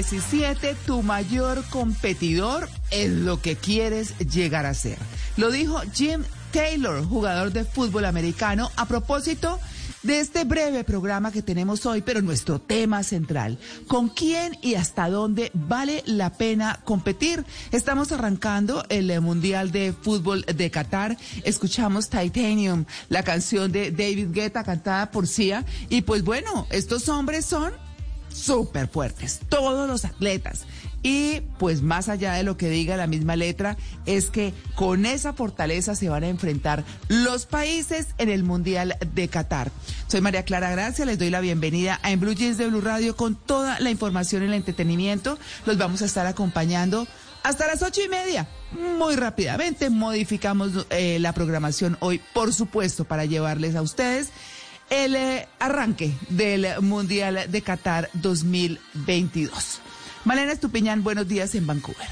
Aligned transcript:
17, 0.00 0.76
tu 0.86 1.02
mayor 1.02 1.62
competidor 1.68 2.70
es 2.90 3.10
lo 3.10 3.42
que 3.42 3.56
quieres 3.56 4.16
llegar 4.16 4.64
a 4.64 4.72
ser. 4.72 4.96
Lo 5.36 5.50
dijo 5.50 5.78
Jim 5.92 6.22
Taylor, 6.52 7.04
jugador 7.04 7.52
de 7.52 7.66
fútbol 7.66 8.06
americano, 8.06 8.70
a 8.76 8.86
propósito 8.86 9.60
de 10.02 10.20
este 10.20 10.44
breve 10.44 10.84
programa 10.84 11.30
que 11.30 11.42
tenemos 11.42 11.84
hoy, 11.84 12.00
pero 12.00 12.22
nuestro 12.22 12.58
tema 12.58 13.02
central, 13.02 13.58
¿con 13.88 14.08
quién 14.08 14.56
y 14.62 14.76
hasta 14.76 15.10
dónde 15.10 15.50
vale 15.52 16.02
la 16.06 16.32
pena 16.32 16.80
competir? 16.84 17.44
Estamos 17.70 18.10
arrancando 18.10 18.86
el 18.88 19.20
Mundial 19.20 19.70
de 19.70 19.92
Fútbol 19.92 20.46
de 20.46 20.70
Qatar, 20.70 21.18
escuchamos 21.44 22.08
Titanium, 22.08 22.86
la 23.10 23.22
canción 23.22 23.70
de 23.70 23.90
David 23.90 24.28
Guetta 24.32 24.64
cantada 24.64 25.10
por 25.10 25.26
Sia, 25.26 25.66
y 25.90 26.00
pues 26.00 26.24
bueno, 26.24 26.66
estos 26.70 27.10
hombres 27.10 27.44
son 27.44 27.74
súper 28.32 28.88
fuertes, 28.88 29.40
todos 29.48 29.88
los 29.88 30.04
atletas. 30.04 30.64
Y 31.02 31.40
pues 31.58 31.80
más 31.80 32.08
allá 32.08 32.34
de 32.34 32.42
lo 32.42 32.56
que 32.56 32.68
diga 32.68 32.96
la 32.96 33.06
misma 33.06 33.34
letra, 33.36 33.76
es 34.04 34.28
que 34.28 34.52
con 34.74 35.06
esa 35.06 35.32
fortaleza 35.32 35.94
se 35.94 36.10
van 36.10 36.24
a 36.24 36.28
enfrentar 36.28 36.84
los 37.08 37.46
países 37.46 38.08
en 38.18 38.28
el 38.28 38.42
Mundial 38.42 38.96
de 39.14 39.28
Qatar. 39.28 39.70
Soy 40.08 40.20
María 40.20 40.44
Clara 40.44 40.70
Gracia, 40.70 41.06
les 41.06 41.18
doy 41.18 41.30
la 41.30 41.40
bienvenida 41.40 42.00
a 42.02 42.10
En 42.10 42.20
Blue 42.20 42.34
Jeans 42.34 42.58
de 42.58 42.66
Blue 42.66 42.82
Radio 42.82 43.16
con 43.16 43.34
toda 43.34 43.80
la 43.80 43.90
información 43.90 44.42
y 44.42 44.46
el 44.46 44.54
entretenimiento. 44.54 45.38
Los 45.64 45.78
vamos 45.78 46.02
a 46.02 46.06
estar 46.06 46.26
acompañando 46.26 47.06
hasta 47.42 47.66
las 47.66 47.82
ocho 47.82 48.02
y 48.04 48.08
media. 48.08 48.46
Muy 48.98 49.16
rápidamente 49.16 49.88
modificamos 49.88 50.86
eh, 50.90 51.18
la 51.18 51.32
programación 51.32 51.96
hoy, 52.00 52.20
por 52.34 52.52
supuesto, 52.52 53.04
para 53.04 53.24
llevarles 53.24 53.74
a 53.74 53.82
ustedes 53.82 54.28
el 54.90 55.16
eh, 55.16 55.48
arranque 55.58 56.12
del 56.28 56.66
Mundial 56.82 57.46
de 57.48 57.62
Qatar 57.62 58.10
2022. 58.14 59.80
Malena 60.24 60.52
Estupiñán, 60.52 61.02
buenos 61.02 61.26
días 61.26 61.54
en 61.54 61.66
Vancouver. 61.66 62.08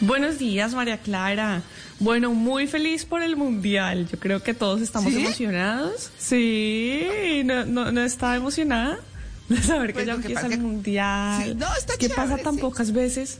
Buenos 0.00 0.38
días, 0.38 0.74
María 0.74 0.98
Clara. 0.98 1.62
Bueno, 1.98 2.32
muy 2.32 2.66
feliz 2.66 3.04
por 3.04 3.22
el 3.22 3.36
mundial. 3.36 4.08
Yo 4.08 4.18
creo 4.18 4.42
que 4.42 4.54
todos 4.54 4.80
estamos 4.80 5.12
¿Sí? 5.12 5.20
emocionados. 5.20 6.10
Sí, 6.18 7.42
no, 7.44 7.64
no, 7.64 7.90
no 7.90 8.02
está 8.02 8.36
emocionada 8.36 8.98
de 9.48 9.62
saber 9.62 9.94
que 9.94 10.04
ya 10.04 10.12
que 10.16 10.20
empieza 10.20 10.46
el 10.46 10.60
mundial. 10.60 11.42
Sí, 11.44 11.54
no, 11.54 11.74
está 11.74 11.96
¿Qué 11.96 12.08
pasa 12.10 12.36
tan 12.38 12.54
sí. 12.56 12.60
pocas 12.60 12.92
veces? 12.92 13.38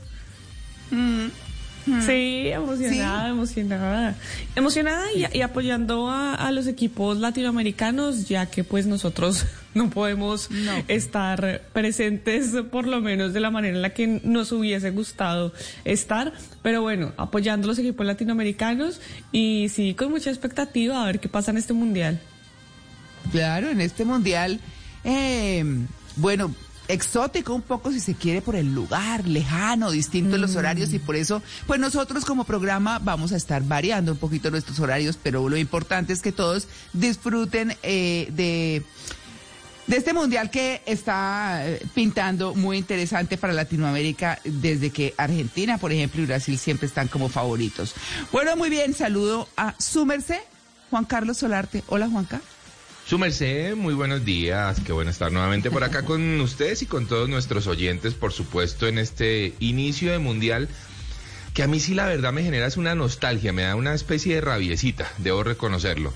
Sí, 2.05 2.47
emocionada, 2.47 3.29
emocionada. 3.29 4.15
Emocionada 4.55 5.05
y, 5.13 5.25
y 5.37 5.41
apoyando 5.41 6.09
a, 6.09 6.35
a 6.35 6.51
los 6.51 6.67
equipos 6.67 7.17
latinoamericanos, 7.17 8.27
ya 8.27 8.45
que 8.47 8.63
pues 8.63 8.85
nosotros 8.85 9.45
no 9.73 9.89
podemos 9.89 10.49
No. 10.51 10.71
estar 10.87 11.61
presentes 11.73 12.51
por 12.71 12.87
lo 12.87 13.01
menos 13.01 13.33
de 13.33 13.39
la 13.39 13.51
manera 13.51 13.75
en 13.75 13.81
la 13.81 13.89
que 13.93 14.21
nos 14.23 14.51
hubiese 14.51 14.91
gustado 14.91 15.53
estar. 15.85 16.33
Pero 16.61 16.81
bueno, 16.81 17.13
apoyando 17.17 17.65
a 17.65 17.69
los 17.69 17.79
equipos 17.79 18.05
latinoamericanos 18.05 19.01
y 19.31 19.67
sí, 19.69 19.93
con 19.95 20.11
mucha 20.11 20.29
expectativa 20.29 21.01
a 21.01 21.05
ver 21.05 21.19
qué 21.19 21.29
pasa 21.29 21.51
en 21.51 21.57
este 21.57 21.73
mundial. 21.73 22.19
Claro, 23.31 23.69
en 23.69 23.81
este 23.81 24.05
Mundial, 24.05 24.59
eh, 25.03 25.63
bueno, 26.15 26.53
exótico 26.89 27.53
un 27.53 27.61
poco 27.61 27.91
si 27.91 27.99
se 27.99 28.15
quiere 28.15 28.41
por 28.41 28.55
el 28.55 28.73
lugar, 28.73 29.27
lejano, 29.27 29.91
distinto 29.91 30.35
en 30.35 30.41
los 30.41 30.55
horarios 30.55 30.91
y 30.91 30.99
por 30.99 31.15
eso, 31.15 31.41
pues 31.67 31.79
nosotros 31.79 32.25
como 32.25 32.43
programa 32.43 32.99
vamos 32.99 33.31
a 33.31 33.37
estar 33.37 33.63
variando 33.63 34.11
un 34.11 34.17
poquito 34.17 34.51
nuestros 34.51 34.79
horarios, 34.79 35.17
pero 35.21 35.47
lo 35.47 35.55
importante 35.55 36.11
es 36.11 36.21
que 36.21 36.31
todos 36.31 36.67
disfruten 36.93 37.77
eh, 37.83 38.27
de 38.31 38.83
de 39.85 39.97
este 39.97 40.13
mundial 40.13 40.51
que 40.51 40.83
está 40.85 41.67
eh, 41.67 41.81
pintando 41.95 42.53
muy 42.53 42.77
interesante 42.77 43.37
para 43.37 43.53
Latinoamérica 43.53 44.39
desde 44.43 44.91
que 44.91 45.15
Argentina, 45.17 45.79
por 45.79 45.91
ejemplo, 45.91 46.21
y 46.21 46.27
Brasil 46.27 46.59
siempre 46.59 46.85
están 46.85 47.07
como 47.07 47.27
favoritos. 47.27 47.95
Bueno, 48.31 48.55
muy 48.55 48.69
bien, 48.69 48.93
saludo 48.93 49.49
a 49.57 49.73
su 49.79 50.05
merced, 50.05 50.41
Juan 50.91 51.05
Carlos 51.05 51.37
Solarte. 51.37 51.83
Hola, 51.87 52.07
Juanca. 52.07 52.39
Su 53.09 53.17
merced, 53.17 53.75
muy 53.75 53.95
buenos 53.95 54.23
días. 54.23 54.79
Qué 54.85 54.91
bueno 54.91 55.09
estar 55.09 55.31
nuevamente 55.31 55.71
por 55.71 55.83
acá 55.83 56.05
con 56.05 56.39
ustedes 56.41 56.83
y 56.83 56.85
con 56.85 57.07
todos 57.07 57.27
nuestros 57.27 57.65
oyentes, 57.65 58.13
por 58.13 58.31
supuesto, 58.33 58.87
en 58.87 58.99
este 58.99 59.55
inicio 59.59 60.11
de 60.11 60.19
mundial 60.19 60.69
que 61.55 61.63
a 61.63 61.67
mí 61.67 61.79
sí 61.79 61.95
la 61.95 62.05
verdad 62.05 62.31
me 62.31 62.43
genera 62.43 62.67
es 62.67 62.77
una 62.77 62.93
nostalgia, 62.93 63.51
me 63.51 63.63
da 63.63 63.75
una 63.75 63.95
especie 63.95 64.35
de 64.35 64.41
rabiecita, 64.41 65.11
debo 65.17 65.43
reconocerlo. 65.43 66.13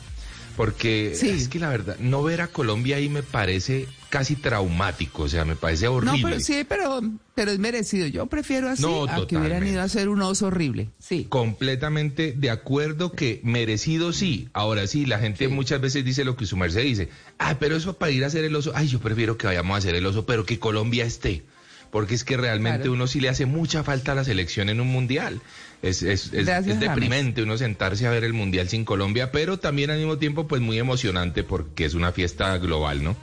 Porque 0.56 1.16
Sí. 1.16 1.30
es 1.30 1.48
que 1.48 1.58
la 1.58 1.70
verdad, 1.70 1.98
no 1.98 2.22
ver 2.22 2.42
a 2.42 2.48
Colombia 2.48 2.98
ahí 2.98 3.10
me 3.10 3.24
parece 3.24 3.88
casi 4.14 4.36
traumático, 4.36 5.24
o 5.24 5.28
sea, 5.28 5.44
me 5.44 5.56
parece 5.56 5.86
No, 5.86 5.94
horrible. 5.94 6.22
pero 6.24 6.40
sí, 6.40 6.64
pero, 6.70 7.02
pero 7.34 7.50
es 7.50 7.58
merecido. 7.58 8.06
Yo 8.06 8.28
prefiero 8.28 8.70
así 8.70 8.84
No, 8.84 9.06
a 9.06 9.26
que 9.26 9.36
hubieran 9.38 9.66
ido 9.68 9.82
a 9.82 9.86
hacer 9.86 10.08
un 10.08 10.22
oso 10.22 10.46
horrible. 10.46 10.90
Sí. 11.00 11.26
Completamente 11.28 12.34
de 12.38 12.52
acuerdo 12.52 13.12
que 13.12 13.40
merecido 13.44 14.14
sí. 14.14 14.50
Ahora 14.54 14.86
sí, 14.86 15.08
la 15.08 15.18
gente 15.18 15.48
muchas 15.48 15.82
veces 15.82 16.06
dice 16.06 16.24
lo 16.26 16.36
que 16.36 16.46
su 16.46 16.58
merced 16.58 16.84
dice. 16.84 17.10
Ah, 17.40 17.58
pero 17.60 17.76
eso 17.76 17.94
para 17.98 18.12
ir 18.12 18.24
a 18.24 18.28
hacer 18.28 18.44
el 18.46 18.56
oso. 18.56 18.72
Ay, 18.76 18.88
yo 18.88 19.00
prefiero 19.00 19.36
que 19.36 19.48
vayamos 19.48 19.74
a 19.74 19.78
hacer 19.80 19.96
el 19.96 20.06
oso, 20.06 20.28
pero 20.28 20.46
que 20.46 20.60
Colombia 20.60 21.06
esté. 21.06 21.42
Porque 21.90 22.14
es 22.14 22.24
que 22.24 22.38
realmente 22.38 22.80
Claro. 22.82 22.94
uno 22.94 23.08
sí 23.08 23.20
le 23.20 23.30
hace 23.30 23.48
mucha 23.48 23.84
falta 23.84 24.12
a 24.12 24.16
la 24.16 24.24
selección 24.24 24.70
en 24.70 24.80
un 24.80 24.88
mundial. 24.90 25.42
Es, 25.82 26.04
es, 26.04 26.34
es- 26.34 26.46
Gracias, 26.46 26.76
es 26.76 26.80
deprimente 26.80 27.42
uno 27.42 27.58
sentarse 27.58 28.06
a 28.06 28.12
ver 28.12 28.24
el 28.24 28.34
mundial 28.34 28.70
sin 28.70 28.86
Colombia, 28.86 29.32
pero 29.32 29.58
también 29.58 29.90
al 29.90 29.98
mismo 29.98 30.18
tiempo 30.20 30.48
pues 30.48 30.62
muy 30.62 30.78
emocionante 30.78 31.44
porque 31.44 31.86
es 31.86 31.94
una 31.96 32.12
fiesta 32.12 32.56
global, 32.60 33.04
¿no? 33.04 33.16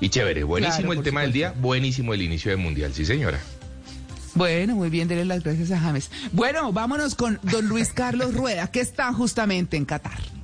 Y 0.00 0.08
chévere, 0.10 0.44
buenísimo 0.44 0.88
Claro, 0.88 1.00
el 1.00 1.02
tema 1.02 1.22
del 1.22 1.32
día, 1.32 1.54
buenísimo 1.56 2.12
el 2.14 2.22
inicio 2.22 2.50
del 2.50 2.60
mundial, 2.60 2.92
sí 2.92 3.04
señora. 3.04 3.40
Bueno, 4.34 4.74
muy 4.74 4.90
bien, 4.90 5.08
denle 5.08 5.24
las 5.24 5.42
gracias 5.42 5.70
a 5.70 5.80
James. 5.80 6.10
Bueno, 6.32 6.70
vámonos 6.72 7.14
con 7.14 7.40
don 7.42 7.66
Luis 7.68 7.92
Carlos 7.92 8.34
Rueda, 8.34 8.70
que 8.70 8.80
está 8.80 9.10
justamente 9.14 9.78
en 9.78 9.86
Qatar. 9.86 10.35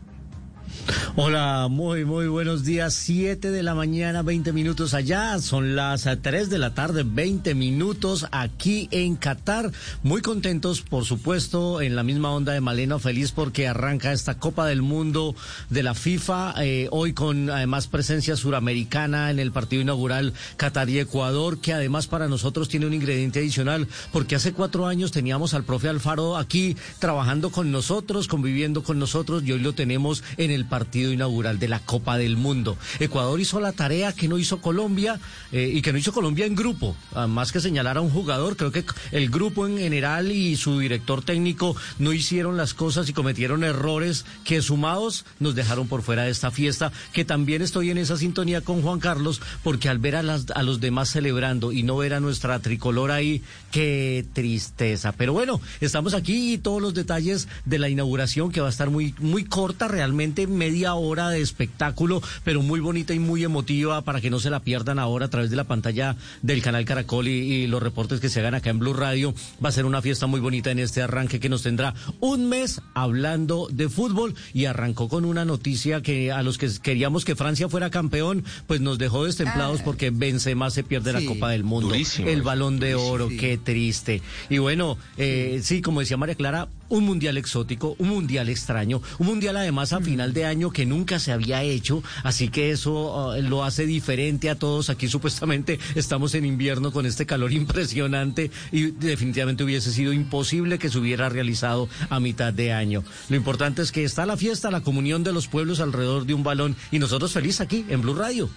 Hola, 1.14 1.68
muy, 1.70 2.06
muy 2.06 2.26
buenos 2.26 2.64
días. 2.64 2.94
7 2.94 3.50
de 3.50 3.62
la 3.62 3.74
mañana, 3.74 4.22
20 4.22 4.52
minutos 4.54 4.94
allá. 4.94 5.38
Son 5.40 5.76
las 5.76 6.06
eh, 6.06 6.16
3 6.16 6.48
de 6.48 6.58
la 6.58 6.72
tarde, 6.72 7.02
20 7.04 7.54
minutos 7.54 8.26
aquí 8.32 8.88
en 8.90 9.16
Qatar. 9.16 9.70
Muy 10.02 10.22
contentos, 10.22 10.80
por 10.80 11.04
supuesto, 11.04 11.82
en 11.82 11.96
la 11.96 12.02
misma 12.02 12.30
onda 12.30 12.54
de 12.54 12.62
Maleno. 12.62 12.98
Feliz 12.98 13.30
porque 13.32 13.68
arranca 13.68 14.12
esta 14.12 14.38
Copa 14.38 14.66
del 14.66 14.80
Mundo 14.80 15.34
de 15.68 15.82
la 15.82 15.94
FIFA. 15.94 16.54
eh, 16.62 16.88
hoy 16.90 17.12
con 17.12 17.50
además 17.50 17.88
presencia 17.88 18.34
suramericana 18.36 19.30
en 19.30 19.38
el 19.38 19.52
partido 19.52 19.82
inaugural 19.82 20.32
Qatar 20.56 20.88
y 20.88 20.98
Ecuador, 20.98 21.60
que 21.60 21.74
además 21.74 22.06
para 22.06 22.26
nosotros 22.26 22.70
tiene 22.70 22.86
un 22.86 22.94
ingrediente 22.94 23.40
adicional, 23.40 23.86
porque 24.12 24.36
hace 24.36 24.52
cuatro 24.52 24.86
años 24.86 25.12
teníamos 25.12 25.52
al 25.52 25.64
profe 25.64 25.88
Alfaro 25.88 26.36
aquí 26.38 26.76
trabajando 26.98 27.50
con 27.50 27.70
nosotros, 27.70 28.28
conviviendo 28.28 28.82
con 28.82 28.98
nosotros, 28.98 29.42
y 29.44 29.52
hoy 29.52 29.60
lo 29.60 29.74
tenemos 29.74 30.24
en 30.38 30.50
el 30.50 30.64
partido 30.72 31.12
inaugural 31.12 31.58
de 31.58 31.68
la 31.68 31.80
Copa 31.80 32.16
del 32.16 32.38
Mundo. 32.38 32.78
Ecuador 32.98 33.38
hizo 33.38 33.60
la 33.60 33.72
tarea 33.72 34.14
que 34.14 34.26
no 34.26 34.38
hizo 34.38 34.62
Colombia 34.62 35.20
eh, 35.52 35.70
y 35.70 35.82
que 35.82 35.92
no 35.92 35.98
hizo 35.98 36.14
Colombia 36.14 36.46
en 36.46 36.54
grupo. 36.54 36.96
Ah, 37.14 37.26
Más 37.26 37.52
que 37.52 37.60
señalar 37.60 37.98
a 37.98 38.00
un 38.00 38.08
jugador, 38.08 38.56
creo 38.56 38.72
que 38.72 38.82
el 39.10 39.28
grupo 39.28 39.66
en 39.66 39.76
general 39.76 40.32
y 40.32 40.56
su 40.56 40.78
director 40.78 41.22
técnico 41.22 41.76
no 41.98 42.14
hicieron 42.14 42.56
las 42.56 42.72
cosas 42.72 43.06
y 43.06 43.12
cometieron 43.12 43.64
errores 43.64 44.24
que 44.44 44.62
sumados 44.62 45.26
nos 45.40 45.54
dejaron 45.54 45.88
por 45.88 46.00
fuera 46.00 46.22
de 46.22 46.30
esta 46.30 46.50
fiesta, 46.50 46.90
que 47.12 47.26
también 47.26 47.60
estoy 47.60 47.90
en 47.90 47.98
esa 47.98 48.16
sintonía 48.16 48.62
con 48.62 48.80
Juan 48.80 48.98
Carlos, 48.98 49.42
porque 49.62 49.90
al 49.90 49.98
ver 49.98 50.16
a, 50.16 50.22
las, 50.22 50.46
a 50.54 50.62
los 50.62 50.80
demás 50.80 51.10
celebrando 51.10 51.72
y 51.72 51.82
no 51.82 51.98
ver 51.98 52.14
a 52.14 52.20
nuestra 52.20 52.60
tricolor 52.60 53.10
ahí, 53.10 53.42
qué 53.70 54.24
tristeza. 54.32 55.12
Pero 55.12 55.34
bueno, 55.34 55.60
estamos 55.82 56.14
aquí 56.14 56.54
y 56.54 56.58
todos 56.58 56.80
los 56.80 56.94
detalles 56.94 57.46
de 57.66 57.78
la 57.78 57.90
inauguración 57.90 58.50
que 58.50 58.62
va 58.62 58.68
a 58.68 58.70
estar 58.70 58.88
muy, 58.88 59.14
muy 59.18 59.44
corta, 59.44 59.86
realmente 59.86 60.46
media 60.62 60.94
hora 60.94 61.28
de 61.30 61.40
espectáculo, 61.40 62.22
pero 62.44 62.62
muy 62.62 62.78
bonita 62.78 63.12
y 63.14 63.18
muy 63.18 63.42
emotiva 63.42 64.02
para 64.02 64.20
que 64.20 64.30
no 64.30 64.38
se 64.38 64.48
la 64.48 64.60
pierdan 64.60 65.00
ahora 65.00 65.26
a 65.26 65.28
través 65.28 65.50
de 65.50 65.56
la 65.56 65.64
pantalla 65.64 66.14
del 66.42 66.62
canal 66.62 66.84
Caracol 66.84 67.26
y, 67.26 67.32
y 67.32 67.66
los 67.66 67.82
reportes 67.82 68.20
que 68.20 68.28
se 68.28 68.38
hagan 68.38 68.54
acá 68.54 68.70
en 68.70 68.78
Blue 68.78 68.92
Radio. 68.94 69.34
Va 69.64 69.70
a 69.70 69.72
ser 69.72 69.86
una 69.86 70.00
fiesta 70.00 70.28
muy 70.28 70.38
bonita 70.38 70.70
en 70.70 70.78
este 70.78 71.02
arranque 71.02 71.40
que 71.40 71.48
nos 71.48 71.62
tendrá 71.64 71.94
un 72.20 72.48
mes 72.48 72.80
hablando 72.94 73.66
de 73.72 73.88
fútbol 73.88 74.36
y 74.54 74.66
arrancó 74.66 75.08
con 75.08 75.24
una 75.24 75.44
noticia 75.44 76.00
que 76.00 76.30
a 76.30 76.42
los 76.44 76.58
que 76.58 76.70
queríamos 76.80 77.24
que 77.24 77.34
Francia 77.34 77.68
fuera 77.68 77.90
campeón, 77.90 78.44
pues 78.68 78.80
nos 78.80 78.98
dejó 78.98 79.24
destemplados 79.24 79.80
Ah. 79.80 79.84
porque 79.84 80.10
Benzema 80.10 80.70
se 80.70 80.84
pierde 80.84 81.12
Sí. 81.12 81.24
la 81.24 81.26
Copa 81.32 81.50
del 81.50 81.64
Mundo, 81.64 81.88
Durísimo 81.88 82.28
el 82.28 82.42
balón 82.42 82.78
de 82.78 82.92
durísimo. 82.92 83.12
oro, 83.12 83.28
qué 83.28 83.58
triste. 83.58 84.22
Y 84.48 84.58
bueno, 84.58 84.96
eh, 85.16 85.60
sí, 85.64 85.82
como 85.82 85.98
decía 86.00 86.16
María 86.16 86.36
Clara, 86.36 86.68
un 86.92 87.06
mundial 87.06 87.38
exótico, 87.38 87.96
un 87.98 88.10
mundial 88.10 88.50
extraño, 88.50 89.00
un 89.18 89.26
mundial 89.26 89.56
además 89.56 89.94
a 89.94 90.00
final 90.02 90.34
de 90.34 90.44
año 90.44 90.70
que 90.70 90.84
nunca 90.84 91.18
se 91.18 91.32
había 91.32 91.62
hecho, 91.62 92.02
así 92.22 92.50
que 92.50 92.70
eso 92.70 93.34
eh, 93.34 93.40
lo 93.40 93.64
hace 93.64 93.86
diferente 93.86 94.50
a 94.50 94.56
todos. 94.56 94.90
Aquí 94.90 95.08
supuestamente 95.08 95.78
estamos 95.94 96.34
en 96.34 96.44
invierno 96.44 96.92
con 96.92 97.06
este 97.06 97.24
calor 97.24 97.50
impresionante 97.62 98.50
y 98.72 98.90
definitivamente 98.90 99.64
hubiese 99.64 99.90
sido 99.90 100.12
imposible 100.12 100.78
que 100.78 100.90
se 100.90 100.98
hubiera 100.98 101.30
realizado 101.30 101.88
a 102.10 102.20
mitad 102.20 102.52
de 102.52 102.74
año. 102.74 103.02
Lo 103.30 103.36
importante 103.36 103.80
es 103.80 103.90
que 103.90 104.04
está 104.04 104.26
la 104.26 104.36
fiesta, 104.36 104.70
la 104.70 104.82
comunión 104.82 105.24
de 105.24 105.32
los 105.32 105.48
pueblos 105.48 105.80
alrededor 105.80 106.26
de 106.26 106.34
un 106.34 106.42
balón 106.42 106.76
y 106.90 106.98
nosotros 106.98 107.32
felices 107.32 107.62
aquí 107.62 107.86
en 107.88 108.02
Blue 108.02 108.14
Radio. 108.14 108.50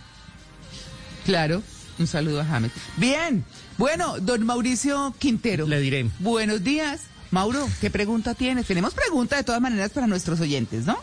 Claro, 1.25 1.63
un 1.99 2.07
saludo 2.07 2.41
a 2.41 2.45
James. 2.45 2.73
Bien, 2.97 3.45
bueno, 3.77 4.19
don 4.19 4.45
Mauricio 4.45 5.15
Quintero. 5.19 5.65
Le 5.67 5.79
diré. 5.79 6.09
Buenos 6.19 6.65
días. 6.65 7.14
Mauro, 7.31 7.67
¿qué 7.81 7.89
pregunta 7.89 8.33
tienes? 8.35 8.65
Tenemos 8.65 8.93
pregunta 8.93 9.35
de 9.35 9.43
todas 9.43 9.61
maneras 9.61 9.91
para 9.91 10.07
nuestros 10.07 10.39
oyentes, 10.39 10.85
¿no? 10.85 10.97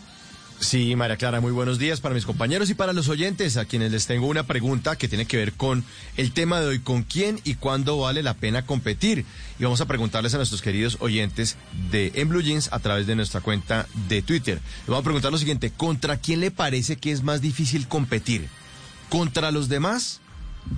Sí, 0.62 0.94
María 0.94 1.16
Clara, 1.16 1.40
muy 1.40 1.50
buenos 1.50 1.80
días 1.80 2.00
para 2.00 2.14
mis 2.14 2.24
compañeros 2.24 2.70
y 2.70 2.74
para 2.74 2.92
los 2.92 3.08
oyentes, 3.08 3.56
a 3.56 3.64
quienes 3.64 3.90
les 3.90 4.06
tengo 4.06 4.28
una 4.28 4.44
pregunta 4.44 4.94
que 4.94 5.08
tiene 5.08 5.26
que 5.26 5.36
ver 5.36 5.54
con 5.54 5.84
el 6.16 6.32
tema 6.32 6.60
de 6.60 6.68
hoy, 6.68 6.78
con 6.78 7.02
quién 7.02 7.40
y 7.42 7.56
cuándo 7.56 7.98
vale 7.98 8.22
la 8.22 8.34
pena 8.34 8.64
competir. 8.64 9.26
Y 9.58 9.64
vamos 9.64 9.80
a 9.80 9.86
preguntarles 9.86 10.34
a 10.34 10.36
nuestros 10.36 10.62
queridos 10.62 10.98
oyentes 11.00 11.56
de 11.90 12.12
En 12.14 12.28
Blue 12.28 12.42
Jeans 12.42 12.68
a 12.72 12.78
través 12.78 13.08
de 13.08 13.16
nuestra 13.16 13.40
cuenta 13.40 13.88
de 14.08 14.22
Twitter. 14.22 14.60
Les 14.82 14.86
vamos 14.86 15.00
a 15.00 15.04
preguntar 15.04 15.32
lo 15.32 15.38
siguiente, 15.38 15.72
¿contra 15.72 16.18
quién 16.18 16.38
le 16.38 16.52
parece 16.52 16.96
que 16.96 17.10
es 17.10 17.24
más 17.24 17.40
difícil 17.40 17.88
competir? 17.88 18.48
¿Contra 19.08 19.50
los 19.50 19.68
demás 19.68 20.20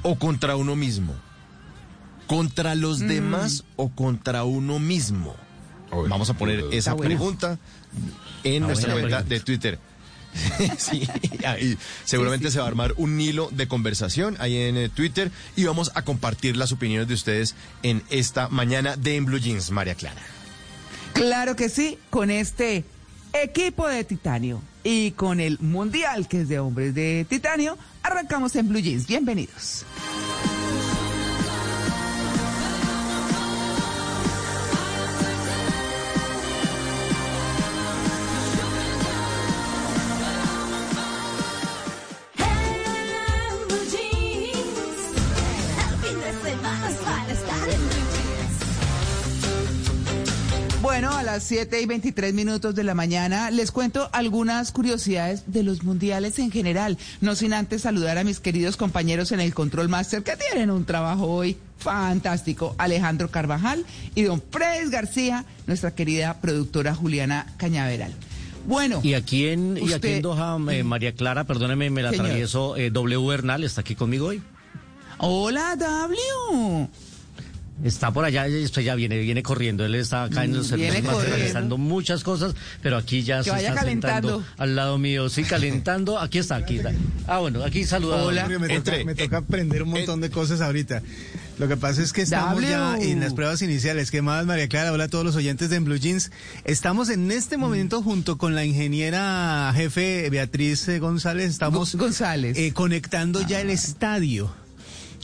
o 0.02 0.18
contra 0.18 0.56
uno 0.56 0.76
mismo? 0.76 1.14
¿Contra 2.26 2.74
los 2.74 3.00
demás 3.00 3.64
o 3.76 3.90
contra 3.90 4.44
uno 4.44 4.78
mismo? 4.78 5.36
Vamos 6.08 6.30
a 6.30 6.34
poner 6.34 6.64
esa 6.72 6.96
pregunta 6.96 7.58
en 8.42 8.62
nuestra 8.62 8.92
cuenta 8.92 9.08
pregunta. 9.08 9.34
de 9.34 9.40
Twitter. 9.40 9.78
sí, 10.78 11.06
ahí 11.46 11.78
seguramente 12.04 12.50
se 12.50 12.58
va 12.58 12.64
a 12.64 12.68
armar 12.68 12.94
un 12.96 13.20
hilo 13.20 13.48
de 13.52 13.68
conversación 13.68 14.36
ahí 14.40 14.56
en 14.56 14.76
eh, 14.76 14.88
Twitter 14.88 15.30
y 15.54 15.64
vamos 15.64 15.92
a 15.94 16.02
compartir 16.02 16.56
las 16.56 16.72
opiniones 16.72 17.06
de 17.06 17.14
ustedes 17.14 17.54
en 17.84 18.02
esta 18.10 18.48
mañana 18.48 18.96
de 18.96 19.16
En 19.16 19.26
Blue 19.26 19.38
Jeans, 19.38 19.70
María 19.70 19.94
Clara. 19.94 20.20
Claro 21.12 21.54
que 21.54 21.68
sí, 21.68 21.98
con 22.10 22.30
este 22.30 22.84
equipo 23.32 23.86
de 23.86 24.02
titanio 24.02 24.60
y 24.82 25.12
con 25.12 25.40
el 25.40 25.58
mundial 25.60 26.26
que 26.26 26.42
es 26.42 26.48
de 26.48 26.58
hombres 26.58 26.94
de 26.94 27.26
titanio, 27.28 27.78
arrancamos 28.02 28.56
en 28.56 28.68
Blue 28.68 28.80
Jeans. 28.80 29.06
Bienvenidos. 29.06 29.86
Bueno, 50.94 51.16
a 51.16 51.24
las 51.24 51.42
7 51.42 51.80
y 51.80 51.86
23 51.86 52.32
minutos 52.32 52.72
de 52.76 52.84
la 52.84 52.94
mañana 52.94 53.50
les 53.50 53.72
cuento 53.72 54.08
algunas 54.12 54.70
curiosidades 54.70 55.42
de 55.52 55.64
los 55.64 55.82
mundiales 55.82 56.38
en 56.38 56.52
general, 56.52 56.98
no 57.20 57.34
sin 57.34 57.52
antes 57.52 57.82
saludar 57.82 58.16
a 58.16 58.22
mis 58.22 58.38
queridos 58.38 58.76
compañeros 58.76 59.32
en 59.32 59.40
el 59.40 59.54
Control 59.54 59.88
Master 59.88 60.22
que 60.22 60.36
tienen 60.36 60.70
un 60.70 60.84
trabajo 60.84 61.26
hoy 61.26 61.56
fantástico, 61.78 62.76
Alejandro 62.78 63.28
Carvajal 63.28 63.84
y 64.14 64.22
don 64.22 64.40
Fred 64.52 64.88
García, 64.88 65.44
nuestra 65.66 65.96
querida 65.96 66.40
productora 66.40 66.94
Juliana 66.94 67.52
Cañaveral. 67.56 68.14
Bueno, 68.64 69.00
Y 69.02 69.14
aquí 69.14 69.48
en, 69.48 69.76
y 69.76 69.94
aquí 69.94 70.06
en 70.06 70.22
Doha, 70.22 70.58
eh, 70.70 70.84
María 70.84 71.12
Clara, 71.12 71.42
perdóneme, 71.42 71.90
me 71.90 72.02
la 72.04 72.10
Señor. 72.10 72.26
atravieso, 72.26 72.76
eh, 72.76 72.90
W 72.90 73.26
Bernal 73.26 73.64
está 73.64 73.80
aquí 73.80 73.96
conmigo 73.96 74.28
hoy. 74.28 74.40
hola 75.18 75.74
W. 75.74 76.88
Está 77.82 78.12
por 78.12 78.24
allá, 78.24 78.46
esto 78.46 78.80
ya 78.80 78.94
viene, 78.94 79.18
viene 79.18 79.42
corriendo. 79.42 79.84
Él 79.84 79.96
está 79.96 80.22
acá 80.22 80.44
en 80.44 80.54
los 80.56 80.66
Mm, 80.66 80.70
servicios 80.70 81.24
realizando 81.28 81.76
muchas 81.76 82.22
cosas, 82.22 82.54
pero 82.82 82.96
aquí 82.96 83.24
ya 83.24 83.38
Que 83.38 83.44
se 83.44 83.50
vaya 83.50 83.68
está 83.70 83.80
calentando. 83.80 84.28
sentando 84.38 84.62
al 84.62 84.76
lado 84.76 84.96
mío. 84.96 85.28
Sí, 85.28 85.42
calentando. 85.42 86.18
Aquí 86.20 86.38
está, 86.38 86.54
aquí 86.56 86.76
está. 86.76 86.92
Ah, 87.26 87.38
bueno, 87.40 87.64
aquí 87.64 87.82
saluda. 87.84 88.22
Hola. 88.22 88.46
Me 88.46 88.54
toca, 88.60 88.74
Entre. 88.74 89.04
me 89.04 89.14
toca 89.16 89.38
aprender 89.38 89.82
un 89.82 89.90
montón 89.90 90.20
de 90.20 90.30
cosas 90.30 90.60
ahorita. 90.60 91.02
Lo 91.58 91.66
que 91.68 91.76
pasa 91.76 92.00
es 92.02 92.12
que 92.12 92.22
estamos 92.22 92.54
W. 92.62 92.68
ya 92.70 92.96
en 92.98 93.20
las 93.20 93.34
pruebas 93.34 93.60
iniciales. 93.60 94.10
¿Qué 94.12 94.22
más, 94.22 94.46
María 94.46 94.68
Clara? 94.68 94.92
Hola 94.92 95.04
a 95.04 95.08
todos 95.08 95.24
los 95.24 95.34
oyentes 95.36 95.68
de 95.68 95.76
En 95.76 95.84
Blue 95.84 95.96
Jeans. 95.96 96.30
Estamos 96.64 97.08
en 97.10 97.30
este 97.32 97.56
momento 97.56 98.02
junto 98.02 98.38
con 98.38 98.54
la 98.54 98.64
ingeniera 98.64 99.72
jefe 99.74 100.30
Beatriz 100.30 100.86
eh, 100.88 101.00
González. 101.00 101.50
Estamos 101.50 101.94
Go- 101.96 102.04
González. 102.04 102.56
eh, 102.56 102.72
conectando 102.72 103.40
ya 103.42 103.60
el 103.60 103.70
estadio. 103.70 104.50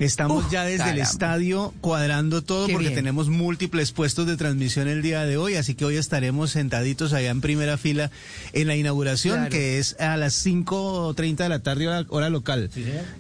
Estamos 0.01 0.47
Uf, 0.47 0.51
ya 0.51 0.65
desde 0.65 0.91
el 0.91 0.99
estadio 0.99 1.75
cuadrando 1.83 2.41
todo 2.43 2.67
Qué 2.67 2.73
porque 2.73 2.89
bien. 2.89 2.97
tenemos 2.99 3.29
múltiples 3.29 3.93
puestos 3.93 4.27
de 4.27 4.37
transmisión 4.39 4.89
el 4.89 5.03
día 5.03 5.25
de 5.27 5.37
hoy, 5.37 5.57
así 5.57 5.75
que 5.75 5.85
hoy 5.85 5.97
estaremos 5.97 6.51
sentaditos 6.53 7.13
allá 7.13 7.31
en 7.31 7.43
primera 7.43 7.77
fila 7.77 8.11
en 8.55 8.67
la 8.67 8.77
inauguración, 8.77 9.35
Claro. 9.37 9.51
que 9.51 9.79
es 9.79 10.01
a 10.01 10.17
las 10.17 10.35
5.30 10.47 11.37
de 11.45 11.49
la 11.51 11.59
tarde 11.59 11.87
hora, 11.87 12.07
hora 12.09 12.31
local, 12.31 12.71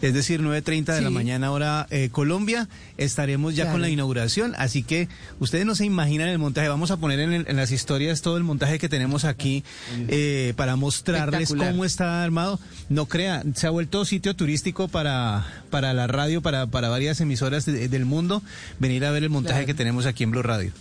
es 0.00 0.14
decir, 0.14 0.40
9.30 0.40 0.94
de 0.94 1.02
la 1.02 1.10
mañana 1.10 1.50
hora 1.52 1.87
eh, 1.90 2.08
Colombia. 2.10 2.66
Estaremos 2.96 3.54
ya 3.54 3.64
Claro. 3.64 3.75
con 3.75 3.82
la 3.82 3.88
inauguración, 3.90 4.54
así 4.56 4.82
que 4.82 5.08
ustedes 5.38 5.66
no 5.66 5.75
se 5.75 5.84
imaginan 5.84 6.28
el 6.28 6.38
montaje. 6.38 6.68
Vamos 6.68 6.90
a 6.90 6.96
poner 6.96 7.20
en, 7.20 7.32
el- 7.34 7.44
en 7.46 7.56
las 7.56 7.72
historias 7.72 8.22
todo 8.22 8.38
el 8.38 8.42
montaje 8.44 8.78
que 8.78 8.88
tenemos 8.88 9.25
aquí 9.26 9.64
eh, 10.08 10.54
para 10.56 10.76
mostrarles 10.76 11.50
cómo 11.54 11.84
está 11.84 12.22
armado. 12.22 12.58
No 12.88 13.04
crea, 13.06 13.42
se 13.54 13.66
ha 13.66 13.70
vuelto 13.70 14.04
sitio 14.06 14.34
turístico 14.34 14.88
para, 14.88 15.46
para 15.70 15.92
la 15.92 16.06
radio, 16.06 16.40
para, 16.40 16.66
para 16.70 16.88
varias 16.88 17.20
emisoras 17.20 17.64
de- 17.66 17.88
del 17.88 18.04
mundo, 18.04 18.42
venir 18.78 19.04
a 19.04 19.10
ver 19.10 19.22
el 19.24 19.30
montaje 19.30 19.54
Claro. 19.60 19.66
que 19.66 19.74
tenemos 19.74 20.06
aquí 20.06 20.24
en 20.24 20.30
Blue 20.30 20.42
Radio. 20.42 20.72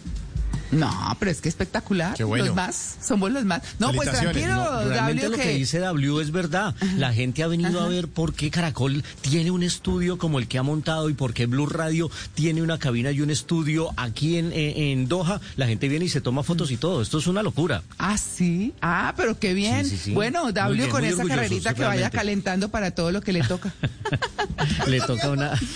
No, 0.71 1.17
pero 1.19 1.31
es 1.31 1.41
que 1.41 1.49
espectacular. 1.49 2.15
Qué 2.15 2.23
bueno. 2.23 2.45
Los 2.45 2.55
más, 2.55 2.97
somos 3.01 3.31
los 3.31 3.45
más. 3.45 3.61
No, 3.79 3.91
pues 3.93 4.11
tranquilo, 4.11 4.47
No, 4.47 4.83
realmente 4.85 5.29
lo 5.29 5.37
que 5.37 5.43
que 5.43 5.49
dice 5.55 5.79
W 5.79 6.21
es 6.21 6.31
verdad. 6.31 6.75
La 6.97 7.13
gente 7.13 7.43
ha 7.43 7.47
venido 7.47 7.81
a 7.81 7.87
ver 7.87 8.07
por 8.07 8.33
qué 8.33 8.51
Caracol 8.51 9.03
tiene 9.21 9.51
un 9.51 9.63
estudio 9.63 10.17
como 10.17 10.39
el 10.39 10.47
que 10.47 10.57
ha 10.57 10.63
montado 10.63 11.09
y 11.09 11.13
por 11.13 11.33
qué 11.33 11.45
Blue 11.45 11.65
Radio 11.65 12.09
tiene 12.35 12.61
una 12.61 12.77
cabina 12.77 13.11
y 13.11 13.21
un 13.21 13.29
estudio 13.29 13.89
aquí 13.97 14.37
en, 14.37 14.51
en, 14.53 14.77
en 14.77 15.07
Doha. 15.07 15.41
La 15.55 15.67
gente 15.67 15.87
viene 15.87 16.05
y 16.05 16.09
se 16.09 16.21
toma 16.21 16.43
fotos 16.43 16.71
y 16.71 16.77
todo. 16.77 17.01
Esto 17.01 17.17
es 17.17 17.27
una 17.27 17.43
locura. 17.43 17.83
Ah, 17.97 18.17
sí. 18.17 18.73
Ah, 18.81 19.13
pero 19.17 19.39
qué 19.39 19.53
bien. 19.53 19.85
Sí, 19.85 19.91
sí, 19.91 19.97
sí. 19.97 20.13
Bueno, 20.13 20.51
W 20.51 20.75
bien, 20.75 20.89
con 20.89 21.03
esa 21.03 21.25
carrerita 21.25 21.73
que 21.73 21.83
vaya 21.83 22.09
calentando 22.09 22.69
para 22.69 22.91
todo 22.91 23.11
lo 23.11 23.21
que 23.21 23.33
le 23.33 23.41
toca. 23.43 23.73
Le 24.87 24.99
toca 25.01 25.29
una. 25.29 25.53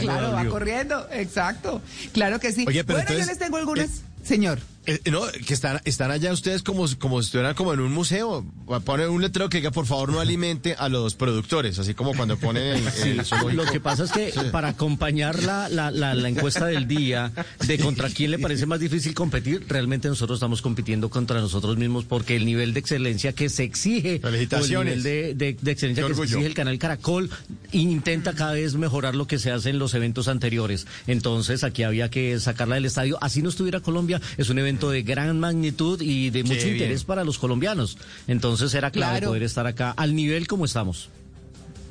Claro, 0.00 0.32
va 0.32 0.44
corriendo. 0.46 1.06
Exacto. 1.10 1.80
Claro 2.12 2.40
que 2.40 2.52
sí. 2.52 2.64
Oye, 2.66 2.84
pero 2.84 2.98
bueno, 2.98 3.10
yo 3.10 3.14
entonces, 3.18 3.33
tengo 3.38 3.56
algunas. 3.56 3.90
eh, 3.90 4.02
Señor. 4.24 4.58
Eh, 4.86 5.00
no, 5.10 5.22
que 5.46 5.54
están, 5.54 5.80
están 5.86 6.10
allá 6.10 6.32
ustedes 6.32 6.62
como, 6.62 6.86
como 6.98 7.22
si 7.22 7.26
estuvieran 7.28 7.54
como 7.54 7.72
en 7.72 7.80
un 7.80 7.92
museo. 7.92 8.44
Ponen 8.84 9.08
un 9.08 9.22
letrero 9.22 9.48
que 9.48 9.58
diga, 9.58 9.70
por 9.70 9.86
favor, 9.86 10.12
no 10.12 10.20
alimente 10.20 10.74
a 10.78 10.88
los 10.90 11.14
productores, 11.14 11.78
así 11.78 11.94
como 11.94 12.12
cuando 12.14 12.36
ponen 12.36 12.76
el, 13.02 13.08
el 13.18 13.24
zoológico. 13.24 13.64
Lo 13.64 13.70
que 13.72 13.80
pasa 13.80 14.04
es 14.04 14.12
que 14.12 14.32
para 14.52 14.68
acompañar 14.68 15.42
la, 15.42 15.68
la, 15.70 15.90
la, 15.90 16.14
la 16.14 16.28
encuesta 16.28 16.66
del 16.66 16.86
día 16.86 17.32
de 17.66 17.78
contra 17.78 18.10
quién 18.10 18.30
le 18.30 18.38
parece 18.38 18.66
más 18.66 18.78
difícil 18.80 19.14
competir, 19.14 19.64
realmente 19.68 20.08
nosotros 20.08 20.36
estamos 20.36 20.60
compitiendo 20.60 21.08
contra 21.08 21.40
nosotros 21.40 21.76
mismos 21.78 22.04
porque 22.04 22.36
el 22.36 22.44
nivel 22.44 22.74
de 22.74 22.80
excelencia 22.80 23.32
que 23.32 23.48
se 23.48 23.64
exige, 23.64 24.20
el 24.42 24.50
nivel 24.84 25.02
de, 25.02 25.34
de- 25.34 25.56
de 25.60 25.70
excelencia 25.70 26.02
que 26.06 26.14
se 26.14 26.22
exige 26.34 26.46
el 26.46 26.54
canal 26.54 26.78
Caracol 26.78 27.30
intenta 27.72 28.34
cada 28.34 28.52
vez 28.52 28.74
mejorar 28.74 29.14
lo 29.14 29.26
que 29.26 29.38
se 29.38 29.50
hace 29.50 29.70
en 29.70 29.78
los 29.78 29.94
eventos 29.94 30.28
anteriores. 30.28 30.86
Entonces 31.06 31.64
aquí 31.64 31.82
había 31.84 32.10
que 32.10 32.38
sacarla 32.38 32.74
del 32.74 32.84
estadio. 32.84 33.16
Así 33.22 33.40
no 33.40 33.48
estuviera 33.48 33.80
Colombia, 33.80 34.20
es 34.36 34.50
un 34.50 34.58
evento 34.58 34.73
de 34.80 35.02
gran 35.02 35.38
magnitud 35.40 36.00
y 36.00 36.30
de 36.30 36.44
mucho 36.44 36.68
interés 36.68 37.04
para 37.04 37.24
los 37.24 37.38
colombianos. 37.38 37.96
Entonces 38.26 38.74
era 38.74 38.90
clave 38.90 39.18
Claro. 39.18 39.28
poder 39.28 39.42
estar 39.44 39.66
acá 39.66 39.90
al 39.96 40.14
nivel 40.14 40.46
como 40.46 40.64
estamos. 40.64 41.08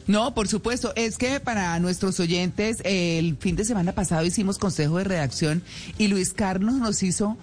No, 0.05 0.33
por 0.33 0.47
supuesto. 0.49 0.91
Es 0.95 1.17
que 1.17 1.39
para 1.39 1.79
nuestros 1.79 2.19
oyentes, 2.19 2.79
el 2.83 3.37
fin 3.37 3.55
de 3.55 3.63
semana 3.65 3.93
pasado 3.93 4.25
hicimos 4.25 4.57
consejo 4.57 4.97
de 4.97 5.05
redacción 5.05 5.63
y 5.97 6.07
Luis 6.07 6.33
Carlos 6.33 6.73
nos 6.75 7.03
hizo, 7.03 7.37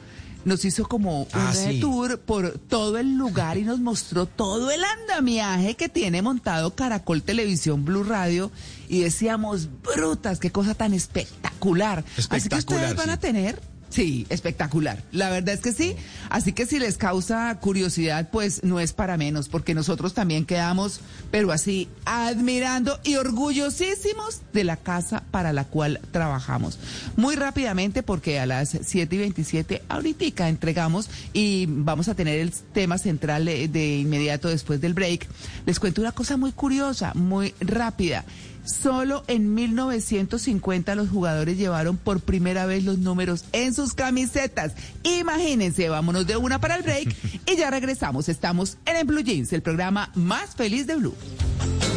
nos 0.45 0.63
hizo 0.67 0.87
como 0.87 1.23
un 1.23 1.29
Ah, 1.33 1.55
sí. 1.55 1.81
tour 1.81 2.19
por 2.19 2.59
todo 2.59 2.99
el 2.99 3.17
lugar 3.17 3.57
y 3.57 3.63
nos 3.63 3.79
mostró 3.81 4.27
todo 4.27 4.71
el 4.71 4.83
andamiaje 4.85 5.75
que 5.75 5.89
tiene 5.89 6.21
montado 6.21 6.75
Caracol 6.75 7.23
Televisión 7.23 7.87
Blue 7.87 8.05
Radio 8.05 8.51
y 8.91 9.01
decíamos, 9.01 9.69
brutas, 9.83 10.39
qué 10.39 10.51
cosa 10.53 10.75
tan 10.75 10.93
espectacular. 10.93 12.05
Así 12.29 12.49
que 12.51 12.57
ustedes 12.57 12.95
van 12.95 13.09
a 13.11 13.19
tener 13.19 13.59
Sí, 13.91 14.27
espectacular. 14.29 15.03
La 15.11 15.31
verdad 15.31 15.55
es 15.55 15.61
que 15.61 15.73
sí. 15.73 15.97
Así 16.29 16.53
que 16.53 16.65
si 16.65 16.79
les 16.79 16.97
causa 16.97 17.59
curiosidad, 17.61 18.31
pues 18.31 18.63
no 18.63 18.79
es 18.79 18.93
para 18.93 19.17
menos, 19.17 19.49
porque 19.49 19.75
nosotros 19.75 20.15
también 20.15 20.47
quedamos, 20.47 21.01
pero 21.33 21.51
así, 21.51 21.89
admirando 22.05 23.01
y 23.03 23.17
orgullosísimos 23.17 24.43
de 24.53 24.65
la 24.65 24.77
casa 24.77 25.25
para 25.33 25.53
la 25.53 25.65
cual 25.65 26.01
trabajamos. 26.13 26.79
Muy 27.17 27.35
rápidamente, 27.35 28.05
porque 28.05 28.39
a 28.39 28.47
las 28.47 28.79
7 28.81 29.17
y 29.17 29.19
27 29.19 29.83
ahorita 29.89 30.49
entregamos 30.49 31.11
y 31.33 31.67
vamos 31.69 32.09
a 32.09 32.15
tener 32.15 32.39
el 32.39 32.53
tema 32.53 32.99
central 32.99 33.45
de, 33.45 33.69
de 33.69 33.99
inmediato 33.99 34.49
después 34.49 34.81
del 34.81 34.95
break. 34.95 35.27
Les 35.67 35.81
cuento 35.81 36.01
una 36.01 36.13
cosa 36.13 36.37
muy 36.37 36.53
curiosa, 36.53 37.13
muy 37.15 37.55
rápida. 37.61 38.25
Solo 38.71 39.25
en 39.27 39.55
1950 39.55 40.95
los 40.95 41.09
jugadores 41.09 41.59
llevaron 41.59 41.97
por 41.97 42.21
primera 42.21 42.67
vez 42.67 42.85
los 42.85 42.99
números 42.99 43.45
en 43.53 43.75
sus 43.75 43.95
camisetas. 43.95 44.73
Imagínense, 45.03 45.89
vámonos 45.89 46.27
de 46.27 46.37
una 46.37 46.61
para 46.61 46.77
el 46.77 46.83
break 46.83 47.15
y 47.47 47.57
ya 47.57 47.71
regresamos. 47.71 48.29
Estamos 48.29 48.79
en 48.87 48.97
el 48.97 49.05
Blue 49.05 49.23
Jeans, 49.23 49.53
el 49.53 49.63
programa 49.63 50.11
más 50.15 50.55
feliz 50.55 50.87
de 50.87 50.97
Blue. 50.97 51.11
Blue 51.11 51.90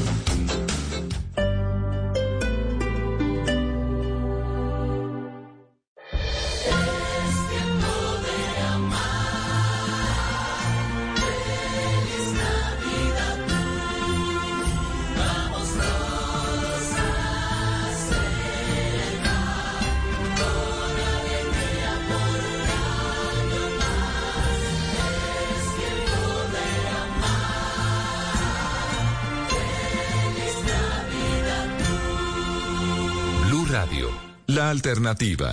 la 34.54 34.70
alternativa. 34.70 35.52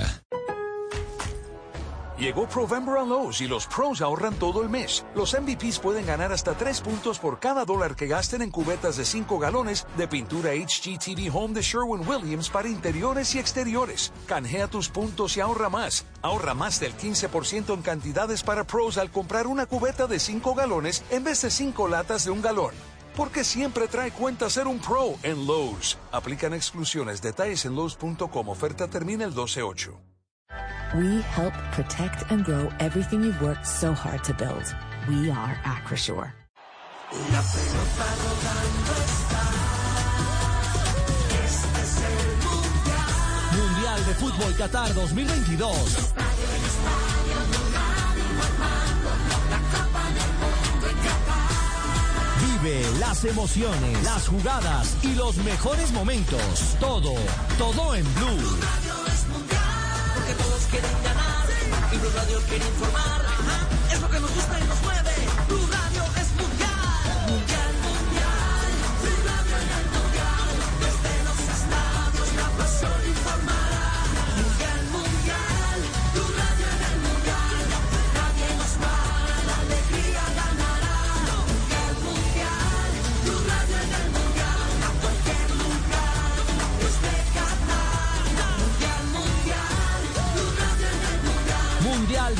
Llegó 2.18 2.46
Provember 2.46 2.98
a 2.98 3.02
Lowe's 3.02 3.40
y 3.40 3.48
los 3.48 3.66
pros 3.66 4.02
ahorran 4.02 4.34
todo 4.34 4.62
el 4.62 4.68
mes. 4.68 5.06
Los 5.14 5.34
MVPs 5.34 5.78
pueden 5.78 6.04
ganar 6.04 6.32
hasta 6.32 6.52
3 6.52 6.82
puntos 6.82 7.18
por 7.18 7.40
cada 7.40 7.64
dólar 7.64 7.96
que 7.96 8.08
gasten 8.08 8.42
en 8.42 8.50
cubetas 8.50 8.98
de 8.98 9.06
5 9.06 9.38
galones 9.38 9.86
de 9.96 10.06
pintura 10.06 10.50
HGTV 10.50 11.34
Home 11.34 11.54
de 11.54 11.62
Sherwin-Williams 11.62 12.50
para 12.50 12.68
interiores 12.68 13.34
y 13.34 13.38
exteriores. 13.38 14.12
Canjea 14.26 14.68
tus 14.68 14.90
puntos 14.90 15.34
y 15.38 15.40
ahorra 15.40 15.70
más. 15.70 16.04
Ahorra 16.20 16.52
más 16.52 16.78
del 16.78 16.94
15% 16.94 17.72
en 17.72 17.80
cantidades 17.80 18.42
para 18.42 18.66
pros 18.66 18.98
al 18.98 19.10
comprar 19.10 19.46
una 19.46 19.64
cubeta 19.64 20.06
de 20.06 20.18
5 20.18 20.54
galones 20.54 21.02
en 21.10 21.24
vez 21.24 21.40
de 21.40 21.50
5 21.50 21.88
latas 21.88 22.26
de 22.26 22.32
un 22.32 22.42
galón. 22.42 22.74
Porque 23.20 23.44
siempre 23.44 23.86
trae 23.86 24.12
cuenta 24.12 24.48
ser 24.48 24.66
un 24.66 24.78
pro 24.78 25.14
en 25.22 25.46
Lowe's. 25.46 25.98
Aplican 26.10 26.54
exclusiones. 26.54 27.20
Detalles 27.20 27.66
en 27.66 27.76
Lowe's.com. 27.76 28.48
Oferta 28.48 28.88
termina 28.88 29.26
el 29.26 29.34
12-8. 29.34 29.92
We 30.94 31.20
help 31.36 31.52
protect 31.74 32.32
and 32.32 32.46
grow 32.46 32.70
everything 32.78 33.22
you've 33.22 33.42
worked 33.42 33.66
so 33.66 33.92
hard 33.92 34.24
to 34.24 34.32
build. 34.32 34.64
We 35.06 35.30
are 35.30 35.54
Acrisure. 35.66 36.32
Mundial 43.52 44.06
de 44.06 44.14
Fútbol 44.14 44.56
Qatar 44.56 44.94
2022. 44.94 46.14
Vive 52.62 52.84
las 52.98 53.24
emociones, 53.24 54.02
las 54.04 54.28
jugadas 54.28 54.96
y 55.02 55.14
los 55.14 55.36
mejores 55.36 55.92
momentos. 55.92 56.76
Todo, 56.78 57.14
todo 57.56 57.94
en 57.94 58.04
Blue. 58.14 58.58
Porque 60.14 60.34
todos 60.34 60.62
quieren 60.70 60.90
ganar 61.02 61.48
y 61.92 61.96
Blue 61.96 62.10
Radio 62.14 62.40
quiere 62.48 62.66
informar. 62.66 63.29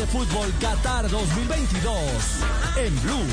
Fútbol 0.06 0.52
Qatar 0.60 1.08
2022 1.10 1.94
en 2.76 3.02
Blue. 3.02 3.26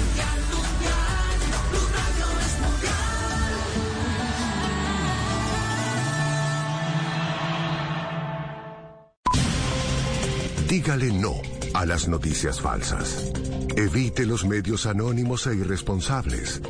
Dígale 10.67 11.11
no 11.13 11.35
a 11.73 11.85
las 11.85 12.07
noticias 12.07 12.59
falsas. 12.59 13.31
Evite 13.75 14.25
los 14.25 14.45
medios 14.45 14.85
anónimos 14.85 15.47
e 15.47 15.55
irresponsables. 15.55 16.61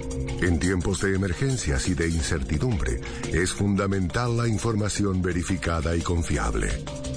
En 0.42 0.60
tiempos 0.60 1.02
de 1.02 1.16
emergencias 1.16 1.88
y 1.88 1.96
de 1.96 2.08
incertidumbre, 2.08 3.02
es 3.32 3.54
fundamental 3.54 4.38
la 4.38 4.48
información 4.48 5.22
verificada 5.22 5.96
y 5.96 6.02
confiable. 6.02 6.70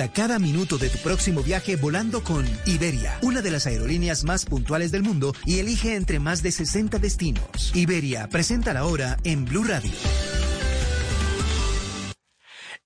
Disfruta 0.00 0.12
cada 0.14 0.38
minuto 0.38 0.78
de 0.78 0.88
tu 0.88 0.98
próximo 0.98 1.42
viaje 1.42 1.76
volando 1.76 2.24
con 2.24 2.46
Iberia, 2.64 3.18
una 3.20 3.42
de 3.42 3.50
las 3.50 3.66
aerolíneas 3.66 4.24
más 4.24 4.46
puntuales 4.46 4.92
del 4.92 5.02
mundo 5.02 5.34
y 5.44 5.58
elige 5.58 5.94
entre 5.94 6.18
más 6.18 6.42
de 6.42 6.52
60 6.52 6.98
destinos. 6.98 7.44
Iberia, 7.74 8.26
presenta 8.30 8.72
la 8.72 8.84
hora 8.84 9.18
en 9.24 9.44
Blue 9.44 9.64
Radio. 9.64 9.92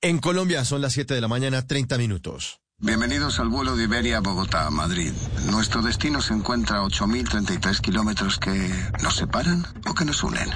En 0.00 0.18
Colombia 0.18 0.64
son 0.64 0.80
las 0.80 0.92
7 0.94 1.14
de 1.14 1.21
la 1.21 1.28
mañana, 1.28 1.64
30 1.64 1.99
minutos. 1.99 2.61
Bienvenidos 2.78 3.38
al 3.38 3.49
vuelo 3.49 3.76
de 3.76 3.85
Iberia 3.85 4.18
Bogotá, 4.18 4.68
Madrid. 4.71 5.12
Nuestro 5.50 5.83
destino 5.83 6.21
se 6.21 6.35
encuentra 6.35 6.78
a 6.78 6.83
8.033 6.83 7.80
kilómetros 7.80 8.38
que 8.38 8.68
nos 9.02 9.14
separan 9.14 9.64
o 9.88 9.94
que 9.94 10.04
nos 10.04 10.25
unen. 10.25 10.49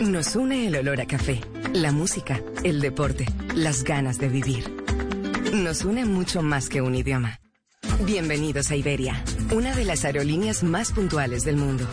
Nos 0.00 0.34
une 0.34 0.66
el 0.66 0.74
olor 0.74 1.00
a 1.00 1.06
café, 1.06 1.40
la 1.72 1.92
música, 1.92 2.40
el 2.64 2.80
deporte, 2.80 3.26
las 3.54 3.84
ganas 3.84 4.18
de 4.18 4.28
vivir. 4.28 4.79
Nos 5.52 5.84
une 5.84 6.04
mucho 6.04 6.42
más 6.42 6.68
que 6.68 6.80
un 6.80 6.94
idioma. 6.94 7.40
Bienvenidos 8.04 8.70
a 8.70 8.76
Iberia, 8.76 9.24
una 9.52 9.74
de 9.74 9.84
las 9.84 10.04
aerolíneas 10.04 10.62
más 10.62 10.92
puntuales 10.92 11.44
del 11.44 11.56
mundo, 11.56 11.86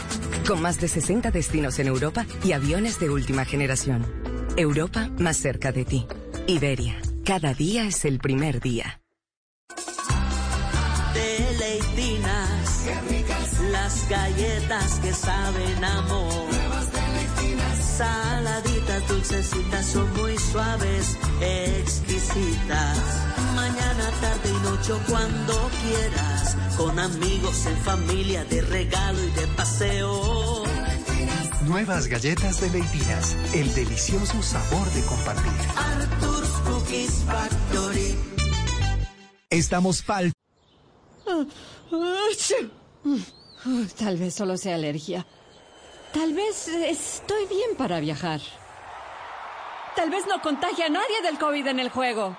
con 0.47 0.61
más 0.61 0.79
de 0.79 0.87
60 0.87 1.31
destinos 1.31 1.79
en 1.79 1.87
Europa 1.87 2.27
y 2.43 2.51
aviones 2.51 2.99
de 2.99 3.09
última 3.09 3.45
generación. 3.45 4.05
Europa 4.57 5.09
más 5.17 5.37
cerca 5.37 5.71
de 5.71 5.85
ti. 5.85 6.05
Iberia, 6.45 6.97
cada 7.25 7.55
día 7.55 7.85
es 7.87 8.05
el 8.05 8.19
primer 8.19 8.61
día. 8.61 9.01
Deleitinas. 11.15 12.85
Las 13.71 14.09
galletas 14.09 14.99
que 14.99 15.13
saben 15.13 15.83
amor. 15.83 16.47
Saladitas, 17.97 19.07
dulcecitas, 19.07 19.85
son 19.87 20.13
muy 20.13 20.37
suaves, 20.37 21.17
exquisitas. 21.41 23.26
Mañana, 23.57 24.11
tarde 24.21 24.49
y 24.49 24.59
noche 24.69 24.93
o 24.93 24.99
cuando 25.09 25.69
quieras. 25.81 26.55
Con 26.77 26.99
amigos, 26.99 27.65
en 27.65 27.77
familia, 27.77 28.45
de 28.45 28.61
regalo 28.61 29.23
y 29.23 29.31
de 29.31 29.47
paseo. 29.47 30.63
Nuevas 31.65 32.05
galletas 32.05 32.61
de 32.61 32.69
Leitinas, 32.69 33.35
el 33.55 33.73
delicioso 33.73 34.43
sabor 34.43 34.87
de 34.91 35.01
compartir. 35.05 35.51
Arthur's 35.75 36.49
Cookies 36.67 37.23
Factory. 37.25 38.15
Estamos 39.49 40.03
pal... 40.03 40.31
Tal 43.97 44.17
vez 44.17 44.35
solo 44.35 44.55
sea 44.55 44.75
alergia. 44.75 45.25
Tal 46.13 46.33
vez 46.33 46.67
estoy 46.67 47.47
bien 47.47 47.75
para 47.75 47.99
viajar. 47.99 48.39
Tal 49.95 50.11
vez 50.11 50.27
no 50.27 50.43
contagie 50.43 50.85
a 50.85 50.89
nadie 50.89 51.23
del 51.23 51.39
COVID 51.39 51.65
en 51.65 51.79
el 51.79 51.89
juego. 51.89 52.37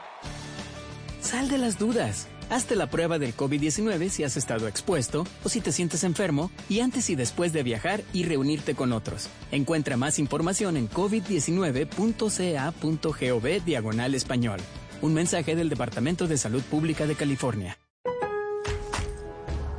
Sal 1.20 1.48
de 1.48 1.58
las 1.58 1.78
dudas. 1.78 2.26
Hazte 2.50 2.74
la 2.76 2.88
prueba 2.88 3.18
del 3.18 3.36
COVID-19 3.36 4.08
si 4.08 4.24
has 4.24 4.38
estado 4.38 4.68
expuesto 4.68 5.26
o 5.44 5.48
si 5.48 5.60
te 5.60 5.72
sientes 5.72 6.04
enfermo 6.04 6.50
y 6.68 6.80
antes 6.80 7.08
y 7.10 7.14
después 7.14 7.52
de 7.52 7.62
viajar 7.62 8.02
y 8.12 8.24
reunirte 8.24 8.74
con 8.74 8.92
otros. 8.92 9.28
Encuentra 9.52 9.96
más 9.98 10.18
información 10.18 10.76
en 10.76 10.88
covid19.ca.gov 10.88 13.64
diagonal 13.64 14.14
español. 14.14 14.60
Un 15.02 15.14
mensaje 15.14 15.54
del 15.54 15.68
Departamento 15.68 16.26
de 16.26 16.38
Salud 16.38 16.62
Pública 16.62 17.06
de 17.06 17.14
California. 17.14 17.78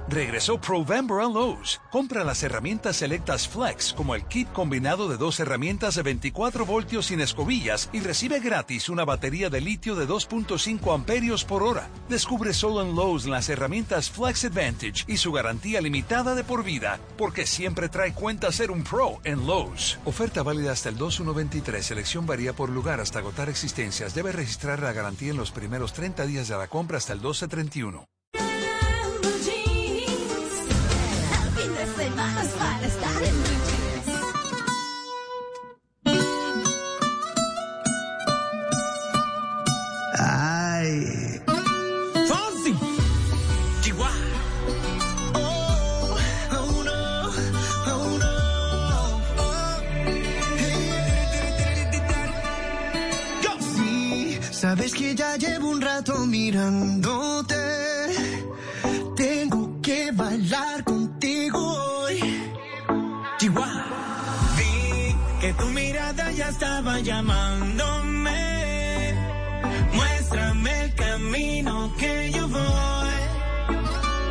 Regresó 0.10 0.60
Provember 0.60 1.20
a 1.20 1.26
Lowe's. 1.26 1.80
Compra 1.92 2.24
las 2.24 2.42
herramientas 2.42 2.98
selectas 2.98 3.48
Flex, 3.48 3.94
como 3.94 4.16
el 4.16 4.26
kit 4.26 4.52
combinado 4.52 5.08
de 5.08 5.18
dos 5.18 5.40
herramientas 5.40 5.94
de 5.94 6.02
24 6.02 6.66
voltios 6.66 7.06
sin 7.06 7.22
escobillas 7.22 7.92
y 7.94 8.00
recibe 8.00 8.40
gratis 8.40 8.90
una 8.90 9.06
batería 9.06 9.52
de 9.52 9.62
litio 9.62 9.94
de 9.94 10.08
2.5 10.08 10.96
amperios 10.96 11.46
por 11.46 11.62
hora. 11.62 11.90
Descubre 12.10 12.54
solo 12.54 12.82
en 12.82 12.96
Lowe's 12.96 13.28
las 13.28 13.50
herramientas 13.50 14.10
Flex 14.10 14.46
Advantage 14.46 15.06
y 15.06 15.18
su 15.18 15.32
garantía 15.32 15.80
limitada 15.80 16.34
de 16.34 16.44
por 16.44 16.64
vida, 16.64 17.00
porque 17.16 17.46
siempre 17.46 17.88
trae 17.88 18.12
cuenta 18.12 18.52
ser 18.52 18.72
un 18.72 18.84
pro 18.84 19.20
en 19.24 19.46
Lowe's. 19.46 20.00
Oferta 20.06 20.42
válida 20.42 20.72
hasta 20.72 20.90
el 20.90 20.98
2123. 20.98 21.86
Selección 21.86 22.26
varía 22.26 22.54
por 22.54 22.72
lugar 22.72 23.00
hasta 23.00 23.20
agotar 23.20 23.48
existencias. 23.48 24.16
Debe 24.16 24.32
registrar 24.32 24.80
la 24.82 24.92
garantía 24.92 25.30
en 25.30 25.38
los 25.38 25.52
primeros 25.52 25.94
30 25.94 26.26
días 26.26 26.48
de 26.48 26.58
la 26.58 26.68
compra 26.68 26.98
hasta 26.98 27.14
el 27.14 27.20
1231. 27.20 28.08
Llamándome. 67.10 68.40
Muéstrame 69.94 70.72
el 70.84 70.94
camino 70.94 71.94
que 71.98 72.32
yo 72.36 72.48
voy. 72.48 73.20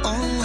Oh, 0.04 0.44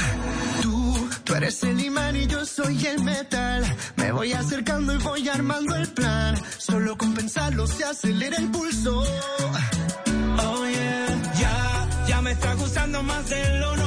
tú, 0.63 1.10
tú 1.24 1.36
eres 1.36 1.63
el 1.63 1.80
imán 1.80 2.15
y 2.15 2.26
yo 2.26 2.43
soy 2.46 2.86
el 2.88 3.04
metal. 3.04 3.62
Me 3.98 4.12
voy 4.12 4.34
acercando 4.34 4.93
y 4.93 4.98
voy 4.98 5.30
armando 5.30 5.76
el 5.76 5.88
plan. 5.89 6.41
Solo 6.58 6.98
con 6.98 7.13
pensarlo 7.13 7.67
se 7.67 7.84
acelera 7.86 8.38
el 8.38 8.50
pulso. 8.50 9.04
Oh 10.46 10.65
yeah, 10.65 11.22
ya, 11.41 11.88
ya 12.08 12.22
me 12.22 12.32
está 12.32 12.54
gustando 12.56 13.04
más 13.04 13.30
de 13.30 13.60
lo 13.60 13.67
normal. 13.67 13.83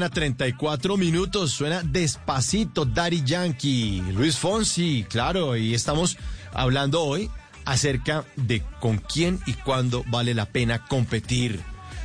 Mañana, 0.00 0.14
34 0.14 0.96
minutos. 0.96 1.50
Suena 1.52 1.82
despacito 1.82 2.84
Daddy 2.86 3.22
Yankee, 3.24 4.02
Luis 4.14 4.36
Fonsi, 4.36 5.04
claro, 5.08 5.56
y 5.56 5.74
estamos 5.74 6.16
hablando 6.54 7.02
hoy 7.02 7.28
acerca 7.66 8.24
de 8.36 8.62
con 8.80 8.96
quién 8.98 9.38
y 9.46 9.52
cuándo 9.52 10.02
vale 10.08 10.32
la 10.34 10.46
pena 10.46 10.86
competir. 10.86 11.60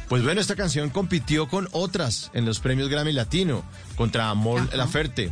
Pues 0.09 0.23
bueno, 0.23 0.41
esta 0.41 0.55
canción 0.57 0.89
compitió 0.89 1.47
con 1.47 1.69
otras 1.71 2.29
en 2.33 2.45
los 2.45 2.59
premios 2.59 2.89
Grammy 2.89 3.13
Latino, 3.13 3.63
contra 3.95 4.29
Amor 4.29 4.75
Laferte, 4.75 5.31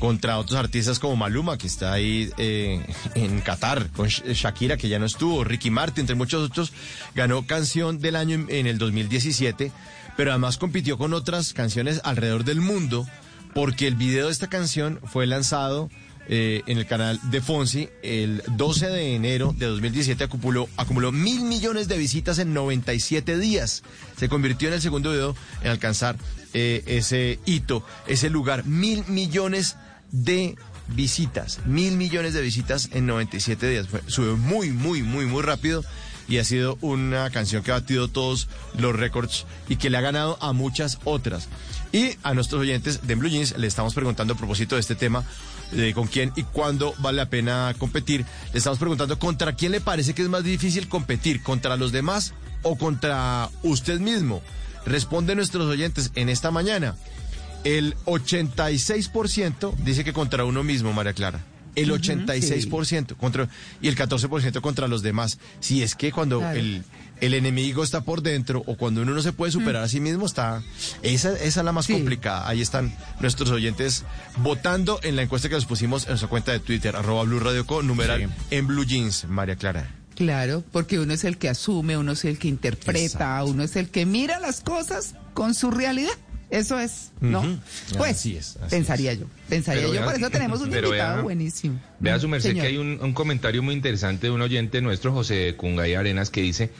contra 0.00 0.38
otros 0.38 0.58
artistas 0.58 0.98
como 0.98 1.14
Maluma, 1.16 1.56
que 1.56 1.68
está 1.68 1.92
ahí 1.92 2.28
eh, 2.36 2.84
en 3.14 3.40
Qatar, 3.40 3.88
con 3.90 4.08
Sh- 4.08 4.34
Shakira, 4.34 4.76
que 4.76 4.88
ya 4.88 4.98
no 4.98 5.06
estuvo, 5.06 5.44
Ricky 5.44 5.70
Martin, 5.70 6.00
entre 6.02 6.16
muchos 6.16 6.50
otros, 6.50 6.72
ganó 7.14 7.46
canción 7.46 8.00
del 8.00 8.16
año 8.16 8.34
en, 8.34 8.46
en 8.50 8.66
el 8.66 8.76
2017, 8.78 9.72
pero 10.16 10.30
además 10.30 10.58
compitió 10.58 10.98
con 10.98 11.14
otras 11.14 11.52
canciones 11.52 12.00
alrededor 12.04 12.44
del 12.44 12.60
mundo, 12.60 13.06
porque 13.54 13.86
el 13.86 13.94
video 13.94 14.26
de 14.26 14.32
esta 14.32 14.48
canción 14.48 15.00
fue 15.04 15.26
lanzado 15.26 15.90
eh, 16.26 16.62
en 16.66 16.78
el 16.78 16.86
canal 16.86 17.20
de 17.30 17.42
Fonsi 17.42 17.90
el 18.02 18.42
12 18.46 18.88
de 18.88 19.14
enero 19.14 19.54
de 19.58 19.66
2017 19.66 20.24
acumuló, 20.24 20.70
acumuló 20.78 21.12
mil 21.12 21.42
millones 21.42 21.86
de 21.86 21.98
visitas 21.98 22.38
en 22.38 22.54
97 22.54 23.38
días. 23.38 23.82
Se 24.16 24.30
convirtió 24.30 24.68
en 24.68 24.74
el 24.74 24.80
segundo 24.80 25.10
video 25.10 25.36
en 25.62 25.70
alcanzar 25.70 26.16
eh, 26.54 26.82
ese 26.86 27.38
hito, 27.44 27.84
ese 28.06 28.30
lugar. 28.30 28.64
Mil 28.64 29.04
millones 29.06 29.76
de 30.12 30.56
visitas, 30.88 31.60
mil 31.66 31.96
millones 31.96 32.32
de 32.32 32.40
visitas 32.40 32.88
en 32.92 33.06
97 33.06 33.68
días. 33.68 33.88
Fue, 33.88 34.00
subió 34.06 34.36
muy, 34.38 34.70
muy, 34.70 35.02
muy, 35.02 35.26
muy 35.26 35.42
rápido 35.42 35.84
y 36.28 36.38
ha 36.38 36.44
sido 36.44 36.78
una 36.80 37.30
canción 37.30 37.62
que 37.62 37.70
ha 37.70 37.74
batido 37.74 38.08
todos 38.08 38.48
los 38.78 38.94
récords 38.94 39.46
y 39.68 39.76
que 39.76 39.90
le 39.90 39.98
ha 39.98 40.00
ganado 40.00 40.38
a 40.40 40.52
muchas 40.52 40.98
otras. 41.04 41.48
Y 41.92 42.16
a 42.22 42.34
nuestros 42.34 42.62
oyentes 42.62 43.06
de 43.06 43.14
Blue 43.14 43.28
Jeans 43.28 43.56
le 43.56 43.66
estamos 43.66 43.94
preguntando 43.94 44.34
a 44.34 44.36
propósito 44.36 44.74
de 44.74 44.80
este 44.80 44.94
tema, 44.94 45.24
con 45.94 46.06
quién 46.06 46.32
y 46.36 46.42
cuándo 46.42 46.94
vale 46.98 47.16
la 47.16 47.30
pena 47.30 47.74
competir. 47.78 48.24
Le 48.52 48.58
estamos 48.58 48.78
preguntando 48.78 49.18
contra 49.18 49.54
quién 49.54 49.72
le 49.72 49.80
parece 49.80 50.14
que 50.14 50.22
es 50.22 50.28
más 50.28 50.44
difícil 50.44 50.88
competir, 50.88 51.42
contra 51.42 51.76
los 51.76 51.92
demás 51.92 52.34
o 52.62 52.76
contra 52.76 53.48
usted 53.62 54.00
mismo. 54.00 54.42
Responde 54.86 55.34
nuestros 55.34 55.66
oyentes 55.66 56.10
en 56.14 56.28
esta 56.28 56.50
mañana. 56.50 56.96
El 57.64 57.96
86% 58.04 59.74
dice 59.76 60.04
que 60.04 60.12
contra 60.12 60.44
uno 60.44 60.62
mismo, 60.62 60.92
María 60.92 61.14
Clara. 61.14 61.44
El 61.74 61.90
Ujú, 61.90 62.00
86% 62.02 63.16
contra 63.16 63.48
y 63.80 63.88
el 63.88 63.96
14% 63.96 64.60
contra 64.60 64.88
los 64.88 65.02
demás. 65.02 65.38
Si 65.60 65.82
es 65.82 65.94
que 65.94 66.12
cuando 66.12 66.38
Claro. 66.38 66.58
el, 66.58 66.82
el 67.20 67.34
enemigo 67.34 67.82
está 67.82 68.02
por 68.02 68.22
dentro 68.22 68.62
o 68.66 68.76
cuando 68.76 69.02
uno 69.02 69.12
no 69.12 69.22
se 69.22 69.32
puede 69.32 69.52
superar 69.52 69.82
a 69.82 69.88
sí 69.88 70.00
mismo 70.00 70.26
está 70.26 70.62
esa, 71.02 71.32
esa 71.32 71.60
es 71.60 71.64
la 71.64 71.72
más 71.72 71.86
complicada. 71.86 72.48
Ahí 72.48 72.60
están 72.60 72.94
nuestros 73.20 73.50
oyentes 73.50 74.04
votando 74.38 75.00
en 75.02 75.16
la 75.16 75.22
encuesta 75.22 75.48
que 75.48 75.54
les 75.56 75.64
pusimos 75.64 76.04
en 76.04 76.10
nuestra 76.10 76.28
cuenta 76.28 76.52
de 76.52 76.60
Twitter 76.60 76.96
arroba 76.96 77.24
Blue 77.24 77.40
Radio 77.40 77.66
con 77.66 77.86
numeral 77.86 78.32
en 78.50 78.66
Blue 78.66 78.84
Jeans, 78.84 79.26
María 79.28 79.56
Clara. 79.56 79.90
Claro, 80.14 80.62
porque 80.70 81.00
uno 81.00 81.12
es 81.12 81.24
el 81.24 81.38
que 81.38 81.48
asume, 81.48 81.96
uno 81.98 82.12
es 82.12 82.24
el 82.24 82.38
que 82.38 82.46
interpreta, 82.46 83.42
uno 83.42 83.64
es 83.64 83.74
el 83.74 83.88
que 83.90 84.06
mira 84.06 84.38
las 84.38 84.60
cosas 84.60 85.16
con 85.34 85.54
su 85.54 85.72
realidad. 85.72 86.12
Eso 86.50 86.78
es, 86.78 87.10
¿no? 87.20 87.42
Pues, 87.96 88.12
Así 88.16 88.36
es, 88.36 88.56
así 88.58 88.70
pensaría 88.70 89.12
es. 89.12 89.20
yo, 89.20 89.26
pensaría 89.48 89.82
Pero 89.82 89.94
yo, 89.94 90.00
vea- 90.00 90.10
por 90.10 90.20
eso 90.20 90.30
tenemos 90.30 90.60
un 90.62 90.66
invitado 90.66 90.90
vea- 90.92 91.20
buenísimo. 91.22 91.80
Vea 92.00 92.18
su 92.20 92.28
merced 92.28 92.50
Señor. 92.50 92.62
que 92.64 92.68
hay 92.72 92.76
un, 92.76 92.98
un 93.02 93.12
comentario 93.12 93.62
muy 93.62 93.74
interesante 93.74 94.26
de 94.28 94.30
un 94.32 94.42
oyente 94.42 94.80
nuestro, 94.80 95.12
José 95.12 95.54
Cungay 95.56 95.94
Arenas, 95.94 96.30
que 96.30 96.42
dice, 96.42 96.70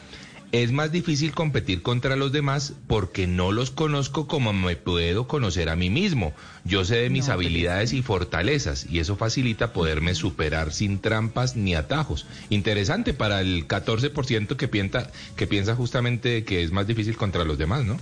es 0.53 0.71
más 0.71 0.93
difícil 0.93 1.33
competir 1.33 1.83
contra 1.83 2.15
los 2.15 2.31
demás 2.31 2.75
porque 2.87 3.27
no 3.27 3.51
los 3.51 3.73
conozco 3.73 4.29
como 4.29 4.53
me 4.53 4.77
puedo 4.77 5.27
conocer 5.27 5.69
a 5.69 5.75
mí 5.75 5.91
mismo. 5.91 6.33
Yo 6.65 6.85
sé 6.85 6.97
de 6.97 7.11
mis 7.11 7.29
habilidades 7.29 7.93
y 7.93 8.03
fortalezas 8.03 8.87
y 8.89 9.01
eso 9.01 9.17
facilita 9.17 9.73
poderme 9.73 10.15
superar 10.15 10.73
sin 10.73 11.01
trampas 11.01 11.57
ni 11.57 11.75
atajos. 11.75 12.27
Interesante 12.51 13.15
para 13.15 13.41
el 13.41 13.67
14% 13.67 14.55
que 14.57 14.69
piensa, 14.69 15.11
que 15.35 15.49
piensa 15.49 15.75
justamente 15.75 16.45
que 16.45 16.63
es 16.63 16.71
más 16.71 16.87
difícil 16.87 17.17
contra 17.17 17.43
los 17.45 17.59
demás, 17.59 17.85
¿no? 17.85 17.99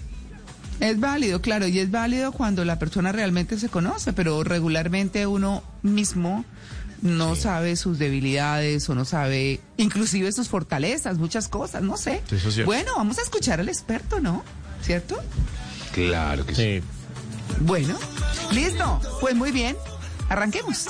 Es 0.82 0.98
válido, 0.98 1.40
claro, 1.40 1.68
y 1.68 1.78
es 1.78 1.92
válido 1.92 2.32
cuando 2.32 2.64
la 2.64 2.80
persona 2.80 3.12
realmente 3.12 3.56
se 3.56 3.68
conoce, 3.68 4.12
pero 4.12 4.42
regularmente 4.42 5.28
uno 5.28 5.62
mismo 5.82 6.44
no 7.02 7.36
sabe 7.36 7.76
sus 7.76 8.00
debilidades 8.00 8.88
o 8.88 8.96
no 8.96 9.04
sabe 9.04 9.60
inclusive 9.76 10.32
sus 10.32 10.48
fortalezas, 10.48 11.18
muchas 11.18 11.46
cosas, 11.46 11.82
no 11.82 11.96
sé. 11.96 12.20
Sí, 12.28 12.34
eso 12.34 12.48
es 12.48 12.54
cierto. 12.54 12.66
bueno, 12.66 12.94
vamos 12.96 13.18
a 13.18 13.22
escuchar 13.22 13.60
al 13.60 13.68
experto, 13.68 14.18
¿no? 14.18 14.42
¿Cierto? 14.82 15.22
Claro 15.92 16.44
que 16.44 16.54
sí. 16.56 16.82
Bueno, 17.60 17.96
listo, 18.50 19.00
pues 19.20 19.36
muy 19.36 19.52
bien, 19.52 19.76
arranquemos. 20.28 20.88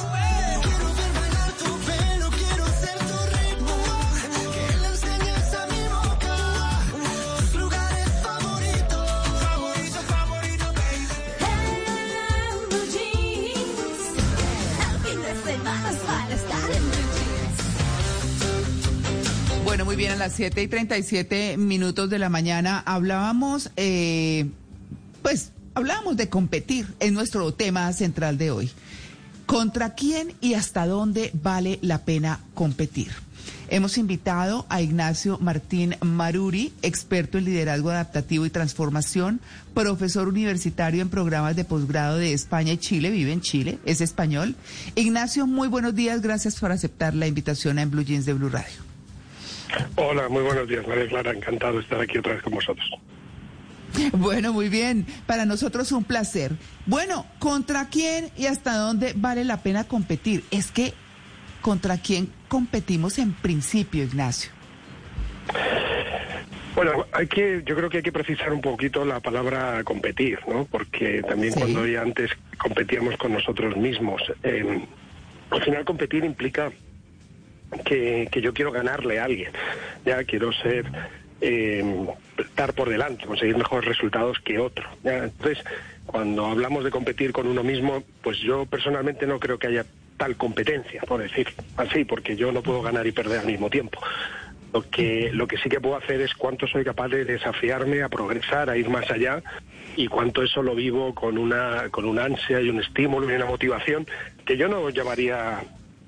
Las 20.22 20.34
7 20.34 20.62
y 20.62 20.68
37 20.68 21.56
minutos 21.56 22.08
de 22.08 22.20
la 22.20 22.28
mañana 22.28 22.80
hablábamos, 22.86 23.72
eh, 23.76 24.46
pues, 25.20 25.50
hablábamos 25.74 26.16
de 26.16 26.28
competir, 26.28 26.94
es 27.00 27.10
nuestro 27.10 27.52
tema 27.52 27.92
central 27.92 28.38
de 28.38 28.52
hoy. 28.52 28.70
¿Contra 29.46 29.94
quién 29.94 30.32
y 30.40 30.54
hasta 30.54 30.86
dónde 30.86 31.32
vale 31.42 31.80
la 31.82 32.04
pena 32.04 32.38
competir? 32.54 33.10
Hemos 33.66 33.98
invitado 33.98 34.64
a 34.68 34.80
Ignacio 34.80 35.38
Martín 35.40 35.96
Maruri, 36.00 36.72
experto 36.82 37.38
en 37.38 37.46
liderazgo 37.46 37.90
adaptativo 37.90 38.46
y 38.46 38.50
transformación, 38.50 39.40
profesor 39.74 40.28
universitario 40.28 41.02
en 41.02 41.08
programas 41.08 41.56
de 41.56 41.64
posgrado 41.64 42.16
de 42.18 42.32
España 42.32 42.74
y 42.74 42.78
Chile, 42.78 43.10
vive 43.10 43.32
en 43.32 43.40
Chile, 43.40 43.80
es 43.86 44.00
español. 44.00 44.54
Ignacio, 44.94 45.48
muy 45.48 45.66
buenos 45.66 45.96
días, 45.96 46.22
gracias 46.22 46.60
por 46.60 46.70
aceptar 46.70 47.12
la 47.12 47.26
invitación 47.26 47.80
a 47.80 47.82
En 47.82 47.90
Blue 47.90 48.04
Jeans 48.04 48.24
de 48.24 48.34
Blue 48.34 48.50
Radio. 48.50 48.91
Hola, 49.96 50.28
muy 50.28 50.42
buenos 50.42 50.68
días, 50.68 50.86
María 50.86 51.06
Clara. 51.08 51.30
Encantado 51.32 51.74
de 51.74 51.80
estar 51.82 52.00
aquí 52.00 52.18
otra 52.18 52.34
vez 52.34 52.42
con 52.42 52.54
vosotros. 52.54 52.86
Bueno, 54.12 54.52
muy 54.52 54.68
bien. 54.68 55.06
Para 55.26 55.44
nosotros 55.44 55.92
un 55.92 56.04
placer. 56.04 56.52
Bueno, 56.86 57.26
¿contra 57.38 57.88
quién 57.88 58.30
y 58.36 58.46
hasta 58.46 58.76
dónde 58.76 59.12
vale 59.16 59.44
la 59.44 59.58
pena 59.62 59.84
competir? 59.84 60.44
Es 60.50 60.70
que, 60.70 60.94
¿contra 61.60 61.98
quién 61.98 62.30
competimos 62.48 63.18
en 63.18 63.32
principio, 63.34 64.02
Ignacio? 64.04 64.50
Bueno, 66.74 67.04
hay 67.12 67.26
que, 67.26 67.62
yo 67.66 67.76
creo 67.76 67.90
que 67.90 67.98
hay 67.98 68.02
que 68.02 68.12
precisar 68.12 68.50
un 68.52 68.62
poquito 68.62 69.04
la 69.04 69.20
palabra 69.20 69.82
competir, 69.84 70.38
¿no? 70.48 70.64
Porque 70.64 71.22
también 71.28 71.52
Sí. 71.52 71.60
cuando 71.60 71.86
ya 71.86 72.00
antes 72.00 72.30
competíamos 72.56 73.16
con 73.18 73.32
nosotros 73.32 73.76
mismos, 73.76 74.22
eh, 74.42 74.86
al 75.50 75.62
final 75.62 75.84
competir 75.84 76.24
implica 76.24 76.72
que, 77.84 78.28
que 78.30 78.40
yo 78.40 78.52
quiero 78.52 78.72
ganarle 78.72 79.18
a 79.18 79.24
alguien, 79.24 79.52
ya 80.04 80.24
quiero 80.24 80.52
ser 80.52 80.86
eh, 81.40 82.06
estar 82.38 82.72
por 82.72 82.88
delante, 82.88 83.26
conseguir 83.26 83.56
mejores 83.56 83.84
resultados 83.84 84.38
que 84.40 84.58
otro. 84.58 84.88
Entonces, 85.04 85.62
cuando 86.06 86.46
hablamos 86.46 86.84
de 86.84 86.90
competir 86.90 87.32
con 87.32 87.46
uno 87.46 87.62
mismo, 87.62 88.02
pues 88.22 88.38
yo 88.38 88.64
personalmente 88.66 89.26
no 89.26 89.40
creo 89.40 89.58
que 89.58 89.66
haya 89.66 89.84
tal 90.16 90.36
competencia, 90.36 91.02
por 91.02 91.20
decir 91.20 91.48
así, 91.76 92.04
porque 92.04 92.36
yo 92.36 92.52
no 92.52 92.62
puedo 92.62 92.80
ganar 92.80 93.06
y 93.06 93.12
perder 93.12 93.40
al 93.40 93.46
mismo 93.46 93.70
tiempo. 93.70 94.00
Lo 94.72 94.88
que, 94.88 95.30
lo 95.32 95.46
que 95.46 95.58
sí 95.58 95.68
que 95.68 95.80
puedo 95.80 95.96
hacer 95.96 96.20
es 96.20 96.32
cuánto 96.34 96.66
soy 96.66 96.84
capaz 96.84 97.08
de 97.08 97.24
desafiarme 97.24 98.02
a 98.02 98.08
progresar, 98.08 98.70
a 98.70 98.76
ir 98.76 98.88
más 98.88 99.10
allá 99.10 99.42
y 99.96 100.06
cuánto 100.06 100.42
eso 100.42 100.62
lo 100.62 100.74
vivo 100.74 101.14
con 101.14 101.36
una, 101.36 101.88
con 101.90 102.04
una 102.04 102.24
ansia 102.24 102.60
y 102.60 102.70
un 102.70 102.80
estímulo 102.80 103.30
y 103.30 103.34
una 103.34 103.44
motivación 103.44 104.06
que 104.46 104.56
yo 104.56 104.68
no 104.68 104.88
llamaría 104.90 105.60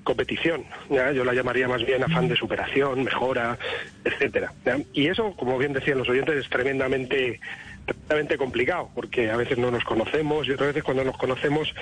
competición, 0.05 0.63
¿ya? 0.89 1.11
yo 1.11 1.25
la 1.25 1.33
llamaría 1.33 1.67
más 1.67 1.83
bien 1.85 2.01
afán 2.03 2.29
de 2.29 2.37
superación, 2.37 3.03
mejora, 3.03 3.57
etcétera. 4.05 4.53
¿ya? 4.63 4.77
Y 4.93 5.07
eso, 5.07 5.35
como 5.35 5.57
bien 5.57 5.73
decían 5.73 5.97
los 5.97 6.07
oyentes, 6.07 6.45
es 6.45 6.49
tremendamente, 6.49 7.41
tremendamente 7.85 8.37
complicado, 8.37 8.89
porque 8.95 9.29
a 9.29 9.35
veces 9.35 9.57
no 9.57 9.71
nos 9.71 9.83
conocemos 9.83 10.47
y 10.47 10.51
otras 10.51 10.69
veces 10.69 10.83
cuando 10.83 11.03
nos 11.03 11.17
conocemos, 11.17 11.73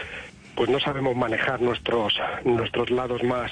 pues 0.56 0.70
no 0.70 0.80
sabemos 0.80 1.16
manejar 1.16 1.62
nuestros, 1.62 2.14
nuestros 2.46 2.90
lados 2.90 3.22
más, 3.24 3.52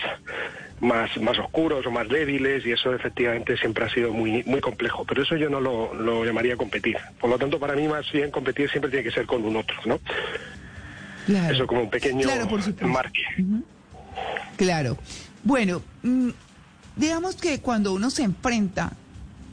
más, 0.79 1.15
más 1.19 1.37
oscuros 1.37 1.85
o 1.85 1.91
más 1.91 2.07
débiles, 2.07 2.65
y 2.65 2.71
eso 2.71 2.95
efectivamente 2.95 3.57
siempre 3.57 3.85
ha 3.85 3.89
sido 3.89 4.13
muy, 4.13 4.43
muy 4.45 4.61
complejo. 4.61 5.03
Pero 5.05 5.23
eso 5.23 5.35
yo 5.35 5.49
no 5.49 5.59
lo, 5.59 5.93
lo 5.93 6.23
llamaría 6.23 6.55
competir. 6.55 6.97
Por 7.19 7.29
lo 7.29 7.37
tanto, 7.37 7.59
para 7.59 7.75
mí 7.75 7.87
más 7.87 8.09
bien 8.11 8.31
competir 8.31 8.69
siempre 8.69 8.89
tiene 8.89 9.03
que 9.03 9.11
ser 9.11 9.25
con 9.25 9.43
un 9.43 9.57
otro, 9.57 9.75
¿no? 9.85 9.99
Claro. 11.25 11.53
Eso 11.53 11.67
como 11.67 11.81
un 11.81 11.89
pequeño 11.89 12.21
Claro, 12.21 12.47
por 12.47 12.61
enmarque. 12.79 13.21
Claro. 14.57 14.97
Bueno, 15.43 15.81
mm, 16.03 16.29
digamos 16.95 17.35
que 17.35 17.61
cuando 17.61 17.93
uno 17.93 18.09
se 18.09 18.23
enfrenta 18.23 18.93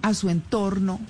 a 0.02 0.14
su 0.14 0.28
entorno 0.28 1.00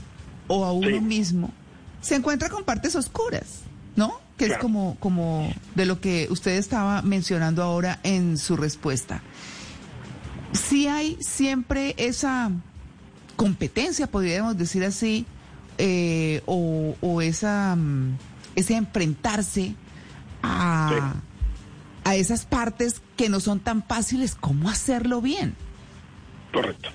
o 0.46 0.64
a 0.64 0.72
uno 0.72 1.00
mismo, 1.00 1.52
se 2.00 2.14
encuentra 2.14 2.48
con 2.48 2.64
partes 2.64 2.94
oscuras, 2.96 3.62
¿no? 3.96 4.20
Que 4.36 4.46
es 4.46 4.58
como, 4.58 4.96
como 5.00 5.52
de 5.74 5.84
lo 5.84 6.00
que 6.00 6.28
usted 6.30 6.52
estaba 6.52 7.02
mencionando 7.02 7.62
ahora 7.62 7.98
en 8.04 8.38
su 8.38 8.56
respuesta. 8.56 9.20
Sí 10.52 10.86
hay 10.86 11.18
siempre 11.20 11.94
esa 11.98 12.52
competencia, 13.34 14.06
podríamos 14.06 14.56
decir 14.56 14.84
así, 14.84 15.26
eh, 15.76 16.42
o, 16.46 16.94
o 17.00 17.20
esa, 17.20 17.74
mm, 17.76 18.16
ese 18.54 18.76
enfrentarse 18.76 19.74
a, 20.42 21.14
a 22.04 22.16
esas 22.16 22.46
partes 22.46 23.02
que 23.18 23.28
no 23.28 23.40
son 23.40 23.60
tan 23.60 23.82
fáciles, 23.82 24.36
¿cómo 24.36 24.70
hacerlo 24.70 25.20
bien? 25.20 25.56
Correcto. 26.52 26.88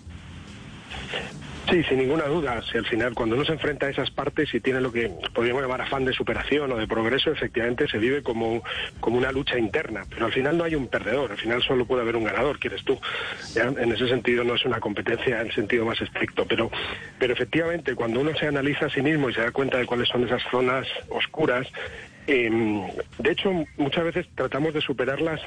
Sí, 1.70 1.82
sin 1.84 1.98
ninguna 1.98 2.26
duda. 2.26 2.62
Si 2.70 2.78
al 2.78 2.86
final, 2.86 3.14
cuando 3.14 3.36
uno 3.36 3.46
se 3.46 3.54
enfrenta 3.54 3.86
a 3.86 3.90
esas 3.90 4.12
partes 4.12 4.54
y 4.54 4.60
tiene 4.60 4.82
lo 4.82 4.92
que 4.92 5.12
podríamos 5.34 5.64
llamar 5.64 5.82
afán 5.82 6.06
de 6.06 6.14
superación 6.14 6.72
o 6.72 6.78
de 6.78 6.88
progreso, 6.88 7.32
efectivamente 7.32 7.88
se 7.88 7.98
vive 7.98 8.22
como, 8.22 8.64
como 9.00 9.18
una 9.18 9.32
lucha 9.32 9.58
interna. 9.58 10.04
Pero 10.10 10.26
al 10.26 10.34
final 10.34 10.58
no 10.58 10.64
hay 10.64 10.76
un 10.76 10.88
perdedor, 10.88 11.32
al 11.32 11.38
final 11.38 11.62
solo 11.64 11.86
puede 11.86 12.02
haber 12.02 12.16
un 12.16 12.26
ganador, 12.26 12.60
que 12.60 12.68
eres 12.68 12.84
tú. 12.84 13.00
En 13.56 13.92
ese 13.92 14.08
sentido 14.08 14.44
no 14.44 14.56
es 14.56 14.66
una 14.66 14.80
competencia 14.80 15.42
en 15.42 15.52
sentido 15.52 15.86
más 15.86 16.00
estricto. 16.02 16.46
Pero, 16.46 16.70
pero 17.20 17.34
efectivamente, 17.34 17.96
cuando 17.96 18.22
uno 18.22 18.32
se 18.38 18.48
analiza 18.48 18.86
a 18.86 18.90
sí 18.90 19.02
mismo 19.02 19.30
y 19.30 19.34
se 19.34 19.42
da 19.42 19.52
cuenta 19.52 19.78
de 19.78 19.86
cuáles 19.86 20.10
son 20.10 20.26
esas 20.26 20.42
zonas 20.52 20.86
oscuras, 21.10 21.68
em, 22.28 22.82
de 23.20 23.32
hecho, 23.32 23.52
muchas 23.78 24.04
veces 24.04 24.28
tratamos 24.36 24.74
de 24.74 24.82
superarlas 24.82 25.42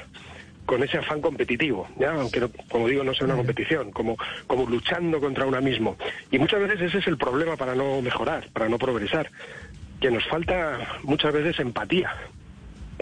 con 0.67 0.83
ese 0.83 0.97
afán 0.99 1.21
competitivo, 1.21 1.87
¿ya? 1.97 2.11
aunque 2.11 2.39
no- 2.41 2.51
como 2.69 2.87
digo 2.87 3.03
no 3.03 3.13
sea 3.15 3.25
una 3.25 3.35
competición, 3.37 3.89
como, 3.91 4.17
como 4.45 4.69
luchando 4.69 5.19
contra 5.19 5.45
uno 5.47 5.59
mismo. 5.61 5.97
Y 6.29 6.37
muchas 6.37 6.59
veces 6.59 6.81
ese 6.81 6.99
es 6.99 7.07
el 7.07 7.17
problema 7.17 7.55
para 7.57 7.73
no 7.73 8.01
mejorar, 8.03 8.47
para 8.53 8.67
no 8.69 8.77
progresar, 8.77 9.31
que 9.99 10.11
nos 10.11 10.23
falta 10.27 10.99
muchas 11.03 11.33
veces 11.33 11.59
empatía 11.59 12.13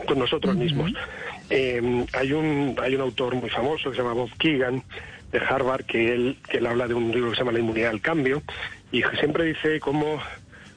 con 0.07 0.19
nosotros 0.19 0.55
mismos. 0.55 0.93
Eh, 1.49 2.05
hay 2.13 2.33
un 2.33 2.75
hay 2.81 2.95
un 2.95 3.01
autor 3.01 3.35
muy 3.35 3.49
famoso 3.49 3.89
que 3.89 3.95
se 3.97 4.01
llama 4.01 4.13
Bob 4.13 4.29
Keegan 4.37 4.83
de 5.31 5.39
Harvard 5.39 5.85
que 5.85 6.13
él 6.13 6.37
que 6.47 6.57
él 6.57 6.67
habla 6.67 6.87
de 6.87 6.93
un 6.93 7.11
libro 7.11 7.29
que 7.31 7.35
se 7.35 7.41
llama 7.41 7.51
La 7.51 7.59
inmunidad 7.59 7.89
al 7.89 8.01
cambio 8.01 8.41
y 8.91 9.01
siempre 9.19 9.43
dice 9.45 9.79
cómo 9.79 10.19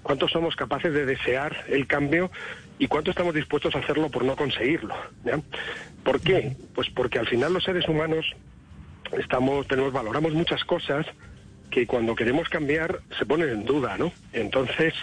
cuánto 0.02 0.26
somos 0.26 0.56
capaces 0.56 0.92
de 0.92 1.04
desear 1.04 1.64
el 1.68 1.86
cambio 1.86 2.30
y 2.78 2.86
cuánto 2.86 3.10
estamos 3.10 3.34
dispuestos 3.34 3.74
a 3.74 3.78
hacerlo 3.80 4.08
por 4.08 4.24
no 4.24 4.36
conseguirlo. 4.36 4.94
¿ya? 5.24 5.40
¿Por 6.08 6.22
qué? 6.22 6.56
Pues 6.74 6.88
porque 6.88 7.18
al 7.18 7.26
final 7.26 7.52
los 7.52 7.64
seres 7.64 7.86
humanos 7.86 8.24
estamos 9.18 9.68
tenemos 9.68 9.92
valoramos 9.92 10.32
muchas 10.32 10.64
cosas 10.64 11.04
que 11.70 11.86
cuando 11.86 12.14
queremos 12.14 12.48
cambiar 12.48 13.00
se 13.18 13.26
ponen 13.26 13.50
en 13.50 13.66
duda, 13.66 13.98
¿no? 13.98 14.10
Entonces, 14.32 14.94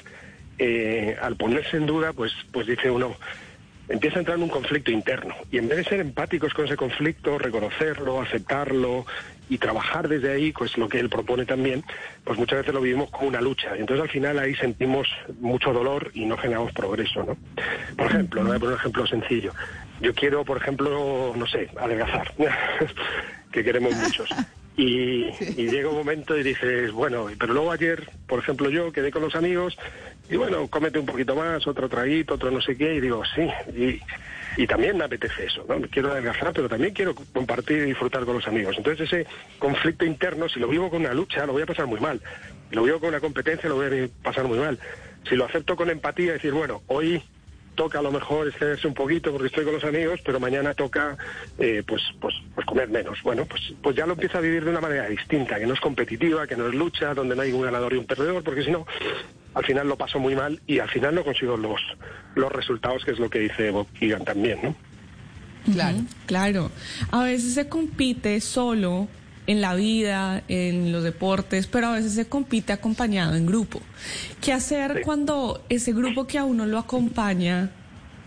eh, 0.58 1.16
al 1.22 1.36
ponerse 1.36 1.78
en 1.78 1.86
duda, 1.86 2.12
pues, 2.12 2.34
pues 2.52 2.66
dice 2.66 2.90
uno, 2.90 3.16
empieza 3.88 4.16
a 4.16 4.20
entrar 4.22 4.38
en 4.38 4.46
un 4.46 4.50
conflicto 4.50 4.90
interno. 4.90 5.36
Y 5.52 5.60
en 5.60 5.68
vez 5.68 5.78
de 5.78 5.84
ser 5.84 6.00
empáticos 6.00 6.56
con 6.56 6.66
ese 6.66 6.76
conflicto, 6.76 7.38
reconocerlo, 7.38 8.20
aceptarlo 8.20 9.06
y 9.48 9.60
trabajar 9.60 10.08
desde 10.08 10.32
ahí, 10.32 10.54
pues 10.54 10.76
lo 10.76 10.90
que 10.90 11.00
él 11.00 11.10
propone 11.10 11.46
también, 11.46 11.84
pues 12.24 12.40
muchas 12.40 12.62
veces 12.62 12.74
lo 12.74 12.82
vivimos 12.82 13.12
como 13.12 13.28
una 13.28 13.42
lucha. 13.42 13.76
Entonces 13.78 14.02
al 14.04 14.10
final 14.10 14.40
ahí 14.40 14.56
sentimos 14.56 15.08
mucho 15.40 15.72
dolor 15.72 16.10
y 16.16 16.26
no 16.26 16.36
generamos 16.36 16.74
progreso, 16.74 17.24
¿no? 17.24 17.38
Por 17.96 18.08
ejemplo, 18.08 18.42
no 18.42 18.48
voy 18.48 18.58
a 18.58 18.60
poner 18.60 18.74
un 18.74 18.80
ejemplo 18.80 19.06
sencillo. 19.06 19.54
Yo 20.02 20.14
quiero, 20.14 20.44
por 20.44 20.58
ejemplo, 20.58 21.34
no 21.36 21.48
sé, 21.48 21.70
adelgazar, 21.78 22.34
que 23.52 23.64
queremos 23.64 23.94
muchos. 23.96 24.30
Y, 24.78 25.28
y 25.40 25.70
llega 25.70 25.90
un 25.90 25.96
momento 25.96 26.38
y 26.38 26.44
dices, 26.44 26.92
bueno, 26.92 27.28
pero 27.40 27.54
luego 27.54 27.72
ayer, 27.72 28.10
por 28.28 28.40
ejemplo, 28.40 28.70
yo 28.70 28.92
quedé 28.92 29.10
con 29.10 29.22
los 29.22 29.36
amigos 29.36 29.78
y 30.30 30.36
bueno, 30.36 30.68
cómete 30.68 31.00
un 31.00 31.06
poquito 31.06 31.36
más, 31.36 31.66
otro 31.68 31.88
traguito, 31.88 32.34
otro 32.34 32.52
no 32.52 32.60
sé 32.60 32.76
qué, 32.76 32.96
y 32.96 33.00
digo, 33.00 33.24
sí, 33.36 33.48
y, 33.74 34.02
y 34.58 34.68
también 34.68 34.98
me 34.98 35.06
apetece 35.06 35.46
eso, 35.46 35.66
¿no? 35.68 35.80
Quiero 35.88 36.12
adelgazar, 36.12 36.52
pero 36.54 36.68
también 36.68 36.94
quiero 36.94 37.14
compartir 37.16 37.78
y 37.78 37.86
disfrutar 37.86 38.26
con 38.26 38.36
los 38.36 38.48
amigos. 38.48 38.76
Entonces 38.78 39.12
ese 39.12 39.28
conflicto 39.60 40.04
interno, 40.04 40.50
si 40.50 40.60
lo 40.60 40.68
vivo 40.68 40.90
con 40.90 41.02
una 41.02 41.14
lucha, 41.14 41.46
lo 41.46 41.54
voy 41.54 41.62
a 41.62 41.68
pasar 41.68 41.86
muy 41.86 42.00
mal. 42.00 42.20
Si 42.70 42.76
lo 42.76 42.84
vivo 42.84 43.00
con 43.00 43.10
una 43.10 43.20
competencia, 43.20 43.70
lo 43.70 43.76
voy 43.76 43.86
a 43.86 44.24
pasar 44.24 44.46
muy 44.46 44.58
mal. 44.58 44.80
Si 45.30 45.36
lo 45.36 45.46
acepto 45.46 45.76
con 45.76 45.90
empatía, 45.90 46.34
decir, 46.34 46.52
bueno, 46.52 46.82
hoy 46.88 47.22
toca 47.76 48.00
a 48.00 48.02
lo 48.02 48.12
mejor 48.12 48.48
excederse 48.48 48.88
un 48.88 48.94
poquito 48.94 49.32
porque 49.32 49.48
estoy 49.48 49.66
con 49.66 49.74
los 49.74 49.84
amigos, 49.84 50.20
pero 50.26 50.40
mañana 50.40 50.74
toca 50.74 51.18
eh, 51.60 51.84
pues, 51.86 52.02
pues, 52.20 52.34
pues 52.54 52.66
comer 52.66 52.90
menos. 52.90 53.22
Bueno, 53.24 53.46
pues, 53.46 53.62
pues 53.82 53.96
ya 53.96 54.06
lo 54.06 54.14
empiezo 54.14 54.38
a 54.38 54.42
vivir 54.42 54.64
de 54.64 54.72
una 54.72 54.82
manera 54.82 55.08
distinta, 55.08 55.60
que 55.60 55.68
no 55.68 55.74
es 55.74 55.80
competitiva, 55.80 56.48
que 56.48 56.56
no 56.56 56.68
es 56.68 56.74
lucha, 56.74 57.14
donde 57.14 57.36
no 57.36 57.42
hay 57.42 57.52
un 57.52 57.62
ganador 57.62 57.94
y 57.94 57.98
un 57.98 58.06
perdedor, 58.06 58.44
porque 58.44 58.64
si 58.64 58.72
no, 58.72 58.88
al 59.54 59.66
final 59.66 59.88
lo 59.88 59.98
paso 59.98 60.20
muy 60.20 60.36
mal 60.36 60.60
y 60.66 60.80
al 60.80 60.90
final 60.90 61.14
no 61.16 61.24
consigo 61.24 61.58
los, 61.58 61.82
los 62.36 62.52
resultados, 62.52 63.06
que 63.06 63.12
es 63.12 63.20
lo 63.20 63.30
que 63.30 63.40
dice 63.40 63.72
Bob 63.72 63.88
Keegan 64.00 64.26
también, 64.26 64.60
¿no? 64.64 64.76
Claro. 65.74 65.98
Claro. 66.26 66.72
A 67.12 67.24
veces 67.24 67.54
se 67.56 67.68
compite 67.68 68.40
solo 68.40 69.08
en 69.48 69.62
la 69.62 69.76
vida, 69.76 70.44
en 70.48 70.92
los 70.92 71.04
deportes, 71.04 71.68
pero 71.68 71.88
a 71.88 71.92
veces 71.94 72.14
se 72.14 72.28
compite 72.28 72.74
acompañado 72.74 73.36
en 73.36 73.46
grupo. 73.46 73.82
¿Qué 74.42 74.54
hacer 74.54 75.02
cuando 75.04 75.64
ese 75.70 75.94
grupo 75.94 76.28
que 76.28 76.38
a 76.38 76.44
uno 76.44 76.66
lo 76.66 76.78
acompaña, 76.78 77.72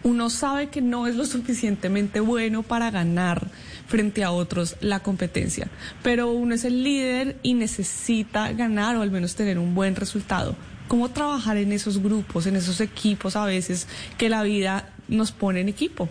uno 0.05 0.31
sabe 0.31 0.69
que 0.69 0.81
no 0.81 1.07
es 1.07 1.17
lo 1.17 1.27
suficientemente 1.27 2.21
bueno 2.21 2.63
para 2.63 2.91
ganar 2.91 3.49
frente 3.87 4.23
a 4.23 4.31
otros 4.31 4.77
la 4.81 5.01
competencia, 5.01 5.69
pero 6.03 6.31
uno 6.31 6.55
es 6.55 6.65
el 6.65 6.85
líder 6.85 7.37
y 7.43 7.55
necesita 7.55 8.53
ganar 8.53 8.97
o 8.97 9.03
al 9.03 9.11
menos 9.11 9.35
tener 9.35 9.59
un 9.59 9.75
buen 9.75 9.97
resultado? 9.97 10.55
¿Cómo 10.87 11.11
trabajar 11.11 11.59
en 11.59 11.73
esos 11.73 12.03
grupos, 12.03 12.47
en 12.47 12.57
esos 12.57 12.81
equipos 12.81 13.37
a 13.37 13.45
veces 13.45 13.87
que 14.17 14.31
la 14.31 14.43
vida 14.43 14.91
nos 15.09 15.33
pone 15.33 15.61
en 15.61 15.69
equipo? 15.69 16.09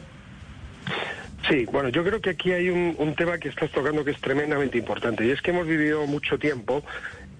Sí, 1.50 1.65
bueno, 1.71 1.89
yo 1.89 2.04
creo 2.04 2.19
que 2.19 2.32
aquí 2.32 2.52
hay 2.52 2.69
un, 2.69 3.15
tema 3.15 3.38
que 3.38 3.50
estás 3.50 3.71
tocando 3.71 4.04
que 4.04 4.12
es 4.12 4.19
tremendamente 4.19 4.78
importante 4.78 5.26
y 5.26 5.32
es 5.32 5.41
que 5.41 5.52
hemos 5.52 5.67
vivido 5.67 6.06
mucho 6.06 6.38
tiempo 6.38 6.84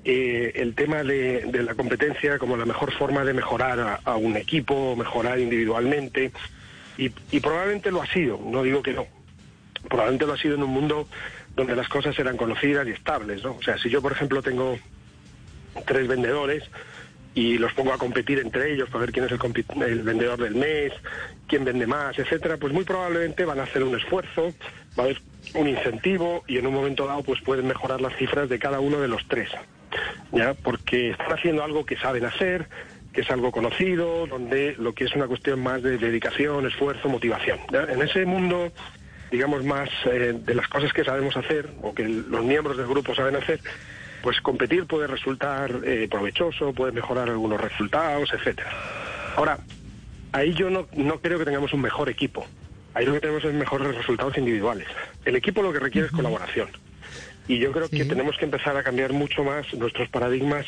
eh, 0.05 0.53
el 0.55 0.75
tema 0.75 1.03
de, 1.03 1.49
la 1.51 1.75
competencia 1.75 2.38
como 2.38 2.55
la 2.55 2.65
mejor 2.65 2.93
forma 2.93 3.25
de 3.25 3.33
mejorar 3.33 3.79
a, 3.79 3.99
a 4.05 4.15
un 4.15 4.38
equipo, 4.38 4.95
mejorar 4.95 5.39
individualmente 5.39 6.31
y, 6.97 7.12
y 7.31 7.39
probablemente 7.39 7.91
lo 7.91 8.01
ha 8.01 8.07
sido, 8.07 8.39
no 8.43 8.63
digo 8.63 8.81
que 8.81 8.93
no, 8.93 9.07
probablemente 9.89 10.25
lo 10.25 10.33
ha 10.33 10.38
sido 10.38 10.55
en 10.55 10.63
un 10.63 10.69
mundo 10.69 11.07
donde 11.55 11.75
las 11.75 11.89
cosas 11.89 12.17
eran 12.19 12.38
conocidas 12.38 12.88
y 12.88 12.91
estables, 12.91 13.43
¿no? 13.43 13.55
O 13.55 13.63
sea, 13.63 13.77
si 13.77 13.89
yo, 13.89 14.01
por 14.01 14.12
ejemplo, 14.12 14.41
tengo 14.41 14.77
tres 15.86 16.07
vendedores 16.07 16.63
y 17.38 17.60
los 17.60 17.71
pongo 17.73 17.93
a 17.93 18.00
competir 18.00 18.39
entre 18.39 18.73
ellos 18.73 18.89
para 18.89 19.02
ver 19.02 19.12
quién 19.12 19.26
es 19.26 19.32
el, 19.32 19.84
el 19.84 20.02
vendedor 20.02 20.41
del 20.41 20.56
mes, 20.56 20.91
quién 21.47 21.63
vende 21.63 21.86
más, 21.86 22.17
etcétera, 22.17 22.58
pues 22.58 22.73
muy 22.73 22.84
probablemente 22.84 23.45
van 23.45 23.60
a 23.60 23.63
hacer 23.63 23.84
un 23.84 23.95
esfuerzo, 23.95 24.56
va 24.97 25.04
a 25.04 25.06
haber 25.06 25.21
un 25.54 25.67
incentivo 25.67 26.43
y 26.47 26.58
en 26.58 26.65
un 26.65 26.73
momento 26.73 27.06
dado 27.06 27.21
pues 27.21 27.39
pueden 27.41 27.67
mejorar 27.67 28.02
las 28.02 28.15
cifras 28.15 28.50
de 28.50 28.58
cada 28.58 28.80
uno 28.80 29.00
de 29.00 29.08
los 29.08 29.28
tres, 29.28 29.52
ya, 30.32 30.56
porque 30.56 31.12
están 31.12 31.32
haciendo 31.32 31.63
algo 31.63 31.86
que 31.86 31.95
saben 31.97 32.26
hacer, 32.26 32.69
que 33.13 33.21
es 33.21 33.30
algo 33.30 33.52
conocido, 33.52 34.26
donde 34.26 34.76
lo 34.80 34.93
que 34.93 35.04
es 35.04 35.13
una 35.13 35.28
cuestión 35.28 35.60
más 35.60 35.84
de 35.84 36.00
dedicación, 36.00 36.65
esfuerzo, 36.65 37.08
motivación. 37.08 37.60
En 37.71 38.02
ese 38.02 38.26
mundo 38.26 38.71
digamos 39.30 39.63
más 39.63 39.89
eh, 40.06 40.34
de 40.34 40.56
las 40.56 40.67
cosas 40.69 40.91
que 40.93 41.04
sabemos 41.04 41.36
hacer 41.38 41.69
o 41.82 41.93
que 41.93 42.04
los 42.04 42.43
miembros 42.43 42.78
del 42.78 42.88
grupo 42.88 43.13
saben 43.13 43.36
hacer, 43.36 43.60
pues 44.21 44.41
competir 44.41 44.86
puede 44.86 45.08
resultar 45.08 45.82
eh, 45.84 46.08
provechoso, 46.10 46.73
puede 46.73 46.91
mejorar 46.91 47.30
algunos 47.30 47.60
resultados, 47.60 48.32
etcétera. 48.34 48.71
Ahora, 49.36 49.60
ahí 50.32 50.53
yo 50.53 50.69
no, 50.69 50.88
no 50.95 51.19
creo 51.19 51.39
que 51.39 51.45
tengamos 51.45 51.73
un 51.73 51.82
mejor 51.82 52.10
equipo. 52.10 52.45
Ahí 52.93 53.06
lo 53.06 53.13
que 53.13 53.19
tenemos 53.19 53.43
es 53.43 53.53
mejores 53.53 53.95
resultados 53.95 54.38
individuales. 54.38 54.88
El 55.23 55.36
equipo 55.36 55.62
lo 55.62 55.71
que 55.71 55.80
requiere 55.80 56.08
es 56.08 56.13
colaboración. 56.13 56.69
Y 57.47 57.60
yo 57.60 57.71
creo 57.71 57.89
que 57.89 58.03
tenemos 58.06 58.38
que 58.38 58.45
empezar 58.45 58.75
a 58.75 58.84
cambiar 58.84 59.13
mucho 59.13 59.43
más 59.43 59.71
nuestros 59.73 60.10
paradigmas 60.10 60.65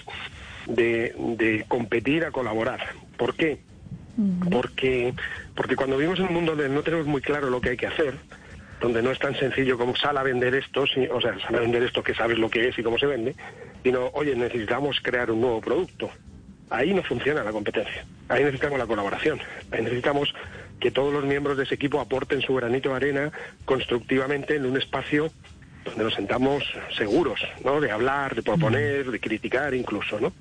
de, 0.67 1.13
de 1.37 1.65
competir 1.67 2.23
a 2.23 2.31
colaborar. 2.31 2.93
¿Por 3.17 3.35
qué? 3.35 3.59
Porque, 4.51 5.13
porque 5.55 5.75
cuando 5.75 5.97
vivimos 5.97 6.19
en 6.19 6.27
un 6.27 6.33
mundo 6.33 6.55
donde 6.55 6.69
no 6.69 6.83
tenemos 6.83 7.07
muy 7.07 7.21
claro 7.21 7.49
lo 7.49 7.61
que 7.61 7.69
hay 7.69 7.77
que 7.77 7.87
hacer, 7.87 8.15
donde 8.79 9.01
no 9.01 9.11
es 9.11 9.19
tan 9.19 9.35
sencillo 9.35 9.77
como 9.77 9.95
sal 9.95 10.17
a 10.17 10.23
vender 10.23 10.55
esto, 10.55 10.83
o 10.83 11.21
sea, 11.21 11.39
sal 11.39 11.55
a 11.55 11.59
vender 11.59 11.83
esto 11.83 12.03
que 12.03 12.13
sabes 12.13 12.37
lo 12.37 12.49
que 12.49 12.69
es 12.69 12.79
y 12.79 12.83
cómo 12.83 12.97
se 12.97 13.05
vende, 13.05 13.35
sino, 13.83 14.07
oye, 14.13 14.35
necesitamos 14.35 14.99
crear 15.01 15.31
un 15.31 15.41
nuevo 15.41 15.61
producto. 15.61 16.09
Ahí 16.69 16.93
no 16.93 17.03
funciona 17.03 17.43
la 17.43 17.51
competencia. 17.51 18.05
Ahí 18.27 18.43
necesitamos 18.43 18.77
la 18.77 18.85
colaboración. 18.85 19.39
Ahí 19.71 19.81
necesitamos 19.81 20.33
que 20.79 20.91
todos 20.91 21.11
los 21.13 21.25
miembros 21.25 21.57
de 21.57 21.63
ese 21.63 21.75
equipo 21.75 21.99
aporten 21.99 22.41
su 22.41 22.53
granito 22.53 22.89
de 22.89 22.95
arena 22.95 23.31
constructivamente 23.65 24.55
en 24.55 24.65
un 24.65 24.77
espacio 24.77 25.31
donde 25.83 26.03
nos 26.03 26.13
sentamos 26.13 26.63
seguros, 26.95 27.41
¿no? 27.63 27.81
De 27.81 27.91
hablar, 27.91 28.35
de 28.35 28.43
proponer, 28.43 29.09
de 29.09 29.19
criticar 29.19 29.73
incluso, 29.73 30.19
¿no? 30.19 30.31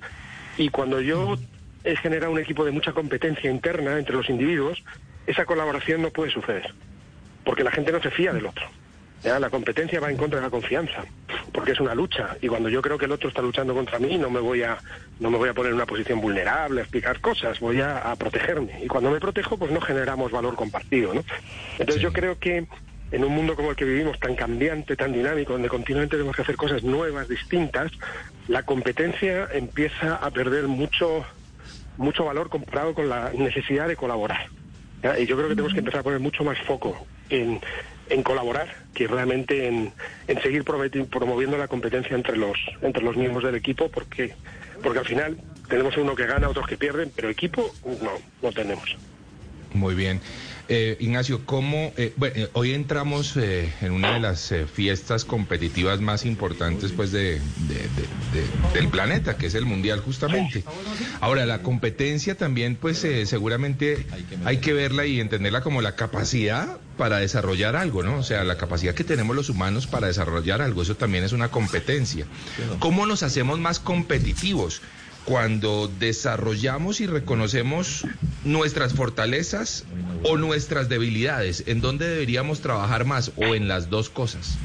Y 0.57 0.69
cuando 0.69 1.01
yo 1.01 1.37
he 1.83 1.95
generado 1.95 2.31
un 2.31 2.39
equipo 2.39 2.65
de 2.65 2.71
mucha 2.71 2.91
competencia 2.91 3.49
interna 3.49 3.97
entre 3.97 4.15
los 4.15 4.29
individuos, 4.29 4.83
esa 5.25 5.45
colaboración 5.45 6.01
no 6.01 6.11
puede 6.11 6.31
suceder, 6.31 6.73
porque 7.49 7.63
la 7.63 7.71
gente 7.71 7.91
no 7.91 7.99
se 7.99 8.11
fía 8.11 8.31
del 8.31 8.45
otro. 8.45 8.63
¿ya? 9.23 9.39
La 9.39 9.49
competencia 9.49 9.99
va 9.99 10.11
en 10.11 10.17
contra 10.17 10.37
de 10.37 10.45
la 10.45 10.51
confianza, 10.51 11.03
porque 11.51 11.71
es 11.71 11.79
una 11.79 11.95
lucha. 11.95 12.37
Y 12.43 12.47
cuando 12.47 12.69
yo 12.69 12.79
creo 12.79 12.99
que 12.99 13.05
el 13.05 13.11
otro 13.11 13.27
está 13.27 13.41
luchando 13.41 13.73
contra 13.73 13.97
mí, 13.97 14.19
no 14.19 14.29
me 14.29 14.39
voy 14.39 14.61
a, 14.61 14.77
no 15.19 15.31
me 15.31 15.39
voy 15.39 15.49
a 15.49 15.55
poner 15.55 15.71
en 15.71 15.77
una 15.77 15.87
posición 15.87 16.21
vulnerable, 16.21 16.81
a 16.81 16.83
explicar 16.83 17.19
cosas, 17.21 17.59
voy 17.59 17.81
a, 17.81 18.11
a 18.11 18.15
protegerme. 18.17 18.83
Y 18.83 18.87
cuando 18.87 19.09
me 19.09 19.19
protejo, 19.19 19.57
pues 19.57 19.71
no 19.71 19.81
generamos 19.81 20.31
valor 20.31 20.53
compartido, 20.53 21.11
¿no? 21.15 21.23
Entonces 21.79 22.03
yo 22.03 22.13
creo 22.13 22.37
que 22.37 22.67
en 23.11 23.23
un 23.23 23.33
mundo 23.33 23.55
como 23.55 23.71
el 23.71 23.75
que 23.75 23.85
vivimos, 23.85 24.19
tan 24.19 24.35
cambiante, 24.35 24.95
tan 24.95 25.11
dinámico, 25.11 25.53
donde 25.53 25.69
continuamente 25.69 26.17
tenemos 26.17 26.35
que 26.35 26.43
hacer 26.43 26.55
cosas 26.55 26.83
nuevas, 26.83 27.27
distintas, 27.27 27.91
la 28.47 28.61
competencia 28.61 29.47
empieza 29.53 30.17
a 30.17 30.29
perder 30.29 30.67
mucho, 30.67 31.25
mucho 31.97 32.25
valor 32.25 32.51
comparado 32.51 32.93
con 32.93 33.09
la 33.09 33.31
necesidad 33.35 33.87
de 33.87 33.95
colaborar. 33.95 34.49
¿ya? 35.01 35.17
Y 35.17 35.25
yo 35.25 35.35
creo 35.35 35.49
que 35.49 35.55
tenemos 35.55 35.73
que 35.73 35.79
empezar 35.79 36.01
a 36.01 36.03
poner 36.03 36.19
mucho 36.19 36.43
más 36.43 36.59
foco 36.59 37.07
en, 37.29 37.59
en 38.09 38.23
colaborar 38.23 38.73
que 38.93 39.07
realmente 39.07 39.67
en, 39.67 39.93
en 40.27 40.41
seguir 40.41 40.63
promoviendo 40.63 41.57
la 41.57 41.67
competencia 41.67 42.15
entre 42.15 42.37
los, 42.37 42.57
entre 42.81 43.03
los 43.03 43.15
miembros 43.15 43.43
del 43.43 43.55
equipo, 43.55 43.89
porque, 43.89 44.35
porque 44.83 44.99
al 44.99 45.05
final 45.05 45.37
tenemos 45.69 45.95
uno 45.97 46.15
que 46.15 46.25
gana, 46.25 46.49
otros 46.49 46.67
que 46.67 46.77
pierden, 46.77 47.11
pero 47.15 47.29
equipo 47.29 47.73
no, 48.01 48.11
no 48.41 48.51
tenemos. 48.51 48.97
Muy 49.73 49.95
bien. 49.95 50.19
Eh, 50.71 50.97
Ignacio, 50.99 51.41
¿cómo? 51.47 51.93
eh, 51.97 52.13
bueno, 52.15 52.35
eh, 52.37 52.49
hoy 52.53 52.73
entramos 52.73 53.35
eh, 53.37 53.73
en 53.81 53.91
una 53.91 54.11
de 54.13 54.19
las 54.19 54.51
eh, 54.51 54.67
fiestas 54.71 55.25
competitivas 55.25 55.99
más 55.99 56.25
importantes 56.25 56.91
pues 56.91 57.11
de, 57.11 57.39
de- 57.39 57.39
de- 57.39 58.39
de- 58.71 58.79
del 58.79 58.87
planeta, 58.89 59.35
que 59.35 59.47
es 59.47 59.55
el 59.55 59.65
Mundial 59.65 59.99
justamente. 59.99 60.63
Ahora, 61.21 61.47
la 61.47 61.63
competencia 61.63 62.35
también 62.35 62.75
pues 62.75 62.99
seguramente 63.25 64.05
hay 64.45 64.57
que 64.57 64.73
verla 64.73 65.07
y 65.07 65.19
entenderla 65.19 65.61
como 65.61 65.81
la 65.81 65.95
capacidad 65.95 66.77
para 66.99 67.17
desarrollar 67.17 67.75
algo, 67.75 68.03
¿no? 68.03 68.17
O 68.19 68.23
sea, 68.23 68.43
la 68.43 68.57
capacidad 68.57 68.93
que 68.93 69.03
tenemos 69.03 69.35
los 69.35 69.49
humanos 69.49 69.87
para 69.87 70.05
desarrollar 70.05 70.61
algo, 70.61 70.83
eso 70.83 70.95
también 70.95 71.23
es 71.23 71.31
una 71.31 71.49
competencia. 71.49 72.27
¿Cómo 72.77 73.07
nos 73.07 73.23
hacemos 73.23 73.57
más 73.59 73.79
competitivos? 73.79 74.83
Cuando 75.29 75.87
desarrollamos 75.99 77.01
y 77.01 77.05
reconocemos 77.05 78.03
nuestras 78.43 78.95
fortalezas 78.95 79.85
o 80.23 80.37
nuestras 80.37 80.89
debilidades, 80.89 81.65
¿en 81.67 81.81
dónde 81.81 82.09
deberíamos 82.09 82.61
trabajar 82.61 83.05
más 83.05 83.31
o 83.35 83.53
en 83.53 83.67
las 83.67 83.91
dos 83.91 84.09
cosas? 84.09 84.57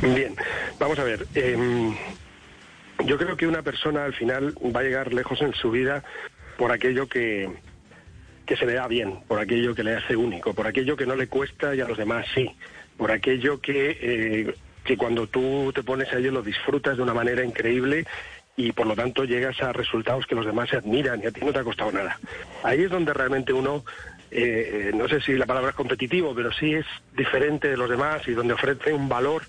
Bien, 0.00 0.34
vamos 0.78 0.98
a 0.98 1.04
ver. 1.04 1.26
em, 1.34 1.94
yo 3.04 3.18
creo 3.18 3.36
que 3.36 3.46
una 3.46 3.60
persona 3.60 4.06
al 4.06 4.14
final 4.14 4.54
va 4.74 4.80
a 4.80 4.84
llegar 4.84 5.12
lejos 5.12 5.42
en 5.42 5.52
su 5.52 5.70
vida 5.70 6.02
por 6.56 6.72
aquello 6.72 7.06
que, 7.06 7.50
que 8.46 8.56
se 8.56 8.64
le 8.64 8.72
da 8.72 8.88
bien, 8.88 9.20
por 9.28 9.38
aquello 9.38 9.74
que 9.74 9.84
le 9.84 9.96
hace 9.96 10.16
único, 10.16 10.54
por 10.54 10.66
aquello 10.66 10.96
que 10.96 11.04
no 11.04 11.14
le 11.14 11.26
cuesta 11.26 11.74
y 11.74 11.82
a 11.82 11.86
los 11.86 11.98
demás 11.98 12.24
sí, 12.34 12.50
por 12.96 13.10
aquello 13.10 13.60
que, 13.60 13.98
eh, 14.00 14.54
que 14.82 14.96
cuando 14.96 15.26
tú 15.26 15.72
te 15.74 15.82
pones 15.82 16.10
a 16.10 16.16
ello 16.16 16.32
lo 16.32 16.42
disfrutas 16.42 16.96
de 16.96 17.02
una 17.02 17.12
manera 17.12 17.44
increíble 17.44 18.06
y 18.56 18.72
por 18.72 18.86
lo 18.86 18.94
tanto 18.94 19.24
llegas 19.24 19.60
a 19.62 19.72
resultados 19.72 20.26
que 20.26 20.34
los 20.34 20.44
demás 20.44 20.68
se 20.70 20.76
admiran 20.76 21.20
y 21.22 21.26
a 21.26 21.30
ti 21.30 21.40
no 21.44 21.52
te 21.52 21.60
ha 21.60 21.64
costado 21.64 21.92
nada. 21.92 22.18
Ahí 22.62 22.82
es 22.82 22.90
donde 22.90 23.14
realmente 23.14 23.52
uno, 23.52 23.84
eh, 24.30 24.90
eh, 24.90 24.90
no 24.94 25.08
sé 25.08 25.20
si 25.20 25.34
la 25.34 25.46
palabra 25.46 25.70
es 25.70 25.76
competitivo, 25.76 26.34
pero 26.34 26.52
sí 26.52 26.74
es 26.74 26.86
diferente 27.16 27.68
de 27.68 27.76
los 27.76 27.88
demás 27.88 28.26
y 28.28 28.32
donde 28.32 28.54
ofrece 28.54 28.92
un 28.92 29.08
valor 29.08 29.42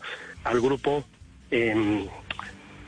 al 0.46 0.62
grupo 0.62 1.04
em, 1.52 2.08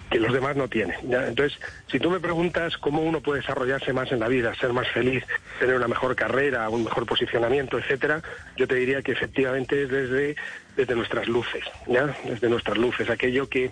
que 0.09 0.19
los 0.19 0.31
demás 0.31 0.55
no 0.55 0.69
tienen. 0.69 0.95
Entonces, 1.03 1.59
si 1.87 1.99
tú 1.99 2.09
me 2.09 2.19
preguntas 2.19 2.77
cómo 2.77 3.01
uno 3.01 3.21
puede 3.21 3.41
desarrollarse 3.41 3.91
más 3.91 4.11
en 4.11 4.19
la 4.19 4.27
vida, 4.27 4.55
ser 4.55 4.71
más 4.71 4.87
feliz, 4.89 5.25
tener 5.59 5.75
una 5.75 5.87
mejor 5.87 6.15
carrera, 6.15 6.69
un 6.69 6.83
mejor 6.83 7.05
posicionamiento, 7.05 7.77
etcétera, 7.77 8.21
yo 8.55 8.67
te 8.67 8.75
diría 8.75 9.01
que 9.01 9.11
efectivamente 9.11 9.83
es 9.83 9.89
desde, 9.89 10.35
desde 10.77 10.95
nuestras 10.95 11.27
luces, 11.27 11.63
¿ya? 11.87 12.15
Desde 12.23 12.49
nuestras 12.49 12.77
luces, 12.77 13.09
aquello 13.09 13.49
que 13.49 13.71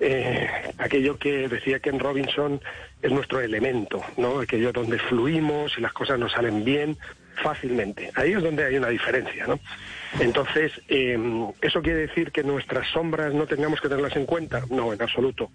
eh, 0.00 0.48
aquello 0.78 1.18
que 1.18 1.48
decía 1.48 1.80
Ken 1.80 1.98
Robinson 1.98 2.60
es 3.02 3.10
nuestro 3.10 3.40
elemento, 3.40 4.02
¿no? 4.16 4.40
Aquello 4.40 4.72
donde 4.72 4.98
fluimos 4.98 5.76
y 5.78 5.80
las 5.80 5.92
cosas 5.92 6.18
nos 6.18 6.32
salen 6.32 6.64
bien 6.64 6.96
fácilmente. 7.42 8.10
Ahí 8.14 8.32
es 8.32 8.42
donde 8.42 8.64
hay 8.64 8.76
una 8.76 8.88
diferencia, 8.88 9.46
¿no? 9.46 9.60
Entonces, 10.20 10.72
eh, 10.88 11.18
¿eso 11.60 11.82
quiere 11.82 12.00
decir 12.00 12.32
que 12.32 12.42
nuestras 12.42 12.88
sombras 12.88 13.34
no 13.34 13.46
tengamos 13.46 13.80
que 13.80 13.88
tenerlas 13.88 14.16
en 14.16 14.26
cuenta? 14.26 14.62
No, 14.70 14.92
en 14.92 15.00
absoluto. 15.00 15.50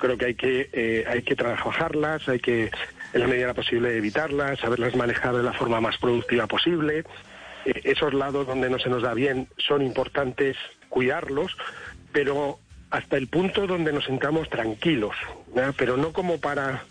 Creo 0.00 0.18
que 0.18 0.26
hay 0.26 0.34
que, 0.34 0.70
eh, 0.72 1.04
hay 1.08 1.22
que 1.22 1.36
trabajarlas, 1.36 2.28
hay 2.28 2.38
que, 2.38 2.70
en 3.12 3.20
la 3.20 3.26
medida 3.26 3.54
posible, 3.54 3.96
evitarlas, 3.96 4.58
saberlas 4.60 4.94
manejar 4.94 5.34
de 5.34 5.42
la 5.42 5.52
forma 5.52 5.80
más 5.80 5.96
productiva 5.98 6.46
posible. 6.46 7.04
Eh, 7.64 7.80
esos 7.84 8.12
lados 8.12 8.46
donde 8.46 8.68
no 8.68 8.78
se 8.78 8.90
nos 8.90 9.02
da 9.02 9.14
bien 9.14 9.48
son 9.56 9.82
importantes 9.82 10.56
cuidarlos, 10.88 11.56
pero 12.12 12.58
hasta 12.90 13.16
el 13.16 13.28
punto 13.28 13.66
donde 13.66 13.92
nos 13.92 14.04
sentamos 14.04 14.48
tranquilos, 14.48 15.14
¿ya? 15.54 15.72
pero 15.76 15.96
no 15.96 16.12
como 16.12 16.38
para 16.38 16.84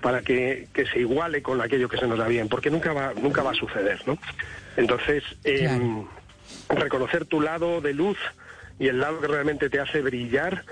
para 0.00 0.20
que, 0.20 0.68
que 0.74 0.84
se 0.84 1.00
iguale 1.00 1.42
con 1.42 1.62
aquello 1.62 1.88
que 1.88 1.96
se 1.96 2.06
nos 2.06 2.18
da 2.18 2.28
bien, 2.28 2.48
porque 2.48 2.70
nunca 2.70 2.92
va 2.92 3.14
nunca 3.14 3.42
va 3.42 3.52
a 3.52 3.54
suceder, 3.54 4.02
¿no? 4.06 4.18
Entonces, 4.76 5.24
em, 5.44 6.04
reconocer 6.68 7.24
tu 7.24 7.40
lado 7.40 7.80
de 7.80 7.94
luz 7.94 8.18
y 8.78 8.88
el 8.88 9.00
lado 9.00 9.20
que 9.20 9.28
realmente 9.28 9.70
te 9.70 9.80
hace 9.80 10.02
brillar, 10.02 10.64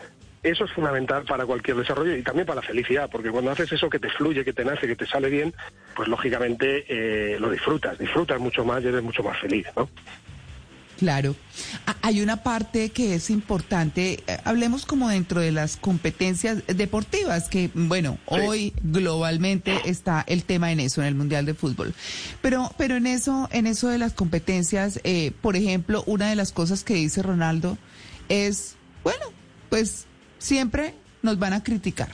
eso 0.43 0.65
es 0.65 0.73
fundamental 0.73 1.25
para 1.25 1.47
cualquier 1.47 1.77
desarrollo 1.77 2.17
y 2.17 2.23
también 2.23 2.47
para 2.47 2.61
la 2.61 2.67
felicidad, 2.67 3.09
porque 3.11 3.31
cuando 3.31 3.53
haces 3.53 3.73
eso 3.73 3.89
que 3.89 4.01
te 4.01 4.11
fluye, 4.11 4.45
que 4.45 4.53
te 4.53 4.65
nace, 4.65 4.87
que 4.87 4.97
te 4.97 5.07
sale 5.07 5.31
bien, 5.31 5.55
pues 5.95 6.09
lógicamente 6.09 6.85
eh, 6.89 7.39
lo 7.39 7.51
disfrutas, 7.51 7.99
disfrutas 7.99 8.41
mucho 8.41 8.65
más 8.65 8.83
y 8.83 8.89
eres 8.89 9.03
mucho 9.03 9.23
más 9.23 9.39
feliz, 9.39 9.67
¿no? 9.77 9.89
Claro. 11.03 11.35
A- 11.85 11.97
Hay 12.03 12.21
una 12.21 12.45
parte 12.45 12.91
que 12.91 13.17
es 13.17 13.29
importante, 13.29 14.23
eh, 14.29 14.39
hablemos 14.45 14.87
como 14.87 15.09
dentro 15.09 15.41
de 15.41 15.51
las 15.51 15.77
competencias 15.77 16.63
deportivas, 16.69 17.49
que 17.49 17.71
bueno, 17.75 18.19
hoy 18.27 18.73
globalmente 18.85 19.81
está 19.87 20.25
el 20.29 20.45
tema 20.45 20.71
en 20.71 20.79
eso, 20.79 21.01
en 21.01 21.09
el 21.09 21.17
Mundial 21.17 21.45
de 21.45 21.55
Fútbol. 21.55 21.93
Pero, 22.41 22.73
pero 22.79 22.95
en 22.97 23.09
eso, 23.09 23.49
en 23.51 23.67
eso 23.67 23.89
de 23.89 23.99
las 23.99 24.13
competencias, 24.13 25.01
eh, 25.03 25.33
por 25.41 25.57
ejemplo, 25.57 26.05
una 26.07 26.31
de 26.31 26.37
las 26.37 26.53
cosas 26.53 26.85
que 26.85 26.95
dice 26.95 27.21
Ronaldo 27.21 27.77
es, 28.29 28.77
bueno, 29.03 29.25
pues 29.71 30.05
siempre 30.39 30.95
nos 31.23 31.37
van 31.41 31.53
a 31.53 31.65
criticar 31.65 32.13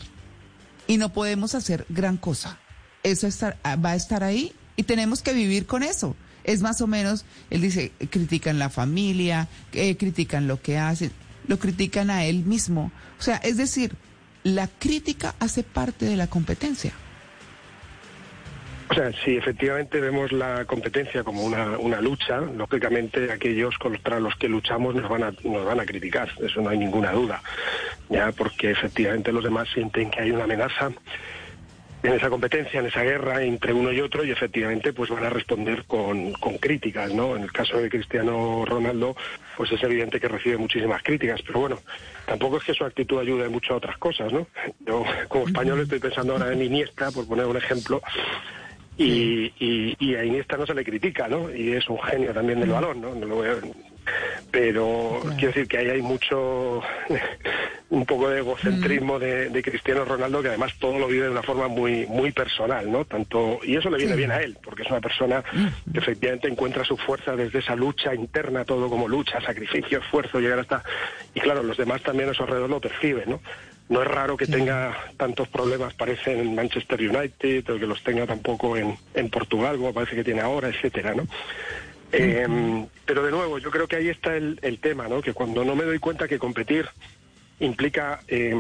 y 0.87 0.97
no 0.97 1.13
podemos 1.13 1.55
hacer 1.55 1.85
gran 1.91 2.17
cosa. 2.17 2.59
Eso 3.03 3.27
estar- 3.27 3.59
va 3.85 3.91
a 3.91 3.97
estar 3.97 4.25
ahí 4.25 4.55
y 4.77 4.85
tenemos 4.85 5.21
que 5.21 5.35
vivir 5.35 5.67
con 5.67 5.83
eso. 5.83 6.17
Es 6.49 6.63
más 6.63 6.81
o 6.81 6.87
menos, 6.87 7.27
él 7.51 7.61
dice, 7.61 7.93
critican 8.09 8.59
la 8.59 8.71
familia, 8.71 9.49
eh, 9.75 9.99
critican 9.99 10.49
lo 10.49 10.63
que 10.63 10.79
hacen, 10.79 11.13
lo 11.47 11.59
critican 11.59 12.09
a 12.09 12.25
él 12.25 12.43
mismo. 12.47 12.91
O 13.19 13.23
sea, 13.23 13.37
es 13.37 13.59
decir, 13.59 13.93
la 14.45 14.67
crítica 14.67 15.35
hace 15.41 15.63
parte 15.63 16.07
de 16.07 16.17
la 16.17 16.27
competencia. 16.27 16.95
O 18.89 18.95
sea, 18.95 19.13
si 19.23 19.37
efectivamente 19.37 20.01
vemos 20.01 20.33
la 20.33 20.65
competencia 20.65 21.23
como 21.23 21.45
una, 21.45 21.77
una 21.77 22.01
lucha, 22.01 22.41
lógicamente 22.41 23.31
aquellos 23.31 23.77
contra 23.77 24.19
los 24.19 24.35
que 24.37 24.49
luchamos 24.49 24.95
nos 24.95 25.07
van 25.11 25.25
a 25.25 25.33
nos 25.45 25.67
van 25.67 25.81
a 25.81 25.85
criticar, 25.85 26.31
eso 26.43 26.63
no 26.63 26.71
hay 26.71 26.79
ninguna 26.79 27.13
duda, 27.13 27.43
ya 28.09 28.33
porque 28.33 28.71
efectivamente 28.71 29.33
los 29.33 29.45
demás 29.45 29.69
sienten 29.75 30.11
que 30.11 30.23
hay 30.23 30.31
una 30.31 30.45
amenaza 30.45 30.93
en 32.03 32.13
esa 32.13 32.31
competencia, 32.31 32.79
en 32.81 32.87
esa 32.87 33.03
guerra 33.03 33.43
entre 33.43 33.73
uno 33.73 33.91
y 33.93 34.01
otro 34.01 34.25
y 34.25 34.31
efectivamente 34.31 34.93
pues 34.93 35.11
van 35.11 35.25
a 35.25 35.31
responder 35.31 35.85
con, 35.85 36.33
con 36.35 36.57
críticas, 36.59 37.13
¿no? 37.13 37.35
En 37.37 37.43
el 37.43 37.53
caso 37.53 37.79
de 37.79 37.89
Cristiano 37.91 38.65
Ronaldo, 38.65 39.17
pues 39.57 39.73
es 39.73 39.83
evidente 39.83 40.21
que 40.21 40.29
recibe 40.29 40.57
muchísimas 40.59 41.03
críticas, 41.03 41.41
pero 41.47 41.61
bueno, 41.61 41.81
tampoco 42.27 42.59
es 42.59 42.65
que 42.65 42.75
su 42.75 42.85
actitud 42.85 43.19
ayude 43.19 43.49
mucho 43.49 43.75
a 43.75 43.79
otras 43.79 43.99
cosas, 43.99 44.33
¿no? 44.33 44.47
Yo 44.87 45.05
como 45.29 45.47
español 45.49 45.81
estoy 45.81 45.99
pensando 45.99 46.35
ahora 46.35 46.53
en 46.53 46.63
Iniesta, 46.63 47.11
por 47.11 47.27
poner 47.27 47.47
un 47.47 47.57
ejemplo, 47.57 48.01
y, 48.97 49.53
y, 49.59 49.97
y 49.99 50.15
a 50.15 50.25
Iniesta 50.25 50.57
no 50.57 50.67
se 50.67 50.75
le 50.75 50.85
critica, 50.85 51.27
¿no? 51.29 51.53
Y 51.55 51.73
es 51.73 51.89
un 51.89 52.01
genio 52.01 52.33
también 52.33 52.61
del 52.61 52.71
balón, 52.71 53.01
¿no? 53.01 53.15
No 53.15 53.27
lo 53.27 53.35
voy 53.37 53.49
a- 53.49 53.57
Pero 54.51 55.21
quiero 55.37 55.49
decir 55.49 55.67
que 55.69 55.79
ahí 55.79 55.89
hay 55.91 56.03
mucho, 56.03 56.81
un 57.91 58.05
poco 58.05 58.29
de 58.29 58.41
egocentrismo 58.41 59.19
de, 59.19 59.49
de 59.49 59.63
Cristiano 59.63 60.05
Ronaldo, 60.05 60.43
que 60.43 60.49
además 60.49 60.75
todo 60.79 60.99
lo 60.99 61.07
vive 61.07 61.25
de 61.25 61.31
una 61.31 61.43
forma 61.43 61.69
muy, 61.69 62.07
muy 62.07 62.33
personal, 62.33 62.91
¿no? 62.91 63.07
Tanto, 63.07 63.61
y 63.63 63.77
eso 63.77 63.89
le 63.89 63.97
viene 63.97 64.15
bien 64.15 64.31
a 64.31 64.41
él, 64.41 64.59
porque 64.63 64.83
es 64.83 64.91
una 64.91 65.01
persona 65.01 65.43
que 65.91 65.99
efectivamente 65.99 66.49
encuentra 66.49 66.85
su 66.85 66.99
fuerza 66.99 67.35
desde 67.35 67.61
esa 67.61 67.75
lucha 67.75 68.15
interna, 68.15 68.67
todo 68.67 68.91
como 68.91 69.09
lucha, 69.09 69.41
sacrificio, 69.41 70.01
esfuerzo, 70.01 70.39
llegar 70.39 70.59
hasta... 70.59 70.85
Y 71.35 71.41
claro, 71.41 71.63
los 71.63 71.79
demás 71.79 72.03
también 72.03 72.29
a 72.29 72.35
su 72.35 72.43
alrededor 72.43 72.69
lo 72.69 72.81
perciben, 72.81 73.31
¿no? 73.31 73.41
No 73.89 74.03
es 74.03 74.09
raro 74.09 74.37
que 74.37 74.47
tenga 74.47 74.95
tantos 75.17 75.49
problemas, 75.49 75.95
parece, 75.95 76.39
en 76.39 76.55
Manchester 76.55 77.01
United, 77.01 77.71
o 77.71 77.79
que 77.79 77.87
los 77.87 78.03
tenga 78.05 78.27
tampoco 78.27 78.77
en, 78.77 78.99
en 79.15 79.31
Portugal, 79.31 79.79
como 79.79 79.95
parece 79.95 80.15
que 80.15 80.25
tiene 80.25 80.43
ahora, 80.43 80.69
etcétera, 80.69 81.15
¿no? 81.15 81.27
Eh, 82.13 82.87
pero 83.07 83.23
de 83.23 83.31
nuevo, 83.31 83.59
yo 83.59 83.71
creo 83.71 83.89
que 83.89 83.97
ahí 83.97 84.09
está 84.09 84.37
el, 84.37 84.59
el 84.61 84.79
tema, 84.79 85.09
¿no? 85.09 85.23
Que 85.23 85.33
cuando 85.33 85.65
no 85.65 85.75
me 85.75 85.85
doy 85.85 85.99
cuenta 85.99 86.29
que 86.29 86.39
competir 86.39 86.87
implica 87.61 88.21
eh, 88.29 88.55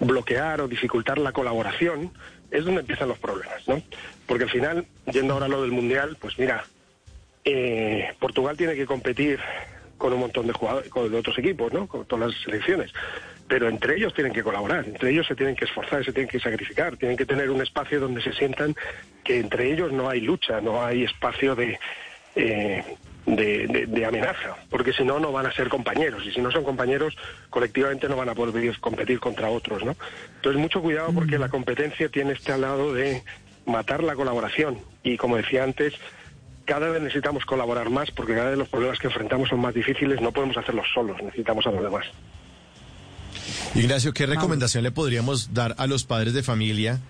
bloquear 0.00 0.60
o 0.60 0.68
dificultar 0.68 1.18
la 1.18 1.32
colaboración, 1.32 2.12
es 2.50 2.64
donde 2.64 2.80
empiezan 2.80 3.08
los 3.08 3.18
problemas, 3.18 3.66
¿no? 3.66 3.82
Porque 4.26 4.44
al 4.44 4.50
final, 4.50 4.86
yendo 5.10 5.34
ahora 5.34 5.46
a 5.46 5.48
lo 5.48 5.62
del 5.62 5.72
Mundial, 5.72 6.16
pues 6.20 6.38
mira, 6.38 6.64
eh, 7.44 8.12
Portugal 8.18 8.56
tiene 8.56 8.74
que 8.74 8.86
competir 8.86 9.40
con 9.96 10.12
un 10.12 10.20
montón 10.20 10.46
de 10.46 10.52
jugadores, 10.52 10.90
con 10.90 11.14
otros 11.14 11.38
equipos, 11.38 11.72
¿no? 11.72 11.86
Con 11.86 12.04
todas 12.04 12.30
las 12.30 12.42
selecciones. 12.42 12.92
Pero 13.48 13.68
entre 13.68 13.96
ellos 13.96 14.14
tienen 14.14 14.32
que 14.32 14.42
colaborar, 14.42 14.84
entre 14.84 15.10
ellos 15.10 15.26
se 15.26 15.34
tienen 15.34 15.54
que 15.54 15.64
esforzar, 15.64 16.04
se 16.04 16.12
tienen 16.12 16.28
que 16.28 16.40
sacrificar, 16.40 16.96
tienen 16.96 17.16
que 17.16 17.26
tener 17.26 17.50
un 17.50 17.62
espacio 17.62 18.00
donde 18.00 18.22
se 18.22 18.32
sientan 18.32 18.74
que 19.24 19.38
entre 19.38 19.72
ellos 19.72 19.92
no 19.92 20.08
hay 20.08 20.20
lucha, 20.20 20.60
no 20.60 20.84
hay 20.84 21.04
espacio 21.04 21.54
de, 21.54 21.78
eh, 22.34 22.82
de, 23.26 23.66
de- 23.68 23.86
de 23.86 24.04
amenaza, 24.06 24.56
porque 24.70 24.92
si 24.92 25.04
no, 25.04 25.18
no 25.20 25.30
van 25.32 25.46
a 25.46 25.52
ser 25.52 25.68
compañeros, 25.68 26.24
y 26.26 26.32
si 26.32 26.40
no 26.40 26.50
son 26.50 26.64
compañeros, 26.64 27.16
colectivamente 27.50 28.08
no 28.08 28.16
van 28.16 28.28
a 28.28 28.34
poder 28.34 28.76
competir 28.80 29.20
contra 29.20 29.48
otros, 29.48 29.84
¿no? 29.84 29.96
Entonces, 30.36 30.60
mucho 30.60 30.80
cuidado 30.82 31.12
porque 31.12 31.38
la 31.38 31.48
competencia 31.48 32.08
tiene 32.08 32.32
este 32.32 32.56
lado 32.58 32.92
de 32.92 33.22
matar 33.66 34.02
la 34.02 34.14
colaboración, 34.16 34.78
y 35.04 35.16
como 35.16 35.36
decía 35.36 35.62
antes, 35.62 35.94
cada 36.64 36.88
vez 36.88 37.00
necesitamos 37.02 37.44
colaborar 37.44 37.90
más 37.90 38.10
porque 38.10 38.34
cada 38.34 38.50
vez 38.50 38.58
los 38.58 38.68
problemas 38.68 38.98
que 38.98 39.06
enfrentamos 39.08 39.48
son 39.48 39.60
más 39.60 39.74
difíciles, 39.74 40.20
no 40.20 40.32
podemos 40.32 40.56
hacerlos 40.56 40.86
solos, 40.94 41.16
necesitamos 41.22 41.66
a 41.66 41.70
los 41.70 41.82
demás. 41.82 42.06
Ignacio, 43.74 44.12
¿qué 44.12 44.26
recomendación 44.26 44.84
le 44.84 44.90
podríamos 44.90 45.54
dar 45.54 45.74
a 45.78 45.86
los 45.86 46.04
padres 46.04 46.34
de 46.34 46.42
familia 46.42 47.00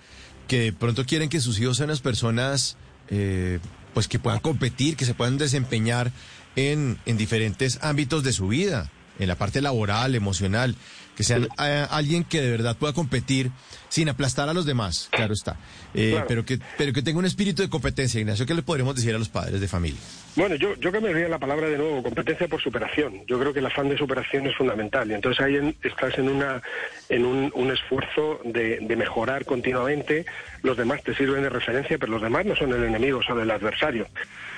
que 0.48 0.60
de 0.60 0.72
pronto 0.72 1.04
quieren 1.04 1.28
que 1.28 1.40
sus 1.40 1.58
hijos 1.60 1.76
sean 1.76 1.90
unas 1.90 2.00
personas 2.00 2.76
eh, 3.08 3.58
pues 3.94 4.08
que 4.08 4.18
puedan 4.18 4.40
competir, 4.40 4.96
que 4.96 5.04
se 5.04 5.14
puedan 5.14 5.38
desempeñar 5.38 6.12
en, 6.56 6.98
en 7.06 7.16
diferentes 7.16 7.78
ámbitos 7.82 8.24
de 8.24 8.32
su 8.32 8.48
vida, 8.48 8.90
en 9.18 9.28
la 9.28 9.36
parte 9.36 9.60
laboral, 9.60 10.14
emocional, 10.14 10.76
que 11.16 11.24
sean 11.24 11.46
eh, 11.62 11.86
alguien 11.90 12.24
que 12.24 12.40
de 12.40 12.50
verdad 12.50 12.76
pueda 12.76 12.92
competir 12.92 13.50
sin 13.90 14.08
aplastar 14.08 14.48
a 14.48 14.54
los 14.54 14.64
demás, 14.64 15.08
claro 15.10 15.34
está, 15.34 15.56
Eh, 15.94 16.10
Claro. 16.12 16.26
pero 16.26 16.44
que 16.46 16.58
pero 16.78 16.92
que 16.94 17.02
tenga 17.02 17.18
un 17.18 17.26
espíritu 17.26 17.60
de 17.62 17.68
competencia, 17.68 18.18
Ignacio, 18.20 18.46
¿qué 18.46 18.54
le 18.54 18.62
podríamos 18.62 18.94
decir 18.96 19.14
a 19.14 19.18
los 19.18 19.28
padres 19.28 19.60
de 19.60 19.68
familia? 19.68 20.00
Bueno, 20.36 20.54
yo, 20.54 20.74
yo 20.76 20.90
cambiaría 20.90 21.28
la 21.28 21.38
palabra 21.38 21.68
de 21.68 21.76
nuevo, 21.76 22.02
competencia 22.02 22.48
por 22.48 22.62
superación. 22.62 23.20
Yo 23.26 23.38
creo 23.38 23.52
que 23.52 23.58
el 23.58 23.66
afán 23.66 23.90
de 23.90 23.98
superación 23.98 24.46
es 24.46 24.56
fundamental 24.56 25.10
y 25.10 25.14
entonces 25.14 25.44
ahí 25.44 25.56
en- 25.56 25.76
estás 25.82 26.16
en, 26.16 26.30
una, 26.30 26.62
en 27.10 27.26
un, 27.26 27.52
un 27.54 27.70
esfuerzo 27.70 28.40
de, 28.44 28.78
de 28.80 28.96
mejorar 28.96 29.44
continuamente. 29.44 30.24
Los 30.62 30.78
demás 30.78 31.02
te 31.02 31.14
sirven 31.14 31.42
de 31.42 31.50
referencia, 31.50 31.98
pero 31.98 32.12
los 32.12 32.22
demás 32.22 32.46
no 32.46 32.56
son 32.56 32.72
el 32.72 32.82
enemigo, 32.84 33.22
son 33.22 33.38
el 33.40 33.50
adversario. 33.50 34.08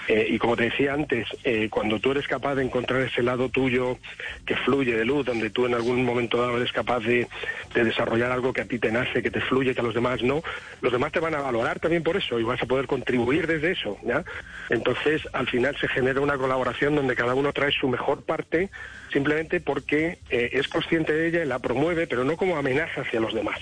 Eh, 0.09 0.26
y 0.30 0.38
como 0.38 0.57
te 0.57 0.64
decía 0.64 0.92
antes, 0.92 1.26
eh, 1.44 1.68
cuando 1.70 1.98
tú 1.98 2.11
eres 2.11 2.28
capaz 2.28 2.55
de 2.57 2.64
encontrar 2.64 3.00
ese 3.02 3.22
lado 3.22 3.48
tuyo 3.48 3.98
que 4.44 4.55
fluye 4.57 4.96
de 4.96 5.05
luz, 5.05 5.24
donde 5.24 5.50
tú 5.50 5.66
en 5.66 5.74
algún 5.74 6.05
momento 6.05 6.40
dado 6.40 6.59
eres 6.59 6.72
capaz 6.72 7.00
de, 7.00 7.26
de 7.74 7.84
desarrollar 7.84 8.30
algo 8.30 8.52
que 8.52 8.61
a 8.61 8.66
ti 8.66 8.78
te 8.78 8.92
nace, 8.92 9.22
que 9.22 9.30
te 9.30 9.40
fluye, 9.40 9.74
que 9.74 9.80
a 9.80 9.84
los 9.84 9.94
demás 9.94 10.22
no, 10.22 10.42
los 10.82 10.92
demás 10.92 11.12
te 11.12 11.20
van 11.20 11.34
a 11.34 11.40
valorar 11.40 11.80
también 11.80 12.02
por 12.02 12.16
eso 12.16 12.38
y 12.38 12.42
vas 12.42 12.62
a 12.62 12.66
poder 12.66 12.86
contribuir 12.86 13.46
desde 13.46 13.72
eso, 13.72 13.96
¿ya? 14.05 14.24
Entonces, 14.68 15.22
al 15.32 15.48
final 15.48 15.76
se 15.80 15.88
genera 15.88 16.20
una 16.20 16.36
colaboración 16.36 16.94
donde 16.94 17.16
cada 17.16 17.34
uno 17.34 17.52
trae 17.52 17.72
su 17.72 17.88
mejor 17.88 18.24
parte 18.24 18.70
simplemente 19.12 19.61
porque 19.61 20.18
eh, 20.28 20.50
es 20.52 20.68
consciente 20.68 21.12
de 21.12 21.28
ella 21.28 21.44
y 21.44 21.46
la 21.46 21.61
promueve, 21.61 22.07
pero 22.07 22.24
no 22.24 22.36
como 22.36 22.57
amenaza 22.57 23.02
hacia 23.02 23.20
los 23.20 23.32
demás. 23.32 23.59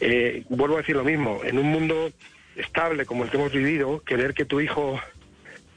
Eh, 0.00 0.44
vuelvo 0.48 0.76
a 0.76 0.78
decir 0.78 0.96
lo 0.96 1.04
mismo, 1.04 1.40
en 1.44 1.58
un 1.58 1.66
mundo 1.66 2.10
estable 2.56 3.04
como 3.04 3.24
el 3.24 3.30
que 3.30 3.36
hemos 3.36 3.52
vivido, 3.52 4.02
querer 4.04 4.34
que 4.34 4.44
tu 4.44 4.60
hijo 4.60 5.00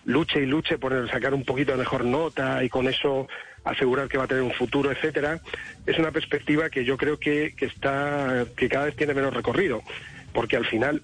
luche 0.10 0.42
y 0.42 0.46
luche 0.46 0.78
por 0.78 1.10
sacar 1.10 1.34
un 1.34 1.46
poquito 1.46 1.72
de 1.72 1.78
mejor 1.78 2.04
nota 2.04 2.64
y 2.64 2.70
con 2.70 2.88
eso 2.88 3.28
asegurar 3.64 4.08
que 4.08 4.18
va 4.18 4.24
a 4.24 4.28
tener 4.28 4.44
un 4.44 4.54
futuro, 4.54 4.92
etcétera, 4.92 5.40
es 5.86 5.98
una 6.00 6.12
perspectiva 6.12 6.70
que 6.70 6.84
yo 6.84 6.98
creo 6.98 7.20
que, 7.20 7.54
que 7.56 7.66
está 7.66 8.46
que 8.58 8.68
cada 8.68 8.86
vez 8.86 8.96
tiene 8.96 9.14
menos 9.14 9.34
recorrido, 9.34 9.84
porque 10.34 10.58
al 10.58 10.66
final 10.66 11.04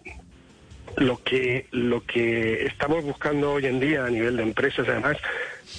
lo 0.97 1.21
que 1.23 1.67
lo 1.71 2.03
que 2.05 2.65
estamos 2.65 3.03
buscando 3.03 3.53
hoy 3.53 3.65
en 3.67 3.79
día 3.79 4.05
a 4.05 4.09
nivel 4.09 4.37
de 4.37 4.43
empresas 4.43 4.87
además 4.87 5.17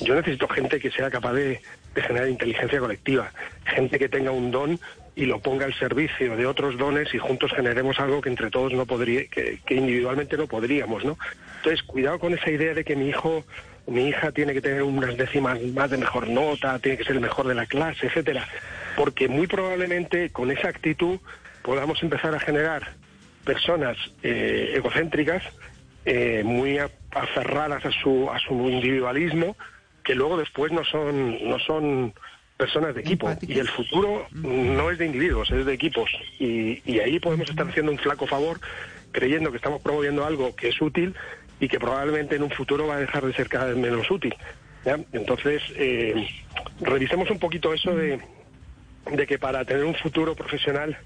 yo 0.02 0.14
necesito 0.14 0.46
gente 0.46 0.78
que 0.78 0.90
sea 0.90 1.10
capaz 1.10 1.32
de, 1.32 1.62
de 1.94 2.02
generar 2.02 2.28
inteligencia 2.28 2.78
colectiva 2.78 3.32
gente 3.64 3.98
que 3.98 4.10
tenga 4.10 4.30
un 4.30 4.50
don 4.50 4.78
y 5.14 5.24
lo 5.24 5.40
ponga 5.40 5.64
al 5.64 5.72
servicio 5.72 6.36
de 6.36 6.44
otros 6.44 6.76
dones 6.76 7.14
y 7.14 7.18
juntos 7.18 7.50
generemos 7.56 7.98
algo 7.98 8.20
que 8.20 8.28
entre 8.28 8.50
todos 8.50 8.74
no 8.74 8.84
podría 8.84 9.26
que, 9.28 9.58
que 9.64 9.74
individualmente 9.74 10.36
no 10.36 10.46
podríamos 10.46 11.02
no 11.02 11.16
entonces 11.56 11.82
cuidado 11.82 12.18
con 12.18 12.34
esa 12.34 12.50
idea 12.50 12.74
de 12.74 12.84
que 12.84 12.96
mi 12.96 13.08
hijo 13.08 13.44
o 13.86 13.90
mi 13.90 14.08
hija 14.08 14.32
tiene 14.32 14.52
que 14.52 14.60
tener 14.60 14.82
unas 14.82 15.16
décimas 15.16 15.60
más 15.62 15.90
de 15.90 15.98
mejor 15.98 16.28
nota 16.28 16.78
tiene 16.78 16.98
que 16.98 17.04
ser 17.04 17.16
el 17.16 17.20
mejor 17.20 17.46
de 17.46 17.54
la 17.54 17.66
clase 17.66 18.06
etcétera 18.06 18.48
porque 18.96 19.28
muy 19.28 19.46
probablemente 19.46 20.30
con 20.30 20.50
esa 20.50 20.68
actitud 20.68 21.18
podamos 21.62 22.02
empezar 22.02 22.34
a 22.34 22.40
generar 22.40 22.94
personas 23.44 23.96
eh, 24.22 24.74
egocéntricas, 24.76 25.42
eh, 26.04 26.42
muy 26.44 26.78
aferradas 26.78 27.84
a 27.84 27.90
su, 27.90 28.30
a 28.30 28.38
su 28.38 28.54
individualismo, 28.68 29.56
que 30.04 30.14
luego 30.14 30.36
después 30.36 30.72
no 30.72 30.84
son, 30.84 31.48
no 31.48 31.58
son 31.58 32.14
personas 32.56 32.94
de 32.94 33.00
equipo. 33.00 33.30
Y 33.42 33.58
el 33.58 33.68
futuro 33.68 34.26
no 34.32 34.90
es 34.90 34.98
de 34.98 35.06
individuos, 35.06 35.50
es 35.50 35.66
de 35.66 35.74
equipos. 35.74 36.10
Y, 36.38 36.82
y 36.84 37.00
ahí 37.00 37.18
podemos 37.18 37.48
estar 37.50 37.68
haciendo 37.68 37.92
un 37.92 37.98
flaco 37.98 38.26
favor 38.26 38.60
creyendo 39.10 39.50
que 39.50 39.56
estamos 39.56 39.80
promoviendo 39.82 40.24
algo 40.24 40.54
que 40.54 40.68
es 40.68 40.80
útil 40.80 41.14
y 41.60 41.68
que 41.68 41.78
probablemente 41.78 42.36
en 42.36 42.42
un 42.42 42.50
futuro 42.50 42.86
va 42.86 42.96
a 42.96 43.00
dejar 43.00 43.24
de 43.24 43.32
ser 43.32 43.48
cada 43.48 43.66
vez 43.66 43.76
menos 43.76 44.10
útil. 44.10 44.34
¿ya? 44.84 44.98
Entonces, 45.12 45.62
eh, 45.76 46.28
revisemos 46.80 47.30
un 47.30 47.38
poquito 47.38 47.72
eso 47.72 47.94
de, 47.94 48.20
de 49.10 49.26
que 49.26 49.38
para 49.38 49.64
tener 49.64 49.84
un 49.84 49.94
futuro 49.94 50.34
profesional 50.34 50.96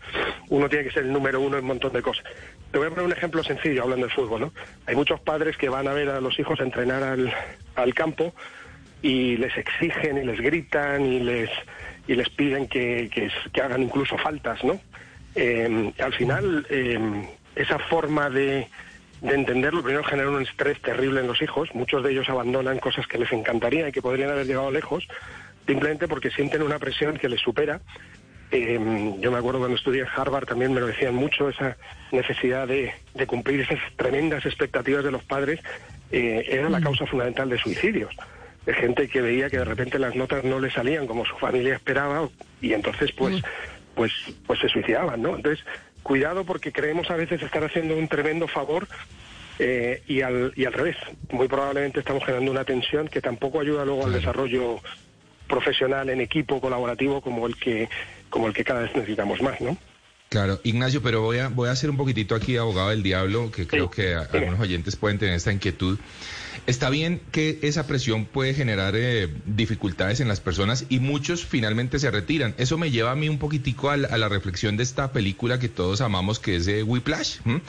uno 0.48 0.68
tiene 0.68 0.84
que 0.84 0.90
ser 0.90 1.04
el 1.04 1.12
número 1.12 1.40
uno 1.40 1.56
en 1.56 1.64
un 1.64 1.68
montón 1.68 1.92
de 1.92 2.02
cosas. 2.02 2.24
Te 2.70 2.78
voy 2.78 2.86
a 2.86 2.90
poner 2.90 3.04
un 3.04 3.12
ejemplo 3.12 3.42
sencillo 3.42 3.82
hablando 3.82 4.06
de 4.06 4.12
fútbol, 4.12 4.40
¿no? 4.40 4.52
Hay 4.86 4.94
muchos 4.94 5.20
padres 5.20 5.56
que 5.56 5.68
van 5.68 5.88
a 5.88 5.92
ver 5.92 6.08
a 6.08 6.20
los 6.20 6.38
hijos 6.38 6.60
entrenar 6.60 7.02
al, 7.02 7.32
al 7.74 7.94
campo 7.94 8.34
y 9.02 9.36
les 9.36 9.56
exigen 9.56 10.18
y 10.18 10.24
les 10.24 10.40
gritan 10.40 11.04
y 11.04 11.20
les 11.20 11.50
y 12.06 12.14
les 12.14 12.28
piden 12.30 12.66
que, 12.66 13.08
que, 13.12 13.30
que 13.52 13.62
hagan 13.62 13.82
incluso 13.82 14.18
faltas, 14.18 14.64
¿no? 14.64 14.80
Eh, 15.34 15.92
al 15.98 16.12
final, 16.12 16.66
eh, 16.70 16.98
esa 17.54 17.78
forma 17.78 18.30
de, 18.30 18.66
de 19.20 19.34
entenderlo 19.34 19.82
primero 19.82 20.04
genera 20.04 20.30
un 20.30 20.42
estrés 20.42 20.80
terrible 20.80 21.20
en 21.20 21.26
los 21.26 21.42
hijos. 21.42 21.68
Muchos 21.74 22.02
de 22.02 22.12
ellos 22.12 22.28
abandonan 22.28 22.78
cosas 22.78 23.06
que 23.06 23.18
les 23.18 23.32
encantaría 23.32 23.88
y 23.88 23.92
que 23.92 24.02
podrían 24.02 24.30
haber 24.30 24.46
llegado 24.46 24.70
lejos, 24.70 25.06
simplemente 25.66 26.08
porque 26.08 26.30
sienten 26.30 26.62
una 26.62 26.78
presión 26.78 27.16
que 27.16 27.28
les 27.28 27.40
supera. 27.40 27.80
Eh, 28.50 29.14
yo 29.20 29.30
me 29.30 29.38
acuerdo 29.38 29.60
cuando 29.60 29.76
estudié 29.76 30.02
en 30.02 30.08
Harvard 30.08 30.46
también 30.46 30.72
me 30.72 30.80
lo 30.80 30.86
decían 30.88 31.14
mucho, 31.14 31.48
esa 31.48 31.76
necesidad 32.10 32.66
de, 32.66 32.92
de 33.14 33.26
cumplir 33.26 33.60
esas 33.60 33.78
tremendas 33.96 34.44
expectativas 34.44 35.04
de 35.04 35.12
los 35.12 35.22
padres 35.22 35.60
eh, 36.10 36.44
era 36.48 36.68
la 36.68 36.80
causa 36.80 37.06
fundamental 37.06 37.48
de 37.48 37.58
suicidios. 37.58 38.14
De 38.66 38.74
gente 38.74 39.08
que 39.08 39.20
veía 39.20 39.48
que 39.48 39.58
de 39.58 39.64
repente 39.64 39.98
las 39.98 40.16
notas 40.16 40.44
no 40.44 40.58
le 40.58 40.70
salían 40.70 41.06
como 41.06 41.24
su 41.24 41.36
familia 41.36 41.76
esperaba 41.76 42.28
y 42.60 42.72
entonces 42.72 43.12
pues, 43.12 43.42
pues, 43.94 44.12
pues 44.46 44.58
se 44.60 44.68
suicidaban, 44.68 45.22
¿no? 45.22 45.36
Entonces, 45.36 45.64
cuidado 46.02 46.44
porque 46.44 46.72
creemos 46.72 47.10
a 47.10 47.16
veces 47.16 47.42
estar 47.42 47.62
haciendo 47.64 47.96
un 47.96 48.08
tremendo 48.08 48.48
favor 48.48 48.86
eh, 49.58 50.02
y, 50.06 50.22
al, 50.22 50.52
y 50.56 50.64
al 50.64 50.72
revés. 50.72 50.96
Muy 51.30 51.48
probablemente 51.48 52.00
estamos 52.00 52.24
generando 52.24 52.50
una 52.50 52.64
tensión 52.64 53.08
que 53.08 53.20
tampoco 53.20 53.60
ayuda 53.60 53.84
luego 53.84 54.06
al 54.06 54.12
desarrollo 54.12 54.80
profesional 55.46 56.08
en 56.08 56.20
equipo 56.20 56.60
colaborativo 56.60 57.20
como 57.20 57.46
el 57.46 57.56
que 57.56 57.88
como 58.30 58.46
el 58.46 58.54
que 58.54 58.62
cada 58.62 58.82
vez 58.82 58.94
necesitamos 58.94 59.42
más, 59.42 59.60
¿no? 59.60 59.76
Claro, 60.30 60.60
Ignacio, 60.62 61.02
pero 61.02 61.22
voy 61.22 61.38
a, 61.38 61.48
voy 61.48 61.68
a 61.68 61.72
hacer 61.72 61.90
un 61.90 61.96
poquitito 61.96 62.36
aquí 62.36 62.56
abogado 62.56 62.90
del 62.90 63.02
diablo, 63.02 63.50
que 63.50 63.66
creo 63.66 63.90
que 63.90 64.14
a- 64.14 64.28
algunos 64.32 64.60
oyentes 64.60 64.94
pueden 64.94 65.18
tener 65.18 65.34
esta 65.34 65.52
inquietud. 65.52 65.98
Está 66.68 66.88
bien 66.90 67.20
que 67.32 67.58
esa 67.62 67.86
presión 67.88 68.26
puede 68.26 68.54
generar 68.54 68.94
eh, 68.96 69.28
dificultades 69.46 70.20
en 70.20 70.28
las 70.28 70.38
personas 70.40 70.84
y 70.88 71.00
muchos 71.00 71.44
finalmente 71.44 71.98
se 71.98 72.10
retiran. 72.12 72.54
Eso 72.58 72.78
me 72.78 72.92
lleva 72.92 73.10
a 73.10 73.16
mí 73.16 73.28
un 73.28 73.38
poquitico 73.38 73.90
a 73.90 73.96
la, 73.96 74.06
a 74.08 74.18
la 74.18 74.28
reflexión 74.28 74.76
de 74.76 74.84
esta 74.84 75.10
película 75.10 75.58
que 75.58 75.68
todos 75.68 76.00
amamos, 76.00 76.38
que 76.38 76.54
es 76.56 76.66
de 76.66 76.84
Whiplash. 76.84 77.38
¿m? 77.44 77.60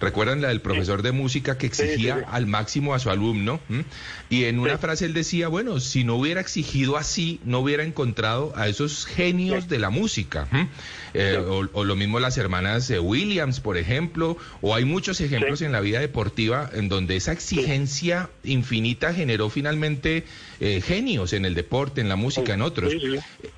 ¿Recuerdan 0.00 0.42
la 0.42 0.48
del 0.48 0.60
profesor 0.60 1.00
de 1.02 1.12
música 1.12 1.56
que 1.56 1.66
exigía 1.66 2.16
al 2.28 2.46
máximo 2.46 2.92
a 2.92 2.98
su 2.98 3.08
alumno? 3.08 3.60
¿m? 3.70 3.84
Y 4.28 4.44
en 4.44 4.58
una 4.58 4.76
frase 4.78 5.06
él 5.06 5.14
decía, 5.14 5.48
bueno, 5.48 5.80
si 5.80 6.04
no 6.04 6.16
hubiera 6.16 6.40
exigido 6.42 6.98
así, 6.98 7.40
no 7.44 7.60
hubiera 7.60 7.82
encontrado 7.84 8.52
a 8.56 8.68
esos 8.68 9.06
genios 9.06 9.68
de 9.68 9.78
la 9.78 9.88
música. 9.90 10.48
¿m? 10.52 10.68
Eh, 11.14 11.36
o, 11.36 11.68
o 11.72 11.84
lo 11.84 11.96
mismo 11.96 12.20
las 12.20 12.38
hermanas 12.38 12.92
Williams, 13.00 13.60
por 13.60 13.76
ejemplo, 13.76 14.36
o 14.60 14.74
hay 14.74 14.84
muchos 14.84 15.20
ejemplos 15.20 15.62
en 15.62 15.72
la 15.72 15.80
vida 15.80 16.00
deportiva 16.00 16.70
en 16.72 16.88
donde 16.88 17.16
esa 17.16 17.32
exigencia 17.32 18.30
infinita 18.44 19.12
generó 19.12 19.50
finalmente 19.50 20.24
eh, 20.60 20.80
genios 20.80 21.32
en 21.32 21.44
el 21.44 21.54
deporte, 21.54 22.00
en 22.00 22.08
la 22.08 22.16
música, 22.16 22.54
en 22.54 22.62
otros. 22.62 22.92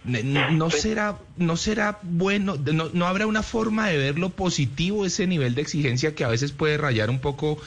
No 0.04 0.70
será, 0.70 1.18
no 1.36 1.56
será 1.56 1.98
bueno, 2.02 2.56
no, 2.56 2.90
no 2.92 3.06
habrá 3.06 3.26
una 3.26 3.42
forma 3.42 3.88
de 3.88 3.98
ver 3.98 4.18
lo 4.18 4.30
positivo 4.30 5.04
ese 5.04 5.26
nivel 5.26 5.54
de 5.54 5.62
exigencia 5.62 6.14
que 6.14 6.24
a 6.24 6.28
veces 6.28 6.52
puede 6.52 6.76
rayar 6.76 7.10
un 7.10 7.18
poco 7.18 7.58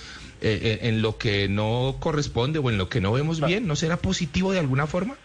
eh, 0.42 0.60
eh, 0.62 0.80
en 0.90 1.02
lo 1.02 1.18
que 1.18 1.48
no 1.48 1.98
corresponde 2.00 2.60
o 2.60 2.70
en 2.70 2.78
lo 2.78 2.90
que 2.90 3.02
no 3.02 3.12
vemos 3.12 3.46
bien. 3.46 3.68
¿No 3.68 3.76
será 3.76 3.98
positivo 3.98 4.52
de 4.52 4.60
alguna 4.60 4.88
forma? 4.88 5.16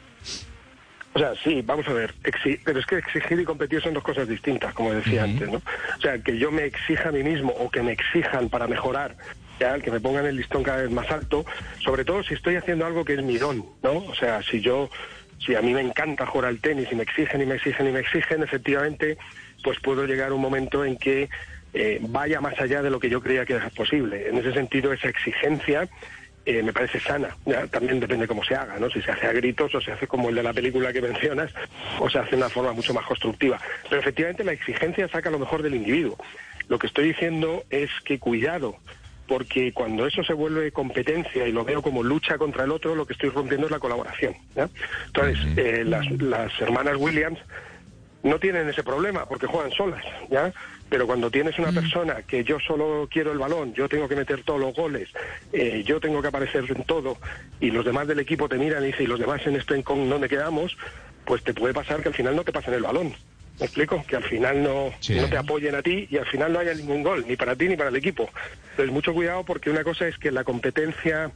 O 1.21 1.23
sea, 1.23 1.35
sí, 1.45 1.61
vamos 1.63 1.87
a 1.87 1.93
ver, 1.93 2.15
exi- 2.25 2.59
pero 2.65 2.81
es 2.81 2.87
que 2.87 2.97
exigir 2.97 3.39
y 3.39 3.45
competir 3.45 3.83
son 3.83 3.93
dos 3.93 4.03
cosas 4.03 4.27
distintas, 4.27 4.73
como 4.73 4.95
decía 4.95 5.25
antes, 5.25 5.51
¿no? 5.51 5.59
O 5.59 6.01
sea, 6.01 6.19
que 6.19 6.39
yo 6.39 6.51
me 6.51 6.65
exija 6.65 7.11
a 7.11 7.13
mí 7.13 7.23
mismo 7.23 7.53
o 7.53 7.71
que 7.71 7.83
me 7.83 7.93
exijan 7.93 8.49
para 8.49 8.67
mejorar, 8.67 9.17
ya, 9.61 9.79
que 9.81 9.91
me 9.91 10.01
pongan 10.01 10.25
el 10.25 10.37
listón 10.39 10.63
cada 10.63 10.81
vez 10.81 10.91
más 10.91 11.11
alto, 11.11 11.45
sobre 11.85 12.07
todo 12.07 12.23
si 12.23 12.33
estoy 12.33 12.57
haciendo 12.57 12.87
algo 12.87 13.05
que 13.05 13.13
es 13.13 13.23
mi 13.23 13.37
don, 13.37 13.67
¿no? 13.83 13.99
O 13.99 14.15
sea, 14.15 14.43
si 14.43 14.63
yo 14.63 14.89
si 15.45 15.55
a 15.55 15.61
mí 15.61 15.75
me 15.75 15.83
encanta 15.83 16.25
jugar 16.25 16.49
al 16.49 16.59
tenis 16.61 16.89
y 16.91 16.95
me 16.95 17.03
exigen 17.03 17.43
y 17.43 17.45
me 17.47 17.57
exigen 17.57 17.87
y 17.89 17.93
me 17.93 18.01
exigen, 18.01 18.43
efectivamente, 18.43 19.19
pues 19.63 19.79
puedo 19.81 20.07
llegar 20.07 20.31
a 20.31 20.35
un 20.35 20.41
momento 20.41 20.87
en 20.87 20.97
que 20.97 21.29
eh, 21.75 21.99
vaya 22.01 22.41
más 22.41 22.59
allá 22.59 22.81
de 22.81 22.89
lo 22.89 22.99
que 22.99 23.11
yo 23.11 23.21
creía 23.21 23.45
que 23.45 23.55
era 23.55 23.69
posible. 23.69 24.27
En 24.29 24.39
ese 24.39 24.55
sentido, 24.55 24.91
esa 24.95 25.09
exigencia 25.09 25.87
eh, 26.47 26.63
me 26.63 26.73
parece 26.73 27.01
sana. 27.01 27.37
Ya, 27.45 27.67
también 27.67 28.01
depende 28.01 28.27
cómo 28.27 28.43
se 28.45 28.55
haga, 28.55 28.79
¿no? 28.79 28.91
Si 28.91 29.01
se 29.03 29.11
hace 29.11 29.27
a 29.27 29.33
gritos 29.33 29.75
o 29.75 29.81
se 29.81 29.93
hace 29.93 30.07
como 30.07 30.29
el 30.29 30.35
de 30.35 30.43
la 30.43 30.53
película 30.53 30.93
que 30.93 31.03
mencionas 31.11 31.53
o 31.99 32.09
se 32.09 32.19
hace 32.19 32.31
de 32.31 32.37
una 32.37 32.49
forma 32.49 32.73
mucho 32.73 32.95
más 32.95 33.05
constructiva. 33.05 33.61
Pero 33.89 34.01
efectivamente 34.01 34.45
la 34.45 34.53
exigencia 34.53 35.09
saca 35.09 35.31
lo 35.31 35.39
mejor 35.39 35.63
del 35.63 35.75
individuo. 35.75 36.17
Lo 36.69 36.79
que 36.79 36.87
estoy 36.87 37.09
diciendo 37.09 37.65
es 37.69 37.91
que 38.05 38.19
cuidado, 38.19 38.77
porque 39.27 39.73
cuando 39.73 40.07
eso 40.07 40.23
se 40.23 40.33
vuelve 40.33 40.73
competencia 40.73 41.47
y 41.47 41.53
lo 41.53 41.65
veo 41.65 41.83
como 41.83 42.03
lucha 42.03 42.39
contra 42.39 42.65
el 42.65 42.71
otro, 42.71 42.95
lo 42.95 43.07
que 43.07 43.13
estoy 43.13 43.31
rompiendo 43.31 43.67
es 43.67 43.73
la 43.73 43.79
colaboración. 43.79 44.35
¿ya? 44.55 44.69
Entonces, 45.07 45.39
eh, 45.57 45.85
las, 45.85 46.11
las 46.21 46.61
hermanas 46.61 46.97
Williams 46.97 47.39
no 48.23 48.39
tienen 48.39 48.69
ese 48.69 48.83
problema 48.83 49.27
porque 49.27 49.47
juegan 49.47 49.73
solas, 49.73 50.05
¿ya? 50.31 50.53
Pero 50.91 51.07
cuando 51.07 51.31
tienes 51.31 51.57
una 51.59 51.71
persona 51.71 52.23
que 52.27 52.43
yo 52.43 52.59
solo 52.59 53.09
quiero 53.11 53.31
el 53.31 53.39
balón, 53.39 53.73
yo 53.75 53.89
tengo 53.89 54.09
que 54.09 54.17
meter 54.17 54.43
todos 54.43 54.61
los 54.61 54.75
goles, 54.75 55.09
eh, 55.53 55.85
yo 55.87 56.01
tengo 56.01 56.21
que 56.21 56.29
aparecer 56.29 56.65
en 56.69 56.83
todo 56.83 57.17
y 57.61 57.71
los 57.71 57.85
demás 57.85 58.09
del 58.09 58.19
equipo 58.19 58.49
te 58.49 58.59
miran 58.59 58.83
y 58.83 58.87
dicen, 58.89 59.05
y 59.05 59.07
los 59.07 59.21
demás 59.21 59.41
en 59.47 59.55
este 59.55 59.81
con 59.85 60.11
donde 60.11 60.29
quedamos, 60.29 60.77
pues 61.25 61.45
te 61.45 61.55
puede 61.55 61.73
pasar 61.73 62.03
que 62.03 62.09
al 62.09 62.15
final 62.15 62.35
no 62.35 62.43
te 62.43 62.53
pasen 62.53 62.75
el 62.75 62.83
balón. 62.83 63.15
¿Me 63.61 63.67
explico? 63.67 64.03
Que 64.09 64.17
al 64.17 64.25
final 64.25 64.63
no, 64.65 64.93
Sí. 64.99 65.15
no 65.15 65.29
te 65.29 65.37
apoyen 65.37 65.77
a 65.77 65.83
ti 65.83 66.09
y 66.11 66.17
al 66.17 66.27
final 66.27 66.53
no 66.53 66.59
haya 66.59 66.75
ningún 66.75 67.05
gol, 67.05 67.25
ni 67.29 67.37
para 67.37 67.55
ti 67.55 67.69
ni 67.69 67.77
para 67.77 67.91
el 67.91 67.97
equipo. 67.97 68.29
Entonces, 68.71 68.93
mucho 68.93 69.15
cuidado 69.15 69.45
porque 69.45 69.71
una 69.71 69.85
cosa 69.85 70.09
es 70.09 70.19
que 70.19 70.33
la 70.33 70.43
competencia, 70.43 71.31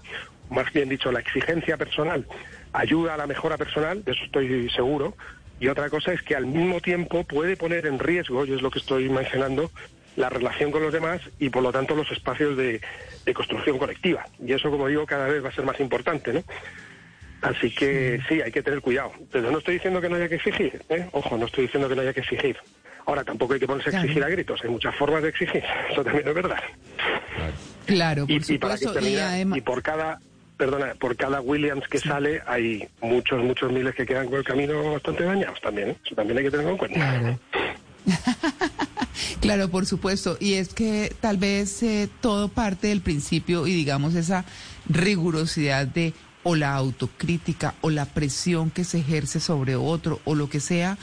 más 0.51 0.73
bien 0.73 0.89
dicho, 0.89 1.13
la 1.13 1.21
exigencia 1.21 1.77
personal, 1.77 2.27
ayuda 2.73 3.15
a 3.15 3.19
la 3.19 3.29
mejora 3.29 3.57
personal, 3.57 4.03
de 4.03 4.13
eso 4.13 4.25
estoy 4.25 4.69
seguro, 4.71 5.17
y 5.65 5.69
otra 5.69 5.89
cosa 5.89 6.13
es 6.13 6.21
que 6.21 6.37
al 6.37 6.45
mismo 6.45 6.79
tiempo 6.83 7.25
puede 7.25 7.57
poner 7.57 7.87
en 7.87 7.99
riesgo, 7.99 8.45
y 8.45 8.53
es 8.53 8.61
lo 8.61 8.71
que 8.71 8.81
estoy 8.81 9.09
mencionando, 9.09 9.71
la 10.15 10.29
relación 10.29 10.71
con 10.71 10.83
los 10.83 10.93
demás 10.93 11.23
y 11.39 11.49
por 11.49 11.63
lo 11.63 11.73
tanto 11.73 11.97
los 11.97 12.11
espacios 12.13 12.55
de, 12.59 12.83
de 13.25 13.35
construcción 13.35 13.79
colectiva. 13.79 14.27
Y 14.45 14.53
eso, 14.53 14.71
como 14.71 14.89
digo, 14.89 15.07
cada 15.07 15.27
vez 15.27 15.43
va 15.43 15.49
a 15.49 15.55
ser 15.55 15.65
más 15.65 15.81
importante, 15.81 16.35
¿no? 16.35 16.45
Así 17.41 17.71
que 17.71 18.21
sí, 18.29 18.43
hay 18.43 18.53
que 18.53 18.63
tener 18.63 18.83
cuidado. 18.83 19.13
Pero 19.33 19.51
no 19.51 19.57
estoy 19.57 19.75
diciendo 19.75 20.03
que 20.03 20.11
no 20.11 20.17
haya 20.17 20.29
que 20.29 20.35
exigir, 20.35 20.83
¿eh? 20.91 21.09
Ojo, 21.13 21.39
no 21.39 21.47
estoy 21.47 21.65
diciendo 21.65 21.89
que 21.89 21.97
no 21.97 22.03
haya 22.03 22.13
que 22.13 22.21
exigir. 22.21 22.59
Ahora, 23.07 23.25
tampoco 23.25 23.55
hay 23.55 23.61
que 23.61 23.67
ponerse 23.67 23.97
a 23.97 24.03
exigir 24.03 24.23
a 24.23 24.29
gritos. 24.29 24.61
Hay 24.63 24.69
muchas 24.69 24.95
formas 24.97 25.23
de 25.23 25.31
exigir. 25.31 25.65
Eso 25.91 26.05
también 26.05 26.29
es 26.29 26.35
verdad. 26.35 26.63
Claro, 27.87 28.27
por 28.27 28.31
Y, 28.31 28.55
y 28.55 28.59
para 28.59 28.75
que 28.75 28.85
supuesto. 28.85 29.09
Y 29.09 29.17
además, 29.17 29.59
y 29.59 29.61
por 29.63 29.83
cada, 29.83 30.21
perdona, 30.57 30.95
por 30.95 31.17
cada 31.17 31.41
Williams 31.41 31.87
que 31.89 31.99
sale 31.99 32.43
hay 32.47 32.89
muchos, 33.01 33.43
muchos 33.43 33.73
miles 33.73 33.95
que 33.95 34.07
quedan 34.07 34.27
con 34.27 34.39
el 34.39 34.45
camino 34.45 34.93
bastante 34.93 35.25
dañados 35.25 35.61
también. 35.61 35.91
¿eh? 35.91 35.97
Eso 36.05 36.15
también 36.15 36.39
hay 36.39 36.45
que 36.45 36.51
tenerlo 36.51 36.73
en 36.73 36.79
cuenta. 36.79 36.99
Claro. 36.99 37.39
Claro, 39.41 39.69
por 39.69 39.85
supuesto. 39.85 40.39
Y 40.41 40.55
es 40.55 40.73
que 40.73 41.15
tal 41.21 41.37
vez 41.37 41.83
eh, 41.83 42.09
todo 42.23 42.49
parte 42.49 42.89
del 42.89 43.03
principio 43.03 43.67
y 43.67 43.75
digamos 43.75 44.15
esa 44.15 44.47
rigurosidad 44.89 45.87
de 45.87 46.15
o 46.45 46.57
la 46.57 46.75
autocrítica 46.75 47.75
o 47.81 47.91
la 47.91 48.07
presión 48.07 48.71
que 48.71 48.85
se 48.85 49.01
ejerce 49.01 49.41
sobre 49.41 49.77
otro 49.77 50.21
o 50.25 50.35
lo 50.35 50.49
que 50.49 50.61
sea, 50.61 50.97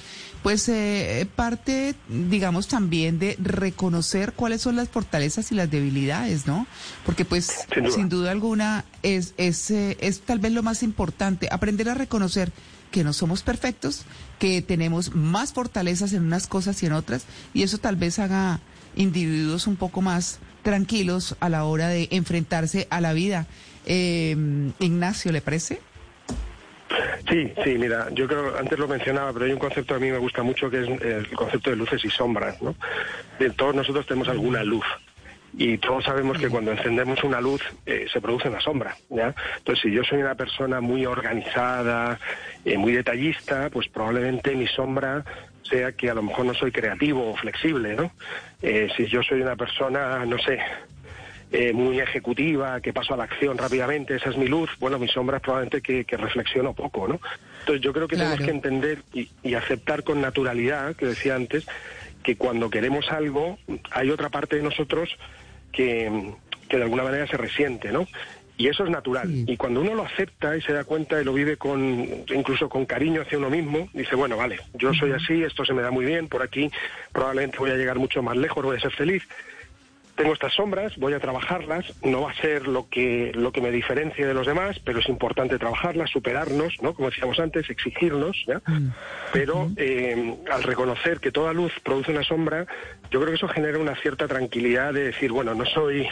pues 0.44 0.68
eh, 0.70 1.28
parte, 1.36 1.96
digamos, 2.08 2.68
también 2.68 3.20
de 3.20 3.38
reconocer 3.40 4.34
cuáles 4.34 4.62
son 4.62 4.76
las 4.76 4.90
fortalezas 4.90 5.52
y 5.52 5.56
las 5.56 5.70
debilidades, 5.70 6.48
¿no? 6.48 6.66
Porque 7.06 7.26
pues 7.26 7.46
Sin 7.74 7.84
duda. 7.84 7.96
sin 7.96 8.10
duda 8.10 8.32
alguna 8.32 8.86
es, 9.04 9.34
es, 9.38 9.70
eh, 9.70 9.98
es 10.00 10.22
tal 10.22 10.40
vez 10.40 10.52
lo 10.52 10.64
más 10.64 10.82
importante, 10.84 11.48
aprender 11.52 11.90
a 11.90 11.94
reconocer 11.94 12.52
que 12.90 13.04
no 13.04 13.14
somos 13.14 13.44
perfectos, 13.44 14.04
que 14.40 14.62
tenemos 14.62 15.16
más 15.16 15.54
fortalezas 15.54 16.12
en 16.14 16.24
unas 16.24 16.48
cosas 16.48 16.82
y 16.84 16.88
en 16.88 16.94
otras, 16.94 17.24
y 17.54 17.64
eso 17.64 17.78
tal 17.78 17.96
vez 17.96 18.20
haga 18.20 18.60
individuos 18.96 19.68
un 19.68 19.76
poco 19.78 20.02
más 20.02 20.40
tranquilos 20.64 21.36
a 21.40 21.50
la 21.50 21.64
hora 21.64 21.88
de 21.88 22.08
enfrentarse 22.12 22.88
a 22.90 23.00
la 23.00 23.14
vida. 23.14 23.48
Eh, 23.86 24.36
Ignacio, 24.80 25.32
¿le 25.32 25.42
parece? 25.42 25.82
Sí, 27.30 27.54
sí, 27.64 27.78
mira, 27.78 28.08
yo 28.12 28.28
creo, 28.28 28.58
antes 28.58 28.78
lo 28.78 28.88
mencionaba, 28.88 29.32
pero 29.34 29.46
hay 29.46 29.54
un 29.54 29.60
concepto 29.60 29.94
que 29.94 30.04
a 30.04 30.06
mí 30.06 30.12
me 30.12 30.18
gusta 30.18 30.44
mucho 30.44 30.70
que 30.70 30.82
es 30.82 31.02
el 31.02 31.28
concepto 31.30 31.70
de 31.70 31.76
luces 31.76 32.04
y 32.04 32.10
sombras, 32.10 32.62
¿no? 32.62 32.76
Todos 33.56 33.76
nosotros 33.76 34.06
tenemos 34.06 34.30
alguna 34.30 34.64
luz 34.64 34.86
y 35.58 35.78
todos 35.78 36.06
sabemos 36.06 36.38
que 36.38 36.50
cuando 36.50 36.72
encendemos 36.72 37.24
una 37.24 37.42
luz 37.42 37.62
eh, 37.86 38.08
se 38.12 38.22
produce 38.22 38.48
una 38.48 38.62
sombra, 38.62 38.96
¿ya? 39.10 39.36
Entonces, 39.58 39.84
si 39.84 39.92
yo 39.92 40.04
soy 40.04 40.20
una 40.20 40.36
persona 40.36 40.80
muy 40.80 41.06
organizada, 41.06 42.20
eh, 42.64 42.78
muy 42.78 42.94
detallista, 42.94 43.70
pues 43.70 43.88
probablemente 43.90 44.56
mi 44.56 44.68
sombra 44.68 45.24
sea 45.64 45.92
que 45.92 46.10
a 46.10 46.14
lo 46.14 46.24
mejor 46.24 46.46
no 46.46 46.54
soy 46.54 46.72
creativo 46.72 47.30
o 47.30 47.36
flexible, 47.36 47.96
¿no? 47.96 48.12
Eh, 48.62 48.90
si 48.96 49.08
yo 49.08 49.22
soy 49.24 49.42
una 49.42 49.56
persona, 49.56 50.26
no 50.26 50.38
sé, 50.40 50.60
eh, 51.52 51.74
muy 51.74 52.00
ejecutiva, 52.00 52.80
que 52.82 52.94
paso 52.94 53.14
a 53.14 53.18
la 53.18 53.26
acción 53.26 53.58
rápidamente, 53.58 54.16
esa 54.16 54.30
es 54.30 54.38
mi 54.38 54.48
luz, 54.48 54.70
bueno, 54.80 54.98
mi 54.98 55.08
sombra 55.08 55.38
es 55.38 55.44
probablemente 55.44 55.82
que, 55.82 56.06
que 56.06 56.16
reflexiono 56.18 56.74
poco, 56.74 57.08
¿no? 57.08 57.20
Entonces 57.60 57.82
yo 57.84 57.92
creo 57.94 58.08
que 58.08 58.16
Claro. 58.16 58.32
tenemos 58.38 58.46
que 58.46 58.56
entender 58.56 59.00
y, 59.14 59.30
y 59.44 59.54
aceptar 59.56 60.04
con 60.04 60.22
naturalidad, 60.22 60.96
que 60.96 61.06
decía 61.08 61.36
antes, 61.36 61.66
que 62.24 62.36
cuando 62.38 62.70
queremos 62.70 63.12
algo 63.12 63.58
hay 63.92 64.10
otra 64.12 64.30
parte 64.30 64.56
de 64.58 64.64
nosotros 64.64 65.10
que, 65.72 66.32
que 66.70 66.78
de 66.78 66.84
alguna 66.84 67.04
manera 67.04 67.28
se 67.28 67.36
resiente, 67.38 67.92
¿no? 67.92 68.08
Y 68.58 68.68
eso 68.68 68.84
es 68.84 68.92
natural. 68.92 69.28
Y 69.48 69.58
cuando 69.58 69.82
uno 69.82 69.96
lo 69.96 70.04
acepta 70.04 70.56
y 70.56 70.62
se 70.62 70.72
da 70.72 70.84
cuenta 70.84 71.20
y 71.20 71.24
lo 71.26 71.34
vive 71.34 71.58
con, 71.58 72.08
incluso 72.28 72.70
con 72.70 72.86
cariño 72.86 73.24
hacia 73.24 73.40
uno 73.40 73.50
mismo, 73.50 73.90
dice, 73.94 74.16
bueno, 74.16 74.38
vale, 74.38 74.60
yo 74.76 74.94
soy 74.94 75.14
así, 75.14 75.42
esto 75.44 75.66
se 75.66 75.74
me 75.74 75.82
da 75.82 75.90
muy 75.90 76.06
bien, 76.06 76.28
por 76.28 76.44
aquí 76.44 76.70
probablemente 77.12 77.58
voy 77.58 77.72
a 77.72 77.76
llegar 77.76 77.98
mucho 77.98 78.22
más 78.22 78.38
lejos, 78.38 78.64
voy 78.64 78.78
a 78.78 78.80
ser 78.80 78.92
feliz 78.92 79.24
tengo 80.22 80.34
estas 80.34 80.54
sombras, 80.54 80.96
voy 80.98 81.14
a 81.14 81.20
trabajarlas, 81.20 81.86
no 82.04 82.22
va 82.22 82.32
a 82.32 82.36
ser 82.36 82.68
lo 82.68 82.88
que, 82.90 83.32
lo 83.34 83.52
que 83.52 83.60
me 83.60 83.72
diferencie 83.72 84.26
de 84.26 84.36
los 84.36 84.46
demás, 84.46 84.80
pero 84.80 85.00
es 85.00 85.10
importante 85.10 85.58
trabajarlas, 85.58 86.12
superarnos, 86.12 86.76
¿no? 86.82 86.94
Como 86.94 87.10
decíamos 87.10 87.40
antes, 87.40 87.70
exigirnos, 87.72 88.38
¿ya? 88.46 88.62
Pero 89.34 89.72
eh, 89.78 90.36
al 90.52 90.62
reconocer 90.62 91.20
que 91.20 91.32
toda 91.32 91.54
luz 91.54 91.74
produce 91.84 92.12
una 92.12 92.24
sombra, 92.24 92.68
yo 93.10 93.20
creo 93.20 93.32
que 93.32 93.38
eso 93.38 93.48
genera 93.48 93.80
una 93.80 93.96
cierta 93.96 94.28
tranquilidad 94.28 94.94
de 94.94 95.06
decir, 95.06 95.32
bueno, 95.32 95.56
no 95.56 95.66
soy 95.66 96.08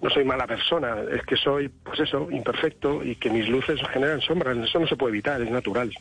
no 0.00 0.10
soy 0.10 0.24
mala 0.24 0.46
persona, 0.46 0.96
es 1.10 1.22
que 1.24 1.36
soy, 1.36 1.68
pues 1.68 1.98
eso, 1.98 2.28
imperfecto 2.30 3.02
y 3.02 3.16
que 3.16 3.30
mis 3.30 3.48
luces 3.48 3.80
generan 3.92 4.20
sombras. 4.20 4.56
Eso 4.56 4.78
no 4.78 4.86
se 4.86 4.94
puede 4.94 5.10
evitar, 5.10 5.42
es 5.42 5.50
natural. 5.50 5.92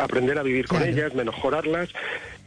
Aprender 0.00 0.38
a 0.38 0.42
vivir 0.42 0.66
con 0.66 0.82
ellas, 0.82 1.14
mejorarlas 1.14 1.90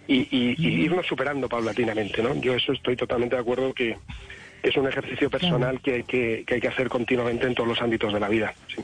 y, 0.07 0.27
y- 0.35 0.55
y 0.57 0.67
irnos 0.85 1.05
superando 1.05 1.47
paulatinamente, 1.49 2.21
¿no? 2.21 2.35
Yo 2.35 2.53
eso 2.55 2.73
estoy 2.73 2.95
totalmente 2.95 3.35
de 3.35 3.41
acuerdo 3.41 3.73
que 3.73 3.97
es 4.63 4.75
un 4.77 4.87
ejercicio 4.87 5.29
personal 5.29 5.79
que, 5.81 5.93
hay 5.95 6.03
que, 6.03 6.43
que 6.45 6.55
hay 6.55 6.61
que 6.61 6.67
hacer 6.67 6.89
continuamente 6.89 7.45
en 7.47 7.55
todos 7.55 7.69
los 7.69 7.81
ámbitos 7.81 8.13
de 8.13 8.19
la 8.19 8.27
vida. 8.29 8.53
sí. 8.67 8.83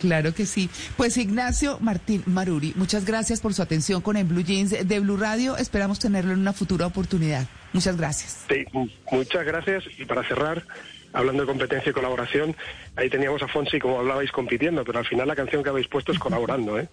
Claro 0.00 0.32
que 0.32 0.46
sí. 0.46 0.70
Pues 0.96 1.18
Ignacio 1.18 1.76
Martín 1.82 2.22
Maruri, 2.24 2.72
muchas 2.74 3.04
gracias 3.04 3.42
por 3.42 3.52
su 3.52 3.60
atención 3.60 4.00
con 4.00 4.16
En 4.16 4.26
Blue 4.26 4.40
Jeans 4.42 4.70
de 4.88 4.98
Blue 5.00 5.18
Radio. 5.18 5.58
Esperamos 5.58 5.98
tenerlo 5.98 6.32
en 6.32 6.38
una 6.38 6.54
futura 6.54 6.86
oportunidad. 6.86 7.46
Muchas 7.74 7.98
gracias. 7.98 8.46
Sí, 8.48 8.64
muchas 9.12 9.44
gracias. 9.44 9.84
Y 9.98 10.06
para 10.06 10.26
cerrar, 10.26 10.64
hablando 11.12 11.42
de 11.42 11.48
competencia 11.48 11.90
y 11.90 11.92
colaboración, 11.92 12.56
ahí 12.96 13.10
teníamos 13.10 13.42
a 13.42 13.48
Fonsi, 13.48 13.78
como 13.78 13.98
hablabais, 13.98 14.32
compitiendo, 14.32 14.84
pero 14.84 15.00
al 15.00 15.04
final 15.04 15.28
la 15.28 15.36
canción 15.36 15.62
que 15.62 15.68
habéis 15.68 15.86
puesto 15.88 16.12
es 16.12 16.18
colaborando, 16.26 16.78
¿eh? 16.78 16.88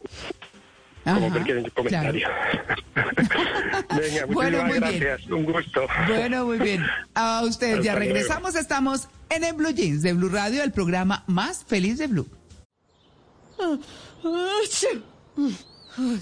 Como 1.13 1.33
pequeño 1.33 1.69
comentario. 1.73 2.27
Venga, 2.95 4.25
muchísimas 4.25 4.27
Bueno, 4.27 4.63
muy 4.65 4.79
bien. 4.79 4.99
gracias. 4.99 5.29
Un 5.31 5.45
gusto. 5.45 5.87
Bueno, 6.07 6.45
muy 6.45 6.57
bien. 6.59 6.85
A 7.15 7.41
ustedes 7.43 7.83
ya 7.83 7.95
regresamos. 7.95 8.55
Estamos 8.55 9.07
en 9.29 9.43
En 9.43 9.55
Blue 9.57 9.71
Jeans 9.71 10.01
de 10.01 10.13
Blue 10.13 10.29
Radio, 10.29 10.63
el 10.63 10.71
programa 10.71 11.23
más 11.27 11.63
feliz 11.63 11.97
de 11.97 12.07
Blue. 12.07 12.27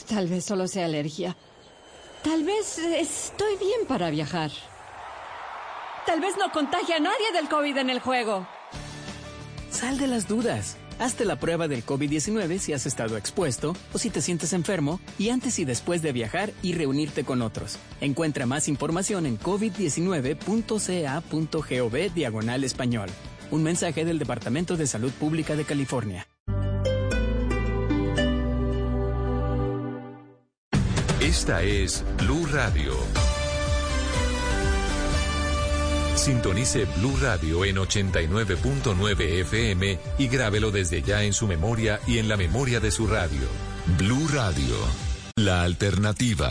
Tal 0.07 0.27
vez 0.27 0.45
solo 0.45 0.67
sea 0.67 0.85
alergia. 0.85 1.35
Tal 2.23 2.43
vez 2.43 2.77
estoy 2.79 3.57
bien 3.57 3.85
para 3.87 4.09
viajar. 4.09 4.51
Tal 6.05 6.19
vez 6.19 6.35
no 6.37 6.51
contagie 6.51 6.95
a 6.95 6.99
nadie 6.99 7.31
del 7.33 7.49
COVID 7.49 7.77
en 7.77 7.89
el 7.89 7.99
juego. 7.99 8.47
Sal 9.69 9.97
de 9.97 10.07
las 10.07 10.27
dudas. 10.27 10.77
Hazte 10.99 11.25
la 11.25 11.37
prueba 11.37 11.67
del 11.67 11.83
COVID-19 11.85 12.57
si 12.59 12.71
has 12.73 12.85
estado 12.85 13.17
expuesto 13.17 13.75
o 13.93 13.97
si 13.97 14.09
te 14.09 14.21
sientes 14.21 14.53
enfermo 14.53 15.01
y 15.17 15.29
antes 15.29 15.59
y 15.59 15.65
después 15.65 16.01
de 16.01 16.13
viajar 16.13 16.53
y 16.61 16.73
reunirte 16.73 17.25
con 17.25 17.41
otros. 17.41 17.77
Encuentra 18.01 18.45
más 18.45 18.67
información 18.67 19.25
en 19.25 19.39
covid19.ca.gov 19.39 22.13
diagonal 22.13 22.63
español. 22.63 23.09
Un 23.51 23.63
mensaje 23.63 24.05
del 24.05 24.19
Departamento 24.19 24.77
de 24.77 24.87
Salud 24.87 25.11
Pública 25.11 25.55
de 25.55 25.65
California. 25.65 26.27
Esta 31.21 31.61
es 31.63 32.03
Blue 32.17 32.45
Radio. 32.51 32.93
Sintonice 36.17 36.85
Blue 36.97 37.17
Radio 37.21 37.65
en 37.65 37.75
89.9 37.75 39.41
FM 39.41 39.99
y 40.17 40.27
grábelo 40.27 40.71
desde 40.71 41.01
ya 41.01 41.23
en 41.23 41.33
su 41.33 41.47
memoria 41.47 41.99
y 42.07 42.19
en 42.19 42.27
la 42.29 42.37
memoria 42.37 42.79
de 42.79 42.91
su 42.91 43.07
radio. 43.07 43.47
Blue 43.97 44.27
Radio, 44.33 44.75
la 45.35 45.63
alternativa. 45.63 46.49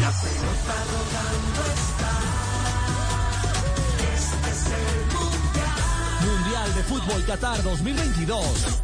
La 0.00 0.10
pelota 0.10 0.74
rodando 0.92 1.62
está. 1.74 2.12
Este 4.14 4.50
es 4.50 4.66
el 4.66 4.96
mundial. 5.16 5.80
Mundial 6.24 6.74
de 6.74 6.82
Fútbol 6.82 7.24
Qatar 7.24 7.62
2022. 7.62 8.82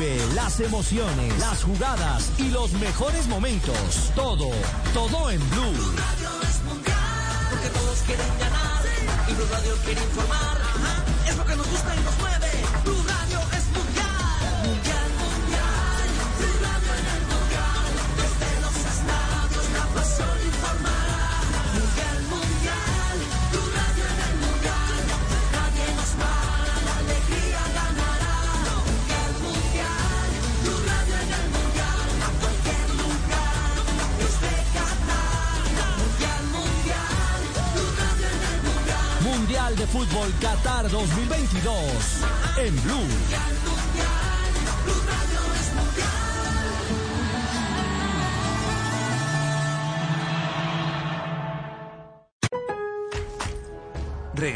Vive 0.00 0.16
las 0.34 0.58
emociones, 0.60 1.38
las 1.40 1.62
jugadas 1.62 2.32
y 2.38 2.48
los 2.48 2.72
mejores 2.72 3.26
momentos. 3.26 3.76
Todo, 4.14 4.50
todo 4.94 5.30
en 5.30 5.38
Blue. 5.50 5.94
Porque 7.50 7.68
todos 7.68 7.98
quieren 8.06 8.26
ganar 8.38 8.82
y 9.28 9.34
Blue 9.34 9.46
Radio 9.50 9.76
quiere 9.84 10.00
informar. 10.02 10.69
Fútbol 39.90 40.32
Qatar 40.40 40.88
2022. 40.88 42.22
En 42.58 42.74
Blue. 42.82 43.69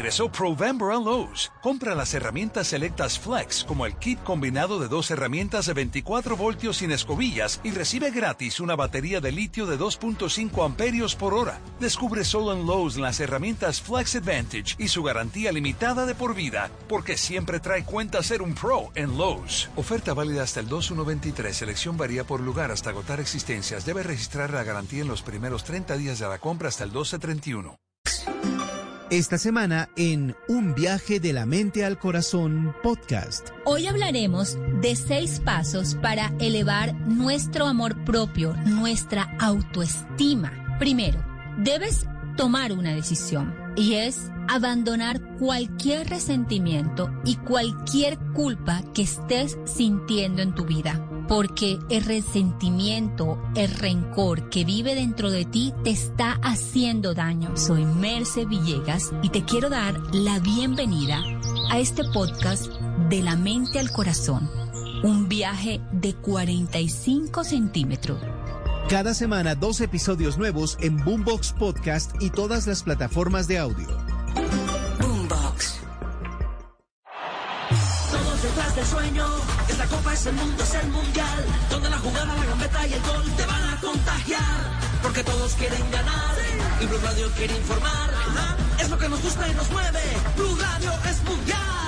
Regresó 0.05 0.31
Provember 0.31 0.91
a 0.91 0.99
Lowe's. 0.99 1.51
Compra 1.63 1.95
las 1.95 2.13
herramientas 2.13 2.67
selectas 2.67 3.17
Flex, 3.17 3.63
como 3.63 3.87
el 3.87 3.95
kit 3.95 4.21
combinado 4.21 4.79
de 4.79 4.87
dos 4.87 5.09
herramientas 5.09 5.65
de 5.65 5.73
24 5.73 6.37
voltios 6.37 6.77
sin 6.77 6.91
escobillas 6.91 7.59
y 7.63 7.71
recibe 7.71 8.11
gratis 8.11 8.59
una 8.59 8.75
batería 8.75 9.19
de 9.19 9.31
litio 9.31 9.65
de 9.65 9.79
2.5 9.79 10.63
amperios 10.63 11.15
por 11.15 11.33
hora. 11.33 11.59
Descubre 11.79 12.23
solo 12.23 12.53
en 12.53 12.67
Lowe's 12.67 12.97
las 12.97 13.19
herramientas 13.19 13.81
Flex 13.81 14.17
Advantage 14.17 14.75
y 14.77 14.89
su 14.89 15.01
garantía 15.01 15.51
limitada 15.51 16.05
de 16.05 16.13
por 16.13 16.35
vida, 16.35 16.69
porque 16.87 17.17
siempre 17.17 17.59
trae 17.59 17.83
cuenta 17.83 18.21
ser 18.21 18.43
un 18.43 18.53
pro 18.53 18.91
en 18.93 19.17
Lowe's. 19.17 19.71
Oferta 19.75 20.13
válida 20.13 20.43
hasta 20.43 20.59
el 20.59 20.67
2123. 20.67 21.57
Selección 21.57 21.97
varía 21.97 22.25
por 22.25 22.41
lugar 22.41 22.69
hasta 22.69 22.91
agotar 22.91 23.19
existencias. 23.19 23.87
Debe 23.87 24.03
registrar 24.03 24.51
la 24.51 24.63
garantía 24.63 25.01
en 25.01 25.07
los 25.07 25.23
primeros 25.23 25.63
30 25.63 25.97
días 25.97 26.19
de 26.19 26.27
la 26.27 26.37
compra 26.37 26.67
hasta 26.67 26.83
el 26.83 26.91
1231. 26.91 27.79
Esta 29.11 29.37
semana 29.37 29.87
en 29.95 30.35
Un 30.47 30.73
viaje 30.73 31.19
de 31.19 31.31
la 31.31 31.45
mente 31.45 31.85
al 31.85 31.99
corazón 31.99 32.75
podcast. 32.81 33.49
Hoy 33.63 33.85
hablaremos 33.85 34.57
de 34.81 34.95
seis 34.95 35.39
pasos 35.45 35.93
para 36.01 36.33
elevar 36.39 36.95
nuestro 36.95 37.67
amor 37.67 38.03
propio, 38.03 38.55
nuestra 38.65 39.35
autoestima. 39.39 40.75
Primero, 40.79 41.23
debes 41.59 42.07
tomar 42.35 42.73
una 42.73 42.95
decisión 42.95 43.64
y 43.75 43.95
es 43.95 44.31
abandonar 44.47 45.21
cualquier 45.37 46.09
resentimiento 46.09 47.09
y 47.25 47.35
cualquier 47.35 48.17
culpa 48.33 48.81
que 48.93 49.03
estés 49.03 49.57
sintiendo 49.65 50.41
en 50.41 50.53
tu 50.53 50.65
vida. 50.65 51.01
Porque 51.27 51.79
el 51.89 52.03
resentimiento, 52.03 53.41
el 53.55 53.69
rencor 53.69 54.49
que 54.49 54.63
vive 54.63 54.93
dentro 54.93 55.31
de 55.31 55.45
ti 55.45 55.73
te 55.83 55.89
está 55.89 56.33
haciendo 56.43 57.15
daño. 57.15 57.57
Soy 57.57 57.83
Merce 57.83 58.45
Villegas 58.45 59.11
y 59.23 59.29
te 59.29 59.43
quiero 59.43 59.69
dar 59.69 59.99
la 60.13 60.39
bienvenida 60.39 61.23
a 61.71 61.79
este 61.79 62.03
podcast 62.13 62.71
de 63.09 63.23
la 63.23 63.35
mente 63.35 63.79
al 63.79 63.91
corazón. 63.91 64.49
Un 65.03 65.27
viaje 65.27 65.81
de 65.91 66.13
45 66.13 67.43
centímetros. 67.43 68.19
Cada 68.89 69.15
semana 69.15 69.55
dos 69.55 69.81
episodios 69.81 70.37
nuevos 70.37 70.77
en 70.79 71.03
Boombox 71.03 71.53
Podcast 71.53 72.11
y 72.21 72.29
todas 72.29 72.67
las 72.67 72.83
plataformas 72.83 73.47
de 73.47 73.57
audio. 73.57 73.87
Boombox. 74.99 75.79
Todos 78.11 78.43
detrás 78.43 78.75
del 78.75 78.85
sueño. 78.85 79.25
Esta 79.67 79.87
copa 79.87 80.13
es 80.13 80.25
el 80.27 80.35
mundo, 80.35 80.63
es 80.63 80.73
el 80.75 80.87
mundial. 80.89 81.45
Donde 81.71 81.89
la 81.89 81.97
jugada, 81.97 82.35
la 82.35 82.45
gambeta 82.45 82.87
y 82.87 82.93
el 82.93 83.01
gol 83.01 83.23
te 83.35 83.45
van 83.47 83.69
a 83.73 83.81
contagiar. 83.81 84.79
Porque 85.01 85.23
todos 85.23 85.53
quieren 85.55 85.91
ganar. 85.91 86.35
Y 86.79 86.85
Blue 86.85 86.99
Radio 87.03 87.27
quiere 87.37 87.57
informar. 87.57 88.11
Ajá, 88.13 88.55
Es 88.79 88.89
lo 88.91 88.99
que 88.99 89.09
nos 89.09 89.21
gusta 89.23 89.47
y 89.49 89.53
nos 89.55 89.71
mueve. 89.71 90.01
Blue 90.37 90.55
Radio 90.57 90.91
es 91.09 91.23
mundial. 91.23 91.84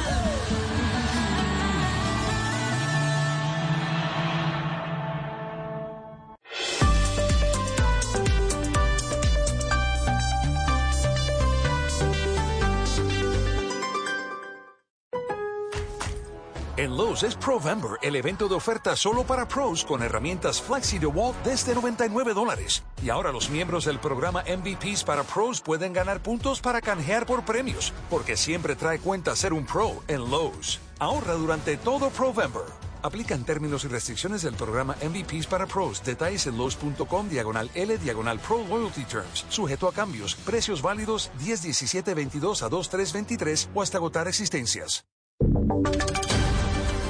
Lowe's 16.97 17.21
es 17.21 17.35
Provember, 17.35 17.91
el 18.01 18.15
evento 18.15 18.47
de 18.47 18.55
oferta 18.55 18.95
solo 18.95 19.23
para 19.23 19.47
pros 19.47 19.85
con 19.85 20.01
herramientas 20.01 20.59
Flexi 20.59 20.97
DeWalt 20.97 21.37
desde 21.43 21.75
99 21.75 22.33
dólares. 22.33 22.83
Y 23.03 23.11
ahora 23.11 23.31
los 23.31 23.51
miembros 23.51 23.85
del 23.85 23.99
programa 23.99 24.41
MVPs 24.41 25.03
para 25.03 25.21
pros 25.21 25.61
pueden 25.61 25.93
ganar 25.93 26.23
puntos 26.23 26.59
para 26.59 26.81
canjear 26.81 27.27
por 27.27 27.45
premios, 27.45 27.93
porque 28.09 28.35
siempre 28.35 28.75
trae 28.75 28.97
cuenta 28.97 29.35
ser 29.35 29.53
un 29.53 29.63
pro 29.63 30.01
en 30.07 30.21
Lowe's. 30.21 30.79
Ahorra 30.97 31.33
durante 31.33 31.77
todo 31.77 32.09
Provember. 32.09 32.63
Aplican 33.03 33.43
términos 33.45 33.83
y 33.83 33.89
restricciones 33.89 34.41
del 34.41 34.55
programa 34.55 34.95
MVPs 35.03 35.45
para 35.45 35.67
pros. 35.67 36.03
Detalles 36.03 36.47
en 36.47 36.57
Lowe's.com 36.57 37.29
diagonal 37.29 37.69
L 37.75 37.95
diagonal 37.99 38.39
Pro 38.39 38.65
Loyalty 38.67 39.03
Terms. 39.03 39.45
Sujeto 39.49 39.87
a 39.87 39.93
cambios. 39.93 40.33
Precios 40.33 40.81
válidos 40.81 41.29
10, 41.37 41.61
17, 41.61 42.15
22 42.15 42.63
a 42.63 42.69
2, 42.69 42.89
3, 42.89 43.13
23 43.13 43.69
o 43.75 43.83
hasta 43.83 43.99
agotar 43.99 44.27
existencias. 44.27 45.05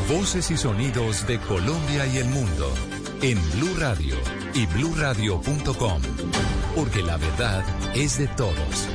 Voces 0.07 0.51
y 0.51 0.57
sonidos 0.57 1.27
de 1.27 1.37
Colombia 1.37 2.07
y 2.07 2.17
el 2.19 2.29
mundo 2.29 2.73
en 3.21 3.37
Blue 3.51 3.75
Radio 3.77 4.15
y 4.53 4.65
bluradio.com, 4.67 6.01
porque 6.75 7.03
la 7.03 7.17
verdad 7.17 7.65
es 7.93 8.17
de 8.17 8.27
todos. 8.27 8.87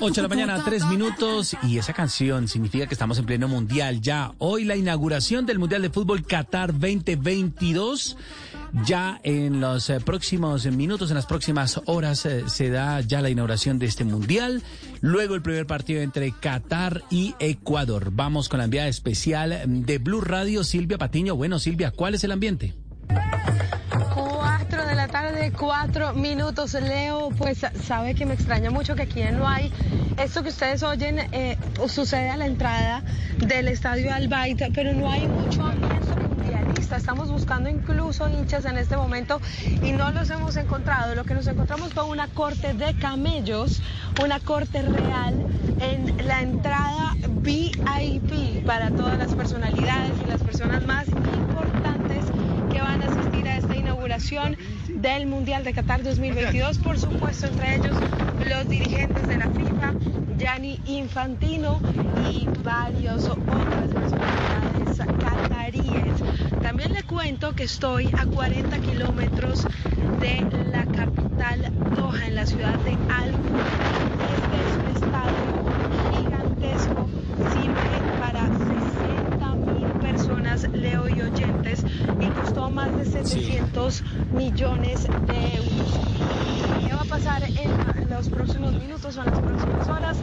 Ocho 0.00 0.14
de 0.14 0.22
la 0.22 0.28
mañana, 0.28 0.62
tres 0.64 0.84
minutos, 0.86 1.56
y 1.62 1.78
esa 1.78 1.92
canción 1.92 2.46
significa 2.46 2.86
que 2.86 2.94
estamos 2.94 3.18
en 3.18 3.24
pleno 3.24 3.48
mundial 3.48 4.00
ya. 4.02 4.32
Hoy 4.38 4.64
la 4.64 4.76
inauguración 4.76 5.46
del 5.46 5.58
Mundial 5.58 5.82
de 5.82 5.90
Fútbol 5.90 6.24
Qatar 6.24 6.72
2022. 6.72 8.16
Ya 8.84 9.20
en 9.22 9.60
los 9.60 9.88
eh, 9.90 10.00
próximos 10.00 10.66
minutos, 10.66 11.10
en 11.10 11.16
las 11.16 11.26
próximas 11.26 11.80
horas, 11.86 12.26
eh, 12.26 12.44
se 12.48 12.70
da 12.70 13.00
ya 13.00 13.20
la 13.22 13.30
inauguración 13.30 13.78
de 13.78 13.86
este 13.86 14.04
mundial. 14.04 14.62
Luego 15.00 15.34
el 15.34 15.42
primer 15.42 15.66
partido 15.66 16.02
entre 16.02 16.32
Qatar 16.32 17.02
y 17.10 17.34
Ecuador. 17.38 18.10
Vamos 18.12 18.48
con 18.48 18.58
la 18.58 18.64
enviada 18.64 18.88
especial 18.88 19.62
de 19.66 19.98
Blue 19.98 20.20
Radio, 20.20 20.64
Silvia 20.64 20.98
Patiño. 20.98 21.34
Bueno, 21.34 21.58
Silvia, 21.58 21.90
¿cuál 21.90 22.14
es 22.14 22.24
el 22.24 22.32
ambiente? 22.32 22.74
Cuatro 24.14 24.86
de 24.86 24.94
la 24.94 25.08
tarde, 25.08 25.52
cuatro 25.58 26.12
minutos. 26.12 26.74
Leo, 26.74 27.30
pues 27.38 27.64
sabe 27.82 28.14
que 28.14 28.26
me 28.26 28.34
extraña 28.34 28.70
mucho 28.70 28.94
que 28.94 29.02
aquí 29.02 29.22
no 29.32 29.48
hay. 29.48 29.72
Esto 30.18 30.42
que 30.42 30.50
ustedes 30.50 30.82
oyen 30.82 31.18
eh, 31.32 31.56
sucede 31.88 32.28
a 32.28 32.36
la 32.36 32.46
entrada 32.46 33.02
del 33.38 33.68
estadio 33.68 34.12
Albaita, 34.12 34.68
pero 34.74 34.92
no 34.92 35.10
hay 35.10 35.26
mucho 35.26 35.62
ambiente 35.62 36.27
Estamos 36.78 37.28
buscando 37.28 37.68
incluso 37.68 38.28
hinchas 38.28 38.64
en 38.64 38.78
este 38.78 38.96
momento 38.96 39.40
y 39.82 39.90
no 39.90 40.12
los 40.12 40.30
hemos 40.30 40.56
encontrado. 40.56 41.16
Lo 41.16 41.24
que 41.24 41.34
nos 41.34 41.46
encontramos 41.48 41.92
fue 41.92 42.04
una 42.04 42.28
corte 42.28 42.72
de 42.72 42.94
camellos, 42.94 43.82
una 44.22 44.38
corte 44.38 44.82
real 44.82 45.34
en 45.80 46.24
la 46.24 46.40
entrada 46.40 47.14
VIP 47.42 48.64
para 48.64 48.90
todas 48.92 49.18
las 49.18 49.34
personalidades 49.34 50.12
y 50.24 50.30
las 50.30 50.40
personas 50.40 50.86
más 50.86 51.08
importantes 51.08 52.24
que 52.70 52.80
van 52.80 53.02
a 53.02 53.06
asistir 53.06 53.48
a 53.48 53.56
esta 53.56 53.74
inauguración 53.74 54.56
del 54.88 55.26
Mundial 55.26 55.64
de 55.64 55.72
Qatar 55.72 56.04
2022. 56.04 56.78
Por 56.78 56.96
supuesto, 56.96 57.46
entre 57.48 57.74
ellos 57.74 57.96
los 58.48 58.68
dirigentes 58.68 59.26
de 59.26 59.36
la 59.36 59.50
FIFA, 59.50 59.94
Gianni 60.38 60.80
Infantino 60.86 61.80
y 62.30 62.48
varios 62.62 63.24
otras 63.24 63.88
personalidades 63.92 64.98
cataríes. 65.18 65.77
Que 67.28 67.64
estoy 67.64 68.08
a 68.16 68.24
40 68.24 68.78
kilómetros 68.78 69.64
de 70.18 70.48
la 70.72 70.86
capital 70.86 71.70
Doha, 71.94 72.26
en 72.26 72.34
la 72.34 72.46
ciudad 72.46 72.78
de 72.78 72.96
Al 73.12 73.34
Este 74.32 74.64
es 74.64 74.76
un 74.76 74.86
estadio 74.86 75.68
gigantesco, 76.10 77.06
simple 77.52 78.02
para 78.18 78.46
60 78.46 79.54
mil 79.56 79.86
personas, 80.00 80.66
Leo 80.72 81.06
y 81.10 81.20
oyentes, 81.20 81.84
y 82.18 82.30
costó 82.30 82.70
más 82.70 82.96
de 82.96 83.04
700 83.04 84.02
millones 84.32 85.02
de 85.02 85.56
euros. 85.56 86.00
¿Qué 86.80 86.94
va 86.94 87.02
a 87.02 87.04
pasar 87.04 87.42
en 87.44 88.08
los 88.08 88.28
próximos 88.30 88.72
minutos 88.72 89.16
o 89.18 89.20
en 89.20 89.26
las 89.26 89.40
próximas 89.40 89.88
horas? 89.88 90.16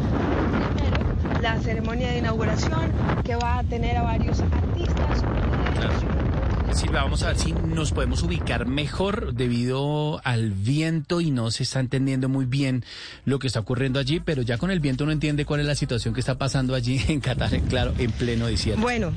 Primero, 0.49 1.06
la 1.39 1.60
ceremonia 1.60 2.10
de 2.10 2.18
inauguración 2.18 2.91
que 3.24 3.36
va 3.36 3.60
a 3.60 3.64
tener 3.64 3.95
a 3.95 4.01
varios 4.01 4.41
artistas. 4.41 5.24
Silvia, 6.76 7.03
vamos 7.03 7.23
a 7.23 7.28
ver 7.28 7.38
si 7.38 7.53
nos 7.53 7.93
podemos 7.93 8.21
ubicar 8.23 8.65
mejor 8.65 9.34
debido 9.34 10.19
al 10.26 10.51
viento 10.51 11.21
y 11.21 11.32
no 11.32 11.49
se 11.49 11.63
está 11.63 11.80
entendiendo 11.80 12.28
muy 12.28 12.45
bien 12.45 12.84
lo 13.23 13.39
que 13.39 13.47
está 13.47 13.61
ocurriendo 13.61 13.97
allí, 13.97 14.19
pero 14.19 14.41
ya 14.41 14.57
con 14.57 14.71
el 14.71 14.82
viento 14.82 15.05
uno 15.05 15.13
entiende 15.13 15.45
cuál 15.45 15.61
es 15.61 15.67
la 15.67 15.76
situación 15.76 16.13
que 16.13 16.19
está 16.19 16.38
pasando 16.38 16.76
allí 16.76 17.01
en 17.07 17.21
Qatar, 17.21 17.61
claro, 17.69 17.93
en 17.97 18.11
pleno 18.11 18.47
desierto. 18.47 18.82
Bueno, 18.82 19.13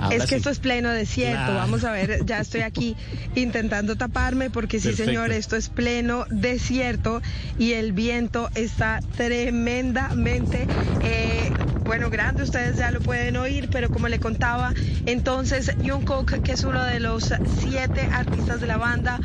Ahora 0.00 0.16
es 0.16 0.22
que 0.22 0.28
sí. 0.30 0.34
esto 0.36 0.50
es 0.50 0.58
pleno 0.58 0.90
desierto. 0.90 1.54
Vamos 1.54 1.84
a 1.84 1.92
ver, 1.92 2.24
ya 2.24 2.40
estoy 2.40 2.60
aquí 2.62 2.96
intentando 3.34 3.96
taparme 3.96 4.50
porque 4.50 4.80
sí, 4.80 4.88
Perfecto. 4.88 5.10
señor, 5.10 5.30
esto 5.32 5.56
es 5.56 5.68
pleno 5.68 6.24
desierto 6.30 7.22
y 7.58 7.72
el 7.72 7.92
viento 7.92 8.48
está 8.54 9.00
tremendamente, 9.16 10.66
eh, 11.02 11.52
bueno, 11.84 12.10
grande. 12.10 12.42
Ustedes 12.42 12.76
ya 12.76 12.90
lo 12.90 13.00
pueden 13.00 13.36
oír, 13.36 13.68
pero 13.70 13.90
como 13.90 14.08
le 14.08 14.18
contaba, 14.18 14.72
entonces 15.06 15.72
Jungkook, 15.84 16.42
que 16.42 16.52
es 16.52 16.64
uno 16.64 16.82
de 16.82 17.00
los 17.00 17.32
siete 17.60 18.08
artistas 18.12 18.60
de 18.60 18.66
la 18.66 18.76
banda 18.76 19.20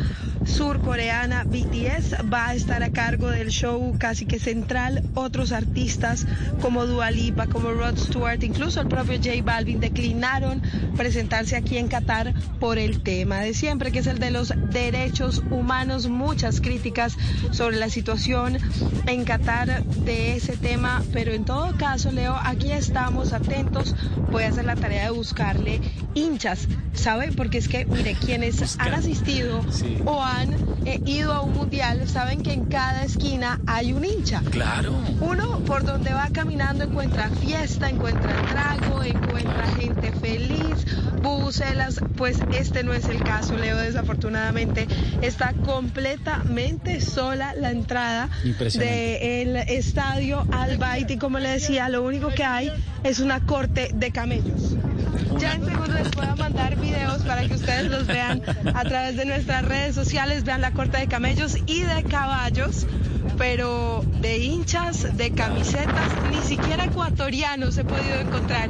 surcoreana 0.46 1.44
BTS, 1.44 2.32
va 2.32 2.50
a 2.50 2.56
estar 2.56 2.82
a 2.84 2.92
cargo 2.92 3.30
del 3.30 3.50
show 3.50 3.96
casi 3.98 4.26
que 4.26 4.40
central. 4.40 5.04
Otros 5.14 5.52
artistas 5.52 6.26
como 6.62 6.86
Dua 6.86 7.12
Lipa, 7.12 7.48
como 7.48 7.72
Rod 7.72 7.98
Stewart, 7.98 8.44
incluso 8.44 8.82
el 8.82 8.88
propio 8.88 9.18
J 9.18 9.42
Balvin 9.44 9.80
declinaron 9.80 10.62
presentarse 10.96 11.56
aquí 11.56 11.78
en 11.78 11.88
Qatar 11.88 12.34
por 12.60 12.78
el 12.78 13.02
tema 13.02 13.40
de 13.40 13.54
siempre, 13.54 13.92
que 13.92 14.00
es 14.00 14.08
el 14.08 14.20
de 14.20 14.32
los 14.32 14.54
derechos 14.72 15.44
humanos. 15.52 16.08
Muchas 16.08 16.62
críticas 16.62 17.16
sobre 17.52 17.78
la 17.78 17.90
situación 17.90 18.58
en 19.08 19.26
Qatar 19.26 19.84
de 19.84 20.36
ese 20.36 20.58
tema, 20.58 21.04
pero 21.14 21.32
en 21.32 21.46
todo 21.46 21.76
caso, 21.78 22.12
Leo, 22.12 22.36
aquí 22.50 22.72
estamos 22.72 23.32
atentos. 23.34 23.96
Voy 24.32 24.44
a 24.44 24.50
hacer 24.50 24.66
la 24.66 24.76
tarea 24.76 25.06
de 25.06 25.12
buscarle 25.12 25.82
hinchas, 26.16 26.68
¿sabe? 26.94 27.32
Porque 27.32 27.60
es 27.60 27.68
que, 27.68 27.86
mire, 27.86 28.16
quienes 28.16 28.78
han 28.80 28.94
asistido 28.94 29.62
o 30.06 30.22
han 30.22 30.54
eh, 30.86 31.00
ido 31.06 31.34
a 31.34 31.42
un 31.42 31.54
mundial 31.54 32.08
saben 32.08 32.42
que 32.42 32.54
en 32.54 32.66
cada 32.66 33.04
esquina 33.04 33.60
hay 33.68 33.94
un 33.94 34.04
hincha. 34.04 34.42
Claro. 34.50 34.96
Uno 35.22 35.60
por 35.60 35.84
donde 35.84 36.14
va 36.14 36.30
caminando 36.34 36.84
encuentra 36.84 37.30
fiesta, 37.30 37.90
encuentra 37.90 38.34
trago, 38.50 39.04
encuentra 39.04 39.68
gente 39.80 40.12
feliz, 40.14 40.86
bubucelas. 41.22 42.02
Pues 42.18 42.40
este 42.58 42.84
no 42.84 42.94
es 42.94 43.06
el 43.06 43.22
caso, 43.24 43.56
Leo, 43.56 43.78
desafortunadamente. 43.78 44.88
Está 45.22 45.54
completamente 45.54 47.00
sola 47.02 47.54
la 47.54 47.72
entrada 47.72 48.30
del 48.44 49.56
estadio 49.56 50.46
Al 50.52 50.78
Bayt 50.78 51.12
y 51.12 51.18
como 51.18 51.40
le 51.40 51.50
decía, 51.50 51.90
lo 51.90 52.04
único 52.04 52.30
que 52.30 52.39
hay 52.44 52.72
es 53.04 53.20
una 53.20 53.46
corte 53.46 53.92
de 53.94 54.12
camellos. 54.12 54.76
Ya 55.38 55.54
en 55.54 55.66
segundos 55.66 55.96
les 55.96 56.10
puedo 56.10 56.36
mandar 56.36 56.76
videos 56.78 57.24
para 57.24 57.48
que 57.48 57.54
ustedes 57.54 57.90
los 57.90 58.08
vean 58.08 58.42
a 58.74 58.84
través 58.84 59.16
de 59.16 59.26
nuestras 59.26 59.64
redes 59.66 59.96
sociales, 59.96 60.44
vean 60.44 60.62
la 60.62 60.72
corte 60.72 60.98
de 60.98 61.08
camellos 61.08 61.58
y 61.66 61.82
de 61.82 62.04
caballos, 62.04 62.86
pero 63.38 64.04
de 64.22 64.40
hinchas, 64.40 65.16
de 65.18 65.32
camisetas, 65.32 66.10
ni 66.32 66.42
siquiera 66.42 66.86
ecuatorianos 66.86 67.78
he 67.78 67.84
podido 67.84 68.20
encontrar. 68.20 68.70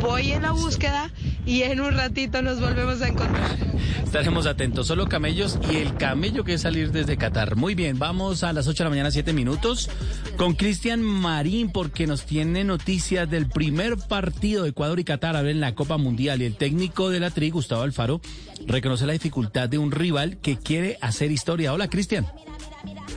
Voy 0.00 0.32
en 0.32 0.42
la 0.42 0.52
búsqueda 0.52 1.10
y 1.46 1.62
en 1.62 1.80
un 1.80 1.92
ratito 1.92 2.42
nos 2.42 2.60
volvemos 2.60 3.00
a 3.02 3.08
encontrar. 3.08 3.56
Estaremos 4.04 4.46
atentos. 4.46 4.86
Solo 4.86 5.08
camellos 5.08 5.58
y 5.72 5.76
el 5.76 5.96
camello 5.96 6.44
que 6.44 6.54
es 6.54 6.62
salir 6.62 6.92
desde 6.92 7.16
Qatar. 7.16 7.56
Muy 7.56 7.74
bien, 7.74 7.98
vamos 7.98 8.44
a 8.44 8.52
las 8.52 8.68
8 8.68 8.78
de 8.78 8.84
la 8.84 8.90
mañana, 8.90 9.10
7 9.10 9.32
minutos, 9.32 9.90
con 10.36 10.54
Cristian 10.54 11.02
Marín, 11.02 11.72
porque 11.72 12.06
nos 12.06 12.24
tiene 12.24 12.62
noticias 12.62 13.28
del 13.28 13.48
primer 13.48 13.96
partido 13.96 14.62
de 14.62 14.70
Ecuador 14.70 15.00
y 15.00 15.04
Qatar 15.04 15.36
a 15.36 15.42
ver 15.42 15.52
en 15.52 15.60
la 15.60 15.74
Copa 15.74 15.96
Mundial. 15.96 16.42
Y 16.42 16.44
el 16.44 16.56
técnico 16.56 17.10
de 17.10 17.18
la 17.18 17.30
TRI, 17.30 17.50
Gustavo 17.50 17.82
Alfaro, 17.82 18.20
reconoce 18.66 19.04
la 19.06 19.14
dificultad 19.14 19.68
de 19.68 19.78
un 19.78 19.90
rival 19.90 20.38
que 20.38 20.58
quiere 20.58 20.96
hacer 21.00 21.32
historia. 21.32 21.72
Hola, 21.72 21.88
Cristian. 21.88 22.26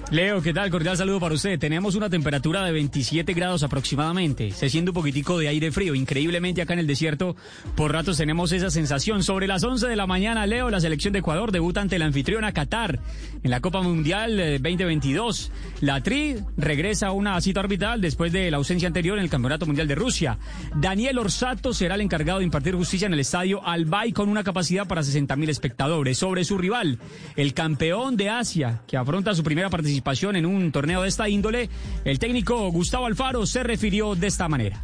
Leo, 0.09 0.41
¿qué 0.41 0.53
tal? 0.53 0.69
Cordial 0.69 0.95
saludo 0.95 1.19
para 1.19 1.35
usted. 1.35 1.59
Tenemos 1.59 1.95
una 1.95 2.09
temperatura 2.09 2.63
de 2.63 2.71
27 2.71 3.33
grados 3.33 3.63
aproximadamente. 3.63 4.51
Se 4.51 4.69
siente 4.69 4.91
un 4.91 4.95
poquitico 4.95 5.37
de 5.37 5.49
aire 5.49 5.69
frío. 5.69 5.95
Increíblemente 5.95 6.61
acá 6.61 6.71
en 6.71 6.79
el 6.79 6.87
desierto, 6.87 7.35
por 7.75 7.91
ratos 7.91 8.15
tenemos 8.15 8.53
esa 8.53 8.69
sensación. 8.69 9.21
Sobre 9.21 9.47
las 9.47 9.65
11 9.65 9.85
de 9.85 9.97
la 9.97 10.07
mañana, 10.07 10.47
Leo, 10.47 10.69
la 10.69 10.79
selección 10.79 11.11
de 11.11 11.19
Ecuador 11.19 11.51
debuta 11.51 11.81
ante 11.81 11.99
la 11.99 12.05
anfitriona 12.05 12.53
Qatar 12.53 13.01
en 13.43 13.51
la 13.51 13.59
Copa 13.59 13.81
Mundial 13.81 14.39
eh, 14.39 14.59
2022. 14.59 15.51
La 15.81 16.01
TRI 16.01 16.37
regresa 16.55 17.07
a 17.07 17.11
una 17.11 17.39
cita 17.41 17.59
orbital 17.59 17.99
después 17.99 18.31
de 18.31 18.49
la 18.49 18.57
ausencia 18.57 18.87
anterior 18.87 19.17
en 19.17 19.25
el 19.25 19.29
Campeonato 19.29 19.65
Mundial 19.65 19.89
de 19.89 19.95
Rusia. 19.95 20.39
Daniel 20.73 21.17
Orsato 21.17 21.73
será 21.73 21.95
el 21.95 22.01
encargado 22.01 22.39
de 22.39 22.45
impartir 22.45 22.75
justicia 22.75 23.07
en 23.07 23.13
el 23.13 23.19
estadio 23.19 23.61
Albay 23.67 24.13
con 24.13 24.29
una 24.29 24.45
capacidad 24.45 24.87
para 24.87 25.01
60.000 25.01 25.49
espectadores. 25.49 26.17
Sobre 26.17 26.45
su 26.45 26.57
rival, 26.57 26.97
el 27.35 27.53
campeón 27.53 28.15
de 28.15 28.29
Asia, 28.29 28.83
que 28.87 28.95
afronta 28.95 29.35
su 29.35 29.43
primera 29.43 29.69
participación 29.69 29.96
en 30.35 30.45
un 30.45 30.71
torneo 30.71 31.01
de 31.01 31.09
esta 31.09 31.29
índole, 31.29 31.69
el 32.05 32.19
técnico 32.19 32.71
Gustavo 32.71 33.05
Alfaro 33.05 33.45
se 33.45 33.63
refirió 33.63 34.15
de 34.15 34.27
esta 34.27 34.47
manera. 34.47 34.81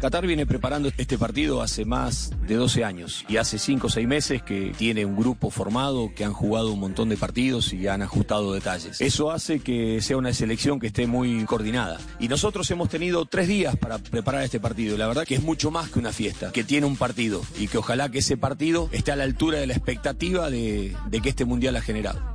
Qatar 0.00 0.26
viene 0.26 0.44
preparando 0.44 0.90
este 0.96 1.16
partido 1.16 1.62
hace 1.62 1.84
más 1.84 2.30
de 2.46 2.56
12 2.56 2.84
años 2.84 3.24
y 3.28 3.38
hace 3.38 3.58
5 3.58 3.86
o 3.86 3.90
6 3.90 4.06
meses 4.06 4.42
que 4.42 4.74
tiene 4.76 5.06
un 5.06 5.16
grupo 5.16 5.48
formado 5.50 6.12
que 6.14 6.24
han 6.24 6.34
jugado 6.34 6.72
un 6.72 6.80
montón 6.80 7.08
de 7.08 7.16
partidos 7.16 7.72
y 7.72 7.86
han 7.88 8.02
ajustado 8.02 8.52
detalles. 8.52 9.00
Eso 9.00 9.30
hace 9.30 9.60
que 9.60 10.02
sea 10.02 10.16
una 10.16 10.34
selección 10.34 10.78
que 10.78 10.88
esté 10.88 11.06
muy 11.06 11.44
coordinada. 11.44 11.98
Y 12.20 12.28
nosotros 12.28 12.70
hemos 12.70 12.90
tenido 12.90 13.24
tres 13.24 13.48
días 13.48 13.76
para 13.76 13.98
preparar 13.98 14.42
este 14.42 14.60
partido 14.60 14.98
la 14.98 15.06
verdad 15.06 15.24
que 15.24 15.36
es 15.36 15.42
mucho 15.42 15.70
más 15.70 15.88
que 15.88 16.00
una 16.00 16.12
fiesta, 16.12 16.52
que 16.52 16.64
tiene 16.64 16.86
un 16.86 16.96
partido 16.96 17.40
y 17.58 17.68
que 17.68 17.78
ojalá 17.78 18.10
que 18.10 18.18
ese 18.18 18.36
partido 18.36 18.90
esté 18.92 19.12
a 19.12 19.16
la 19.16 19.24
altura 19.24 19.58
de 19.58 19.66
la 19.66 19.74
expectativa 19.74 20.50
de 20.50 20.94
que 21.22 21.28
este 21.30 21.46
mundial 21.46 21.76
ha 21.76 21.80
generado. 21.80 22.34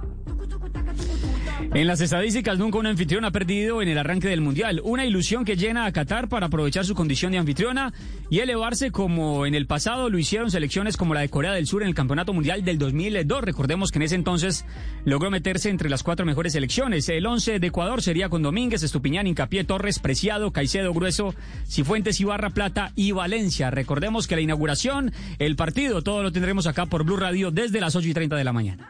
En 1.74 1.86
las 1.86 2.02
estadísticas, 2.02 2.58
nunca 2.58 2.80
un 2.80 2.88
anfitrión 2.88 3.26
ha 3.26 3.32
perdido 3.32 3.82
en 3.82 3.90
el 3.90 3.98
arranque 3.98 4.28
del 4.28 4.42
Mundial. 4.42 4.82
Una 4.84 5.06
ilusión 5.06 5.46
que 5.46 5.56
llena 5.56 5.86
a 5.86 5.92
Qatar 5.92 6.28
para 6.28 6.48
aprovechar 6.48 6.84
su 6.84 6.96
condición 6.96 7.32
de 7.32 7.38
anfitriona 7.38 7.94
y 8.30 8.40
elevarse 8.40 8.92
como 8.92 9.46
en 9.46 9.54
el 9.54 9.68
pasado 9.68 10.10
lo 10.10 10.18
hicieron 10.18 10.50
selecciones 10.50 10.98
como 10.98 11.14
la 11.14 11.22
de 11.22 11.30
Corea 11.30 11.54
del 11.54 11.68
Sur 11.68 11.84
en 11.84 11.90
el 11.90 11.96
Campeonato 11.96 12.34
Mundial 12.34 12.66
del 12.66 12.80
2002. 12.80 13.44
Recordemos 13.44 13.92
que 13.92 14.00
en 14.00 14.04
ese 14.04 14.16
entonces 14.16 14.66
logró 15.06 15.30
meterse 15.30 15.70
entre 15.70 15.90
las 15.90 16.02
cuatro 16.02 16.26
mejores 16.26 16.54
selecciones. 16.54 17.08
El 17.08 17.26
11 17.26 17.60
de 17.60 17.68
Ecuador 17.68 18.02
sería 18.02 18.30
con 18.30 18.42
Domínguez, 18.42 18.82
Estupiñán, 18.82 19.28
Incapié, 19.28 19.64
Torres, 19.64 20.00
Preciado, 20.00 20.52
Caicedo, 20.52 20.92
Grueso, 20.94 21.36
Cifuentes, 21.68 22.20
Ibarra, 22.20 22.50
Plata 22.50 22.94
y 22.96 23.12
Valencia. 23.12 23.70
Recordemos 23.70 24.28
que 24.28 24.36
la 24.36 24.42
inauguración, 24.42 25.12
el 25.38 25.56
partido, 25.56 26.02
todo 26.02 26.24
lo 26.24 26.32
tendremos 26.32 26.68
acá 26.68 26.88
por 26.88 27.04
Blue 27.04 27.18
Radio 27.18 27.52
desde 27.52 27.80
las 27.80 27.96
8 27.96 28.08
y 28.08 28.14
30 28.14 28.36
de 28.36 28.44
la 28.44 28.54
mañana. 28.54 28.90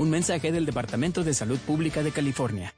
Un 0.00 0.08
mensaje 0.08 0.50
del 0.50 0.64
Departamento 0.64 1.24
de 1.24 1.34
Salud 1.34 1.58
Pública 1.58 2.02
de 2.02 2.10
California. 2.10 2.72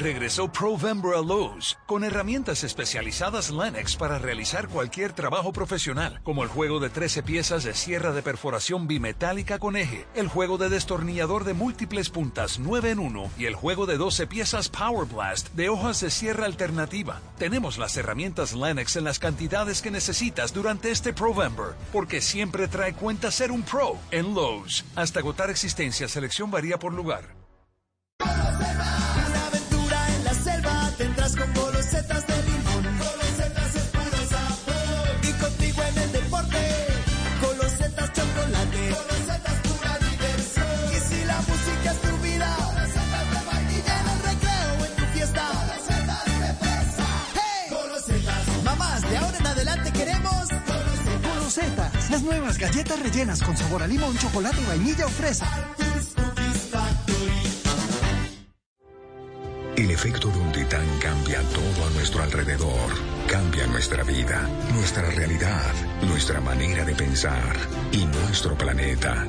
Regresó 0.00 0.50
Provember 0.50 1.14
a 1.14 1.20
Lowe's 1.20 1.76
con 1.84 2.04
herramientas 2.04 2.64
especializadas 2.64 3.50
Lennox 3.50 3.96
para 3.96 4.18
realizar 4.18 4.66
cualquier 4.68 5.12
trabajo 5.12 5.52
profesional, 5.52 6.22
como 6.22 6.42
el 6.42 6.48
juego 6.48 6.80
de 6.80 6.88
13 6.88 7.22
piezas 7.22 7.64
de 7.64 7.74
sierra 7.74 8.12
de 8.12 8.22
perforación 8.22 8.88
bimetálica 8.88 9.58
con 9.58 9.76
eje, 9.76 10.06
el 10.14 10.28
juego 10.28 10.56
de 10.56 10.70
destornillador 10.70 11.44
de 11.44 11.52
múltiples 11.52 12.08
puntas 12.08 12.58
9 12.58 12.92
en 12.92 12.98
1 12.98 13.30
y 13.36 13.44
el 13.44 13.54
juego 13.54 13.84
de 13.84 13.98
12 13.98 14.26
piezas 14.26 14.70
Power 14.70 15.06
Blast 15.06 15.50
de 15.50 15.68
hojas 15.68 16.00
de 16.00 16.10
sierra 16.10 16.46
alternativa. 16.46 17.20
Tenemos 17.36 17.76
las 17.76 17.94
herramientas 17.98 18.54
Lennox 18.54 18.96
en 18.96 19.04
las 19.04 19.18
cantidades 19.18 19.82
que 19.82 19.90
necesitas 19.90 20.54
durante 20.54 20.90
este 20.90 21.12
Provember, 21.12 21.74
porque 21.92 22.22
siempre 22.22 22.68
trae 22.68 22.94
cuenta 22.94 23.30
ser 23.30 23.52
un 23.52 23.62
pro 23.64 23.98
en 24.10 24.34
Lowe's. 24.34 24.82
Hasta 24.96 25.20
agotar 25.20 25.50
existencia, 25.50 26.08
selección 26.08 26.50
varía 26.50 26.78
por 26.78 26.94
lugar. 26.94 27.39
Nuevas 52.22 52.58
galletas 52.58 53.00
rellenas 53.00 53.42
con 53.42 53.56
sabor 53.56 53.82
a 53.82 53.86
limón, 53.86 54.16
chocolate, 54.18 54.64
vainilla 54.66 55.06
o 55.06 55.08
fresa. 55.08 55.46
El 59.76 59.90
efecto 59.90 60.28
de 60.28 60.38
un 60.38 60.52
titán 60.52 60.86
cambia 61.00 61.40
todo 61.40 61.86
a 61.86 61.90
nuestro 61.94 62.22
alrededor. 62.22 62.90
Cambia 63.26 63.66
nuestra 63.66 64.02
vida, 64.02 64.46
nuestra 64.74 65.08
realidad, 65.10 65.72
nuestra 66.02 66.40
manera 66.40 66.84
de 66.84 66.94
pensar 66.94 67.56
y 67.90 68.04
nuestro 68.04 68.58
planeta. 68.58 69.26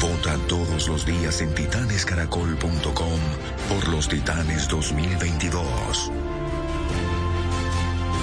Vota 0.00 0.36
todos 0.46 0.88
los 0.88 1.04
días 1.04 1.40
en 1.40 1.54
titanescaracol.com 1.54 3.20
por 3.68 3.88
los 3.88 4.08
Titanes 4.08 4.68
2022. 4.68 6.12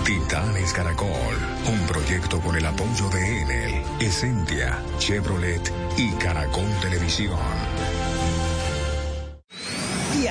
Titanes 0.03 0.73
Caracol, 0.73 1.09
un 1.67 1.79
proyecto 1.87 2.39
con 2.39 2.55
el 2.55 2.65
apoyo 2.65 3.09
de 3.09 3.41
Enel, 3.41 3.83
Essentia, 3.99 4.81
Chevrolet 4.97 5.71
y 5.97 6.11
Caracol 6.13 6.69
Televisión. 6.81 7.37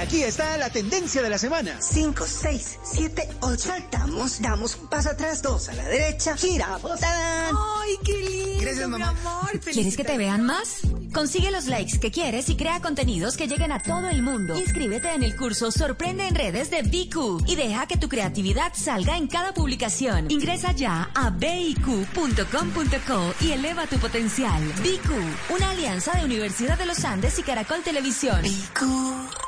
Aquí 0.00 0.22
está 0.22 0.56
la 0.56 0.70
tendencia 0.70 1.22
de 1.22 1.30
la 1.30 1.38
semana. 1.38 1.76
5, 1.80 2.24
6, 2.26 2.78
7, 2.82 3.28
8. 3.40 3.58
Saltamos, 3.58 4.40
damos 4.40 4.76
un 4.76 4.88
paso 4.88 5.10
atrás, 5.10 5.42
dos 5.42 5.68
a 5.68 5.74
la 5.74 5.84
derecha, 5.84 6.36
giramos. 6.36 7.00
¡Tadán! 7.00 7.54
¡Ay, 7.80 7.96
qué 8.04 8.12
lindo, 8.12 8.62
Gracias, 8.62 8.88
mamá. 8.88 9.12
mi 9.12 9.18
amor! 9.18 9.60
¿Quieres 9.60 9.96
que 9.96 10.04
te 10.04 10.16
vean 10.16 10.44
más? 10.44 10.78
Consigue 11.12 11.50
los 11.50 11.66
likes 11.66 11.98
que 11.98 12.10
quieres 12.10 12.48
y 12.48 12.56
crea 12.56 12.80
contenidos 12.80 13.36
que 13.36 13.48
lleguen 13.48 13.72
a 13.72 13.82
todo 13.82 14.08
el 14.08 14.22
mundo. 14.22 14.56
Inscríbete 14.56 15.12
en 15.12 15.22
el 15.22 15.36
curso 15.36 15.70
Sorprende 15.72 16.28
en 16.28 16.34
redes 16.34 16.70
de 16.70 16.82
BQ 16.82 17.48
y 17.48 17.56
deja 17.56 17.86
que 17.86 17.96
tu 17.96 18.08
creatividad 18.08 18.72
salga 18.74 19.16
en 19.16 19.26
cada 19.26 19.52
publicación. 19.52 20.30
Ingresa 20.30 20.72
ya 20.72 21.10
a 21.14 21.30
biq.com.co 21.30 23.34
y 23.40 23.52
eleva 23.52 23.86
tu 23.86 23.98
potencial. 23.98 24.62
BQ, 24.62 25.54
una 25.54 25.70
alianza 25.70 26.12
de 26.12 26.24
Universidad 26.24 26.78
de 26.78 26.86
los 26.86 27.04
Andes 27.04 27.38
y 27.38 27.42
Caracol 27.42 27.82
Televisión. 27.82 28.42
Dos 28.42 29.47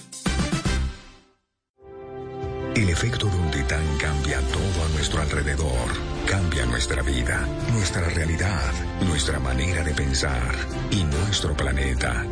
El 2.73 2.89
efecto 2.89 3.27
de 3.27 3.35
un 3.35 3.51
titán 3.51 3.83
cambia 3.97 4.39
todo 4.39 4.85
a 4.85 4.89
nuestro 4.93 5.21
alrededor. 5.21 5.89
Cambia 6.25 6.65
nuestra 6.65 7.01
vida, 7.01 7.45
nuestra 7.73 8.07
realidad, 8.09 8.71
nuestra 9.01 9.39
manera 9.39 9.83
de 9.83 9.93
pensar 9.93 10.55
y 10.89 11.03
nuestro 11.03 11.53
planeta. 11.53 12.25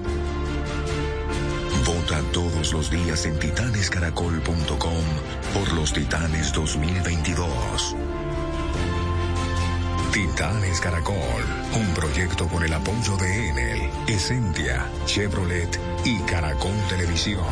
Vota 1.86 2.22
todos 2.32 2.72
los 2.72 2.90
días 2.90 3.26
en 3.26 3.38
titanescaracol.com 3.38 5.04
por 5.54 5.74
los 5.74 5.92
Titanes 5.92 6.54
2022. 6.54 7.96
Titanes 10.14 10.80
Caracol, 10.80 11.16
un 11.74 11.94
proyecto 11.94 12.48
con 12.48 12.64
el 12.64 12.74
apoyo 12.74 13.18
de 13.18 13.50
Enel, 13.50 13.90
Essentia, 14.08 14.88
Chevrolet 15.06 15.80
y 16.06 16.18
Caracol 16.20 16.76
Televisión. 16.90 17.44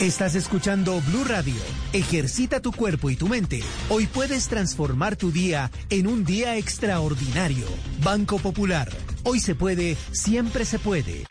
Estás 0.00 0.34
escuchando 0.34 1.00
Blue 1.02 1.22
Radio. 1.22 1.54
Ejercita 1.92 2.58
tu 2.58 2.72
cuerpo 2.72 3.10
y 3.10 3.16
tu 3.16 3.28
mente. 3.28 3.60
Hoy 3.88 4.06
puedes 4.06 4.48
transformar 4.48 5.14
tu 5.14 5.30
día 5.30 5.70
en 5.88 6.08
un 6.08 6.24
día 6.24 6.56
extraordinario. 6.56 7.64
Banco 8.02 8.38
Popular. 8.38 8.90
Hoy 9.22 9.38
se 9.38 9.54
puede, 9.54 9.96
siempre 10.10 10.64
se 10.64 10.80
puede. 10.80 11.24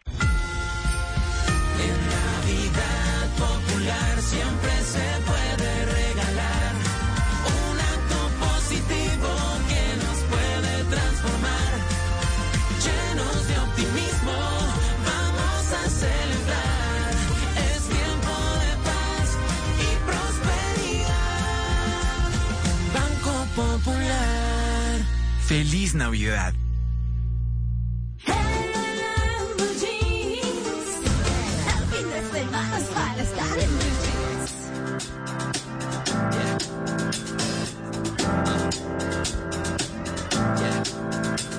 Jeans. 34.03 34.51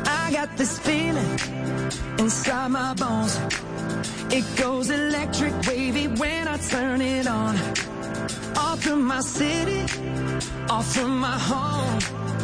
I 0.06 0.30
got 0.32 0.56
this 0.56 0.78
feeling 0.80 1.38
inside 2.18 2.68
my 2.68 2.94
bones. 2.94 3.38
It 4.32 4.44
goes 4.56 4.90
electric 4.90 5.54
wavy 5.68 6.08
when 6.08 6.48
I 6.48 6.56
turn 6.56 7.00
it 7.00 7.28
on. 7.28 7.56
Off 8.56 8.82
from 8.82 9.04
my 9.04 9.20
city, 9.20 9.82
off 10.68 10.92
from 10.92 11.18
my 11.18 11.38
home. 11.38 12.43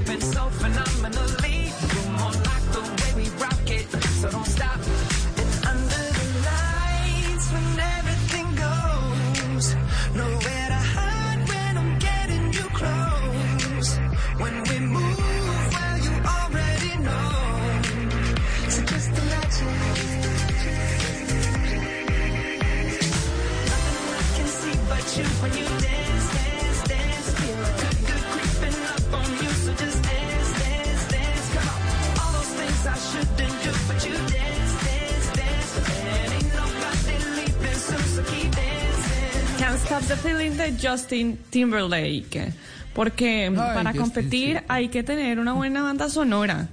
Stop 39.91 40.07
the 40.07 40.15
Feeling 40.15 40.51
de 40.51 40.73
Justin 40.81 41.37
Timberlake. 41.49 42.53
Porque 42.93 43.51
para 43.53 43.91
Justin, 43.91 44.01
competir 44.01 44.63
hay 44.69 44.87
que 44.87 45.03
tener 45.03 45.37
una 45.37 45.51
buena 45.51 45.83
banda 45.83 46.07
sonora. 46.07 46.69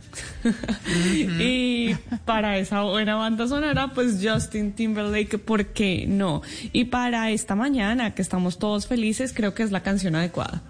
y 1.40 1.96
para 2.24 2.58
esa 2.58 2.82
buena 2.82 3.16
banda 3.16 3.48
sonora, 3.48 3.88
pues 3.92 4.20
Justin 4.22 4.72
Timberlake, 4.72 5.36
¿por 5.38 5.66
qué 5.66 6.04
no? 6.06 6.42
Y 6.72 6.84
para 6.84 7.32
esta 7.32 7.56
mañana, 7.56 8.14
que 8.14 8.22
estamos 8.22 8.60
todos 8.60 8.86
felices, 8.86 9.32
creo 9.34 9.52
que 9.52 9.64
es 9.64 9.72
la 9.72 9.82
canción 9.82 10.14
adecuada. 10.14 10.62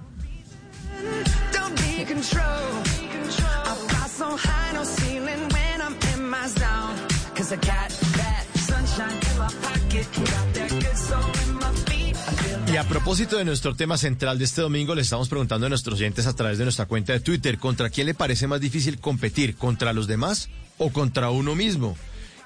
Y 12.71 12.77
a 12.77 12.85
propósito 12.85 13.39
de 13.39 13.47
nuestro 13.47 13.75
tema 13.75 13.97
central 13.97 14.39
de 14.39 14.45
este 14.45 14.61
domingo, 14.61 14.95
le 14.95 15.01
estamos 15.01 15.31
preguntando 15.31 15.67
a 15.67 15.69
nuestros 15.71 15.99
oyentes 15.99 16.27
a 16.27 16.35
través 16.35 16.59
de 16.59 16.65
nuestra 16.65 16.85
cuenta 16.85 17.15
de 17.15 17.21
Twitter, 17.21 17.59
¿contra 17.59 17.89
quién 17.89 18.07
le 18.07 18.13
parece 18.13 18.47
más 18.47 18.61
difícil 18.61 18.99
competir? 18.99 19.57
¿Contra 19.57 19.95
los 19.95 20.07
demás 20.07 20.51
o 20.77 20.91
contra 20.91 21.31
uno 21.31 21.55
mismo? 21.55 21.97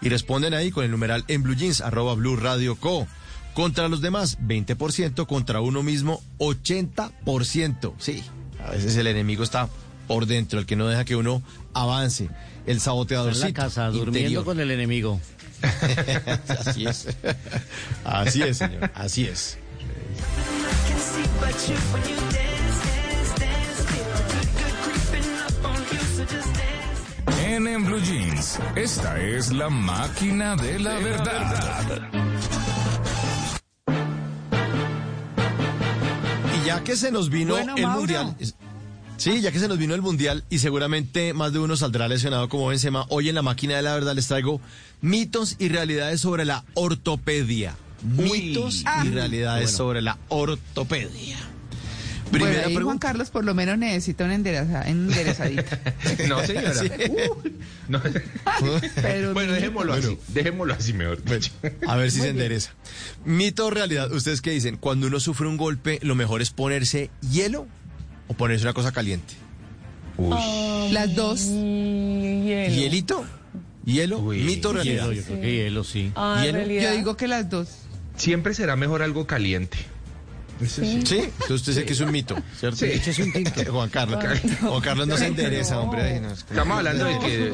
Y 0.00 0.10
responden 0.10 0.54
ahí 0.54 0.70
con 0.70 0.84
el 0.84 0.92
numeral 0.92 1.24
en 1.26 1.42
Blue 1.42 1.56
Jeans, 1.56 1.80
arroba 1.80 2.14
Blue 2.14 2.36
Radio 2.36 2.76
Co. 2.76 3.08
Contra 3.54 3.88
los 3.88 4.00
demás, 4.00 4.38
20%, 4.38 5.26
contra 5.26 5.60
uno 5.60 5.82
mismo, 5.82 6.22
80%. 6.38 7.92
Sí, 7.98 8.22
a 8.64 8.70
veces 8.70 8.96
el 8.96 9.08
enemigo 9.08 9.42
está 9.42 9.68
por 10.06 10.26
dentro, 10.26 10.60
el 10.60 10.66
que 10.66 10.76
no 10.76 10.86
deja 10.86 11.04
que 11.04 11.16
uno 11.16 11.42
avance. 11.74 12.30
El 12.64 12.80
saboteador. 12.80 13.32
en 13.32 13.40
la 13.40 13.52
casa, 13.52 13.88
durmiendo 13.88 14.44
con 14.44 14.60
el 14.60 14.70
enemigo. 14.70 15.20
Así 16.48 16.86
es. 16.86 17.08
Así 18.04 18.42
es, 18.42 18.58
señor. 18.58 18.90
Así 18.94 19.24
es. 19.24 19.58
En, 27.44 27.66
en 27.66 27.84
Blue 27.84 28.00
Jeans, 28.00 28.58
esta 28.76 29.20
es 29.20 29.52
la 29.52 29.68
máquina 29.68 30.56
de 30.56 30.78
la 30.78 30.94
verdad. 30.98 32.10
Y 36.62 36.66
ya 36.66 36.82
que 36.84 36.96
se 36.96 37.10
nos 37.10 37.28
vino 37.28 37.54
Bueno, 37.54 37.74
el 37.76 37.82
Mauro. 37.82 37.98
mundial. 38.00 38.36
Sí, 39.16 39.40
ya 39.40 39.52
que 39.52 39.58
se 39.58 39.68
nos 39.68 39.78
vino 39.78 39.94
el 39.94 40.02
mundial 40.02 40.42
y 40.50 40.58
seguramente 40.58 41.32
más 41.34 41.52
de 41.52 41.58
uno 41.60 41.76
saldrá 41.76 42.08
lesionado 42.08 42.48
como 42.48 42.68
Benzema, 42.68 43.06
hoy 43.08 43.28
en 43.28 43.34
la 43.34 43.42
máquina 43.42 43.76
de 43.76 43.82
la 43.82 43.94
verdad 43.94 44.14
les 44.14 44.26
traigo 44.26 44.60
mitos 45.00 45.56
y 45.58 45.68
realidades 45.68 46.20
sobre 46.20 46.44
la 46.44 46.64
ortopedia. 46.74 47.76
Mitos 48.04 48.82
Ah. 48.86 49.02
y 49.06 49.10
realidades 49.10 49.64
Bueno. 49.64 49.76
sobre 49.76 50.02
la 50.02 50.18
ortopedia. 50.28 51.36
Bueno, 52.30 52.46
Primera 52.46 52.62
Juan 52.62 52.74
pregunta. 52.74 53.08
Carlos 53.08 53.28
por 53.28 53.44
lo 53.44 53.52
menos 53.54 53.76
necesita 53.76 54.24
una 54.24 54.34
endereza- 54.36 54.88
enderezadita. 54.88 55.78
No, 56.28 56.40
señora. 56.46 56.72
Sí. 56.74 56.88
No. 57.88 58.00
Pero 59.02 59.34
bueno, 59.34 59.52
dejémoslo 59.52 59.92
Bueno. 59.92 60.08
así. 60.08 60.18
Dejémoslo 60.28 60.72
así 60.72 60.92
mejor. 60.94 61.18
A 61.86 61.96
ver 61.96 62.10
si 62.10 62.18
Muy 62.18 62.26
se 62.28 62.32
bien. 62.32 62.36
endereza. 62.42 62.70
Mito 63.26 63.66
o 63.66 63.70
realidad, 63.70 64.10
¿ustedes 64.12 64.40
qué 64.40 64.50
dicen? 64.50 64.76
Cuando 64.78 65.08
uno 65.08 65.20
sufre 65.20 65.46
un 65.46 65.58
golpe, 65.58 65.98
lo 66.02 66.14
mejor 66.14 66.40
es 66.40 66.50
ponerse 66.50 67.10
hielo 67.30 67.66
o 68.28 68.34
ponerse 68.34 68.64
una 68.64 68.72
cosa 68.72 68.92
caliente. 68.92 69.34
Las 70.90 71.14
dos. 71.14 71.48
¿Hielito? 71.50 73.24
¿Hielo? 73.84 74.22
¿Mito 74.22 74.70
o 74.70 74.72
realidad? 74.72 75.08
Hielo, 75.10 75.12
yo 75.12 75.22
creo 75.24 75.40
que 75.40 75.52
hielo, 75.54 75.84
sí. 75.84 76.12
Ah. 76.14 76.42
Yo 76.46 76.92
digo 76.96 77.16
que 77.16 77.28
las 77.28 77.50
dos. 77.50 77.68
Siempre 78.22 78.54
será 78.54 78.76
mejor 78.76 79.02
algo 79.02 79.26
caliente. 79.26 79.78
Sí. 80.64 81.02
Sí, 81.04 81.16
entonces 81.18 81.50
usted 81.50 81.72
dice 81.72 81.84
que 81.84 81.92
es 81.92 81.98
un 82.00 82.12
mito, 82.12 82.36
¿cierto? 82.56 82.76
Sí. 82.76 82.84
es 82.86 83.18
un 83.18 83.32
tinto. 83.32 83.50
Juan 83.72 83.90
Carlos. 83.90 84.22
Juan 84.60 84.80
Carlos 84.80 85.08
no 85.08 85.16
se 85.16 85.26
endereza, 85.26 85.80
hombre. 85.80 86.02
Ay, 86.02 86.20
no, 86.20 86.30
es 86.30 86.44
como- 86.44 86.50
Estamos 86.52 86.78
hablando 86.78 87.04
de 87.06 87.18
que. 87.18 87.52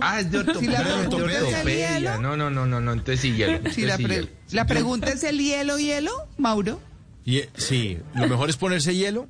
Ah, 0.00 0.20
es 0.20 0.30
de 0.30 0.38
ortopedia. 0.38 2.16
No, 2.18 2.34
no, 2.34 2.48
no, 2.48 2.64
no, 2.64 2.80
no. 2.80 2.92
Entonces 2.94 3.20
sí, 3.20 3.34
hielo. 3.34 3.56
Entonces 3.56 3.84
la, 3.84 3.96
sí, 3.98 4.04
pre- 4.04 4.14
hielo. 4.14 4.28
la 4.52 4.66
pregunta 4.66 5.10
es 5.10 5.22
el 5.22 5.38
hielo, 5.38 5.78
hielo, 5.78 6.12
Mauro. 6.38 6.80
Y, 7.26 7.42
sí, 7.58 7.98
lo 8.14 8.26
mejor 8.26 8.48
es 8.48 8.56
ponerse 8.56 8.94
hielo. 8.94 9.28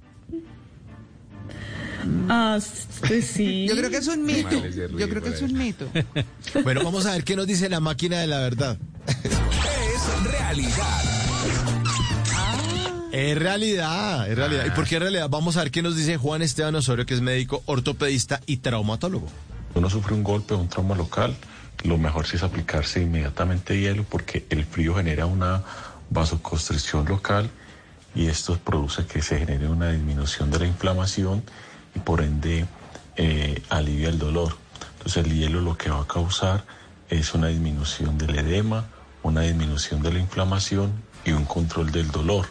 Ah, 2.28 2.60
pues 3.08 3.26
sí. 3.26 3.66
Yo 3.68 3.76
creo 3.76 3.90
que 3.90 3.96
es 3.96 4.06
un 4.06 4.22
mito. 4.24 4.50
Yo 4.96 5.08
creo 5.08 5.20
que 5.20 5.30
es 5.30 5.42
un 5.42 5.52
mito. 5.58 5.88
Bueno, 6.62 6.84
vamos 6.84 7.06
a 7.06 7.12
ver 7.14 7.24
qué 7.24 7.34
nos 7.34 7.48
dice 7.48 7.68
la 7.68 7.80
máquina 7.80 8.20
de 8.20 8.28
la 8.28 8.38
verdad. 8.38 8.78
Es 10.50 10.56
realidad. 10.56 11.02
Es 13.12 13.38
realidad, 13.38 14.28
es 14.28 14.36
realidad. 14.36 14.66
¿Y 14.66 14.70
por 14.70 14.84
qué 14.84 14.96
es 14.96 15.00
realidad? 15.00 15.28
Vamos 15.30 15.56
a 15.56 15.60
ver 15.60 15.70
qué 15.70 15.80
nos 15.80 15.94
dice 15.94 16.16
Juan 16.16 16.42
Esteban 16.42 16.74
Osorio, 16.74 17.06
que 17.06 17.14
es 17.14 17.20
médico 17.20 17.62
ortopedista 17.66 18.40
y 18.46 18.56
traumatólogo. 18.56 19.28
uno 19.76 19.88
sufre 19.88 20.12
un 20.12 20.24
golpe 20.24 20.54
o 20.54 20.58
un 20.58 20.68
trauma 20.68 20.96
local, 20.96 21.36
lo 21.84 21.98
mejor 21.98 22.26
sí 22.26 22.34
es 22.34 22.42
aplicarse 22.42 23.00
inmediatamente 23.00 23.78
hielo 23.78 24.02
porque 24.02 24.44
el 24.50 24.64
frío 24.64 24.96
genera 24.96 25.26
una 25.26 25.62
vasoconstricción 26.10 27.06
local 27.06 27.48
y 28.16 28.26
esto 28.26 28.58
produce 28.58 29.06
que 29.06 29.22
se 29.22 29.38
genere 29.38 29.68
una 29.68 29.90
disminución 29.92 30.50
de 30.50 30.58
la 30.58 30.66
inflamación 30.66 31.44
y 31.94 32.00
por 32.00 32.22
ende 32.22 32.66
eh, 33.14 33.62
alivia 33.68 34.08
el 34.08 34.18
dolor. 34.18 34.56
Entonces 34.96 35.24
el 35.24 35.32
hielo 35.32 35.60
lo 35.60 35.76
que 35.76 35.90
va 35.90 36.00
a 36.00 36.06
causar 36.08 36.64
es 37.08 37.34
una 37.34 37.46
disminución 37.46 38.18
del 38.18 38.36
edema, 38.36 38.88
una 39.22 39.42
disminución 39.42 40.02
de 40.02 40.12
la 40.12 40.18
inflamación 40.18 40.92
y 41.24 41.32
un 41.32 41.44
control 41.44 41.90
del 41.92 42.10
dolor. 42.10 42.46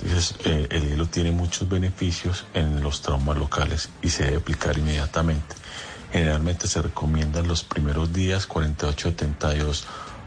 Entonces, 0.00 0.36
eh, 0.44 0.68
el 0.70 0.88
hielo 0.88 1.06
tiene 1.06 1.32
muchos 1.32 1.68
beneficios 1.68 2.46
en 2.54 2.80
los 2.82 3.02
traumas 3.02 3.36
locales 3.36 3.90
y 4.00 4.10
se 4.10 4.24
debe 4.24 4.36
aplicar 4.36 4.78
inmediatamente. 4.78 5.56
Generalmente 6.12 6.68
se 6.68 6.80
recomiendan 6.80 7.48
los 7.48 7.64
primeros 7.64 8.12
días, 8.12 8.48
48-72 8.48 9.84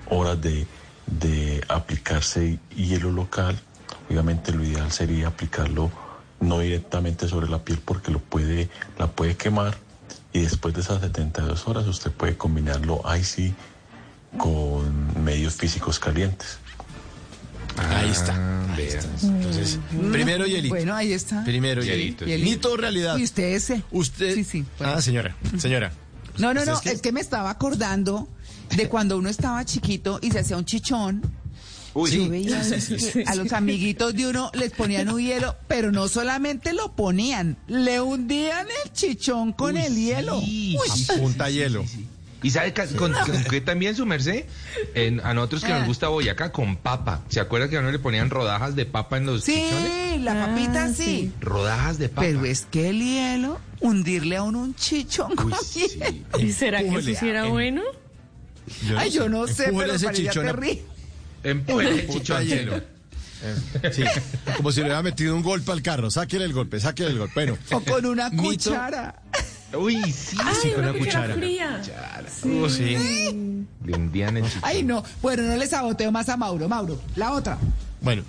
horas 0.10 0.42
de, 0.42 0.68
de 1.08 1.64
aplicarse 1.70 2.60
hielo 2.76 3.12
local. 3.12 3.60
Obviamente 4.10 4.52
lo 4.52 4.64
ideal 4.64 4.92
sería 4.92 5.28
aplicarlo 5.28 5.90
no 6.42 6.60
directamente 6.60 7.28
sobre 7.28 7.50
la 7.50 7.64
piel 7.64 7.80
porque 7.84 8.12
lo 8.12 8.20
puede, 8.20 8.70
la 8.98 9.08
puede 9.08 9.38
quemar 9.38 9.78
y 10.34 10.42
después 10.42 10.74
de 10.74 10.82
esas 10.82 11.02
72 11.02 11.68
horas 11.68 11.88
usted 11.88 12.12
puede 12.12 12.38
combinarlo 12.38 13.02
ahí 13.06 13.24
sí 13.24 13.54
con 14.38 15.24
medios 15.24 15.56
físicos 15.56 16.00
calientes. 16.00 16.58
Ahí 17.78 18.10
está. 18.10 18.36
ahí 18.74 18.84
está. 18.86 19.08
Entonces, 19.28 19.80
primero 20.12 20.46
hielito. 20.46 20.76
Bueno, 20.76 20.94
ahí 20.96 21.14
está. 21.14 21.44
Primero 21.44 21.82
Hielito, 21.84 22.26
hielito. 22.26 22.50
Mito 22.50 22.78
realidad. 22.78 23.18
Y 23.18 23.24
usted 23.24 23.44
ese. 23.54 23.84
Usted. 23.92 24.36
Sí, 24.36 24.44
sí. 24.44 24.66
Ah, 24.80 25.02
señora, 25.02 25.36
señora. 25.58 25.92
No, 26.38 26.54
no, 26.54 26.66
no, 26.66 26.74
¿Ustedes 26.74 26.82
qué? 26.82 26.90
es 26.92 27.02
que 27.02 27.12
me 27.12 27.22
estaba 27.22 27.50
acordando 27.50 28.28
de 28.76 28.88
cuando 28.90 29.18
uno 29.18 29.30
estaba 29.30 29.64
chiquito 29.66 30.20
y 30.22 30.32
se 30.32 30.40
hacía 30.40 30.58
un 30.58 30.66
chichón. 30.66 31.22
Uy, 31.94 32.10
Yo 32.12 32.24
sí. 32.24 32.30
veía 32.30 32.62
a 33.28 33.36
los 33.36 33.52
amiguitos 33.52 34.14
de 34.16 34.28
uno 34.28 34.50
les 34.54 34.72
ponían 34.72 35.10
un 35.10 35.20
hielo, 35.22 35.56
pero 35.68 35.92
no 35.92 36.08
solamente 36.08 36.72
lo 36.72 36.96
ponían, 36.96 37.58
le 37.68 38.00
hundían 38.00 38.66
el 38.86 38.94
chichón 38.94 39.52
con 39.52 39.76
el 39.76 39.96
hielo. 39.96 40.40
Uy. 40.40 40.78
A 41.10 41.14
punta 41.18 41.50
hielo. 41.50 41.84
¿Y 42.44 42.50
sabe 42.50 42.74
ca- 42.74 42.88
con, 42.88 43.14
con 43.14 43.44
qué 43.50 43.62
también 43.62 43.96
su 43.96 44.06
merced? 44.06 44.46
En- 44.96 45.20
a 45.22 45.34
nosotros 45.34 45.64
que 45.64 45.72
Ah. 45.72 45.80
nos 45.80 45.88
gusta 45.88 46.08
Boyacá, 46.08 46.52
con 46.52 46.76
papa. 46.76 47.22
¿Se 47.30 47.40
acuerda 47.40 47.70
que 47.70 47.78
a 47.78 47.82
uno 47.82 47.92
le 47.92 48.00
ponían 48.00 48.30
rodajas 48.32 48.76
de 48.76 48.86
papa 48.86 49.18
en 49.18 49.28
los 49.28 49.44
chichones? 49.46 49.92
Sí, 50.14 50.20
la 50.20 50.48
papita 50.48 50.86
Ah, 50.86 50.94
sí. 50.94 51.32
Rodajas 51.40 51.98
de 52.00 52.10
papa. 52.10 52.22
Pero 52.22 52.46
es 52.46 52.66
que 52.66 52.90
el 52.90 53.00
hielo, 53.00 53.60
hundirle 53.80 54.38
a 54.38 54.44
uno 54.44 54.60
un 54.60 54.74
chichón. 54.76 55.34
¿Y 56.40 56.52
será 56.52 56.80
que 56.80 56.88
eso 56.98 57.20
sí 57.20 57.30
era 57.30 57.46
bueno? 57.46 57.82
Ay, 58.98 59.12
yo 59.12 59.28
no 59.30 59.46
sé, 59.48 59.66
pero 59.66 59.94
ese 59.94 60.06
parecía 60.06 60.30
chichón 60.32 60.48
a- 60.48 60.52
terrible. 60.54 60.84
Punta 61.66 62.14
chichón. 62.14 62.44
hielo. 62.46 62.82
Sí, 63.92 64.04
como 64.56 64.72
si 64.72 64.80
le 64.82 64.86
hubiera 64.86 65.02
metido 65.02 65.36
un 65.36 65.42
golpe 65.42 65.72
al 65.72 65.82
carro. 65.82 66.12
Sáquele 66.12 66.46
el 66.46 66.54
golpe, 66.54 66.80
sáquele 66.80 67.10
el 67.10 67.18
golpe. 67.18 67.34
Bueno, 67.34 67.58
O 67.72 67.82
con 67.82 68.06
una 68.06 68.30
Mito. 68.30 68.44
cuchara. 68.44 69.21
Uy, 69.78 70.02
sí. 70.12 70.38
sí, 70.62 70.70
con 70.72 70.84
una 70.84 70.94
cuchara 70.94 71.34
cuchara. 71.34 71.34
fría. 71.36 71.82
Oh, 72.62 72.70
sí. 72.70 72.96
El 73.86 74.12
chichón. 74.12 74.44
Ay, 74.62 74.84
no. 74.84 75.04
Bueno, 75.22 75.44
no 75.44 75.56
le 75.56 75.68
saboteo 75.68 76.12
más 76.12 76.30
a 76.30 76.38
Mauro. 76.38 76.68
Mauro, 76.68 77.00
la 77.16 77.32
otra. 77.34 77.58
Bueno, 78.02 78.24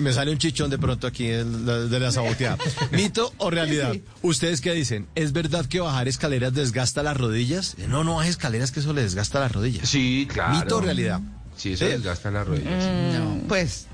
me 0.00 0.12
sale 0.12 0.30
un 0.30 0.38
chichón 0.38 0.70
de 0.70 0.78
pronto 0.78 1.06
aquí 1.06 1.26
de 1.28 1.44
la, 1.44 1.78
de 1.80 2.00
la 2.00 2.12
saboteada. 2.12 2.58
¿Mito 2.92 3.32
o 3.38 3.50
realidad? 3.50 3.94
¿Ustedes 4.22 4.60
qué 4.60 4.72
dicen? 4.72 5.06
¿Es 5.14 5.32
verdad 5.32 5.66
que 5.66 5.80
bajar 5.80 6.08
escaleras 6.08 6.54
desgasta 6.54 7.02
las 7.02 7.16
rodillas? 7.16 7.76
No, 7.88 8.04
no 8.04 8.16
baje 8.16 8.30
escaleras 8.30 8.70
que 8.70 8.80
eso 8.80 8.92
le 8.92 9.02
desgasta 9.02 9.40
las 9.40 9.52
rodillas. 9.52 9.88
Sí, 9.88 10.28
claro. 10.30 10.58
¿Mito 10.58 10.76
o 10.76 10.80
realidad? 10.80 11.20
Sí, 11.56 11.72
eso 11.74 11.84
¿Sí? 11.86 11.90
desgasta 11.92 12.30
las 12.30 12.46
rodillas. 12.46 13.18
No, 13.18 13.40
pues. 13.48 13.86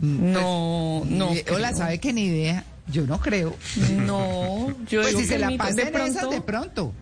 No, 0.00 1.02
no. 1.06 1.32
eh, 1.32 1.44
Hola, 1.52 1.68
creo. 1.68 1.78
¿sabe 1.78 1.98
qué 2.00 2.12
ni 2.12 2.24
idea? 2.24 2.64
Yo 2.90 3.06
no 3.06 3.18
creo. 3.20 3.56
No, 3.90 4.68
yo 4.88 5.00
Pues 5.02 5.08
digo 5.08 5.20
si 5.20 5.26
se 5.26 5.34
que 5.34 5.38
la 5.38 5.48
mito- 5.48 5.58
pasa 5.58 5.74
de 5.74 5.82
en 5.82 5.88
esas 5.88 6.12
pronto, 6.12 6.30
de 6.30 6.40
pronto. 6.40 6.92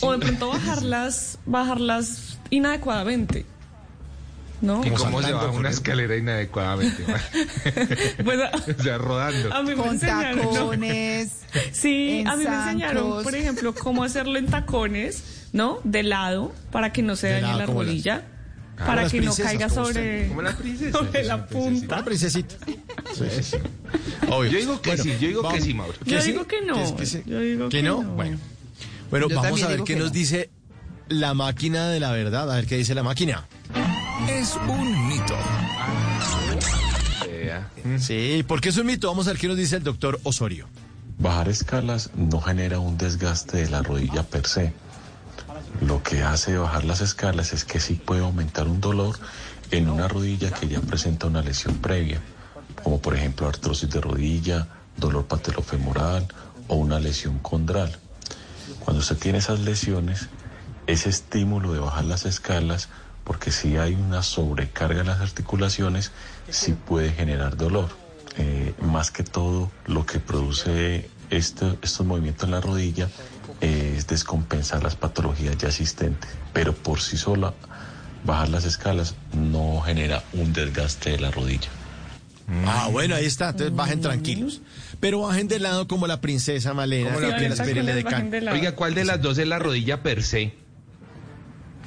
o 0.00 0.12
de 0.12 0.18
pronto 0.18 0.48
bajarlas, 0.48 1.38
bajarlas 1.46 2.38
inadecuadamente. 2.50 3.46
¿no? 4.60 4.84
¿Y 4.84 4.90
cómo 4.90 5.22
se 5.22 5.32
baja 5.32 5.50
una 5.52 5.70
escalera 5.70 6.16
inadecuadamente? 6.16 7.04
Pues, 8.24 8.38
o 8.78 8.82
sea, 8.82 8.98
rodando. 8.98 9.54
a 9.54 9.62
mí 9.62 9.68
me 9.70 9.76
Con 9.76 9.88
enseñaron. 9.90 10.36
¿no? 10.44 10.50
tacones. 10.50 11.30
Sí, 11.72 12.24
a 12.26 12.36
mí 12.36 12.44
me 12.44 12.54
enseñaron, 12.54 13.02
zancos. 13.04 13.22
por 13.24 13.34
ejemplo, 13.36 13.74
cómo 13.74 14.02
hacerlo 14.04 14.36
en 14.38 14.46
tacones, 14.46 15.46
¿no? 15.52 15.78
De 15.84 16.02
lado, 16.02 16.52
para 16.72 16.92
que 16.92 17.02
no 17.02 17.14
se 17.16 17.30
dañe 17.30 17.54
la 17.56 17.66
rodilla. 17.66 18.24
Ah, 18.80 18.86
para 18.86 19.08
que 19.08 19.20
no 19.20 19.34
caiga 19.34 19.68
sobre. 19.68 20.28
Como 20.28 20.42
la 20.42 20.56
princesa. 20.56 20.98
sobre 20.98 21.24
la 21.24 21.46
punta. 21.46 21.96
Una 21.96 22.04
princesita. 22.04 22.54
Yo 24.30 24.48
digo 24.50 24.80
que 24.80 24.90
Bueno, 24.90 25.02
sí, 25.02 25.10
yo 25.20 25.28
digo 25.28 25.48
que 25.48 25.60
sí, 25.60 25.74
Mauro. 25.74 25.94
Yo 26.04 26.22
digo 26.22 26.46
que 26.46 26.62
no. 26.62 26.74
¿Que 26.76 26.82
es 26.84 26.92
que 26.92 27.06
sí? 27.06 27.22
Yo 27.26 27.40
digo 27.40 27.68
¿Que 27.68 27.78
que 27.78 27.82
no? 27.82 28.02
no. 28.02 28.10
Bueno. 28.10 28.38
Bueno, 29.10 29.28
Yo 29.28 29.36
vamos 29.40 29.62
a 29.62 29.68
ver 29.68 29.78
qué 29.78 29.94
que 29.94 29.96
nos 29.96 30.08
no. 30.08 30.14
dice 30.14 30.50
la 31.08 31.34
máquina 31.34 31.88
de 31.88 31.98
la 32.00 32.12
verdad. 32.12 32.50
A 32.52 32.56
ver 32.56 32.66
qué 32.66 32.76
dice 32.76 32.94
la 32.94 33.02
máquina. 33.02 33.46
Es 34.28 34.54
un 34.68 35.08
mito. 35.08 35.34
Sí, 37.98 38.44
porque 38.46 38.68
es 38.68 38.76
un 38.76 38.86
mito. 38.86 39.08
Vamos 39.08 39.26
a 39.26 39.30
ver 39.32 39.40
qué 39.40 39.48
nos 39.48 39.56
dice 39.56 39.76
el 39.76 39.82
doctor 39.82 40.20
Osorio. 40.22 40.68
Bajar 41.18 41.48
escalas 41.48 42.10
no 42.14 42.40
genera 42.40 42.78
un 42.78 42.96
desgaste 42.98 43.56
de 43.58 43.70
la 43.70 43.82
rodilla 43.82 44.22
per 44.22 44.46
se. 44.46 44.72
Lo 45.80 46.02
que 46.02 46.22
hace 46.22 46.56
bajar 46.56 46.84
las 46.84 47.00
escalas 47.00 47.52
es 47.52 47.64
que 47.64 47.80
sí 47.80 47.94
puede 47.94 48.22
aumentar 48.22 48.66
un 48.66 48.80
dolor 48.80 49.16
en 49.70 49.88
una 49.88 50.08
rodilla 50.08 50.50
que 50.50 50.66
ya 50.66 50.80
presenta 50.80 51.26
una 51.26 51.42
lesión 51.42 51.76
previa, 51.76 52.20
como 52.82 53.00
por 53.00 53.14
ejemplo 53.14 53.46
artrosis 53.48 53.88
de 53.90 54.00
rodilla, 54.00 54.66
dolor 54.96 55.26
patelofemoral 55.26 56.26
o 56.68 56.76
una 56.76 56.98
lesión 56.98 57.38
condral. 57.38 57.96
Cuando 58.80 59.00
usted 59.00 59.16
tiene 59.18 59.38
esas 59.38 59.60
lesiones, 59.60 60.28
ese 60.86 61.10
estímulo 61.10 61.72
de 61.72 61.80
bajar 61.80 62.04
las 62.04 62.24
escalas, 62.24 62.88
porque 63.24 63.52
si 63.52 63.76
hay 63.76 63.94
una 63.94 64.22
sobrecarga 64.22 65.02
en 65.02 65.06
las 65.08 65.20
articulaciones, 65.20 66.12
sí 66.50 66.72
puede 66.72 67.12
generar 67.12 67.56
dolor. 67.56 67.90
Eh, 68.38 68.74
más 68.80 69.10
que 69.10 69.22
todo, 69.22 69.70
lo 69.86 70.06
que 70.06 70.18
produce 70.18 71.10
este- 71.30 71.78
estos 71.82 72.06
movimientos 72.06 72.44
en 72.44 72.52
la 72.52 72.60
rodilla 72.60 73.08
es 73.60 74.06
descompensar 74.06 74.82
las 74.82 74.96
patologías 74.96 75.56
ya 75.58 75.68
existentes, 75.68 76.30
pero 76.52 76.74
por 76.74 77.00
sí 77.00 77.16
sola, 77.16 77.54
bajar 78.24 78.48
las 78.48 78.64
escalas 78.64 79.14
no 79.32 79.80
genera 79.80 80.22
un 80.32 80.52
desgaste 80.52 81.10
de 81.10 81.20
la 81.20 81.30
rodilla. 81.30 81.68
Ah, 82.66 82.88
bueno, 82.90 83.14
ahí 83.14 83.26
está. 83.26 83.50
Entonces 83.50 83.74
bajen 83.74 84.00
tranquilos. 84.00 84.62
Pero 85.00 85.20
bajen 85.20 85.48
de 85.48 85.58
lado 85.58 85.86
como 85.86 86.06
la 86.06 86.20
princesa 86.20 86.72
Malena. 86.72 87.12
Como 87.12 87.20
la 87.20 87.36
princesa. 87.36 87.64
de. 87.64 88.50
Oiga, 88.52 88.74
¿cuál 88.74 88.94
de 88.94 89.04
las 89.04 89.20
dos 89.20 89.38
es 89.38 89.46
la 89.46 89.58
rodilla 89.58 90.02
per 90.02 90.22
se? 90.22 90.54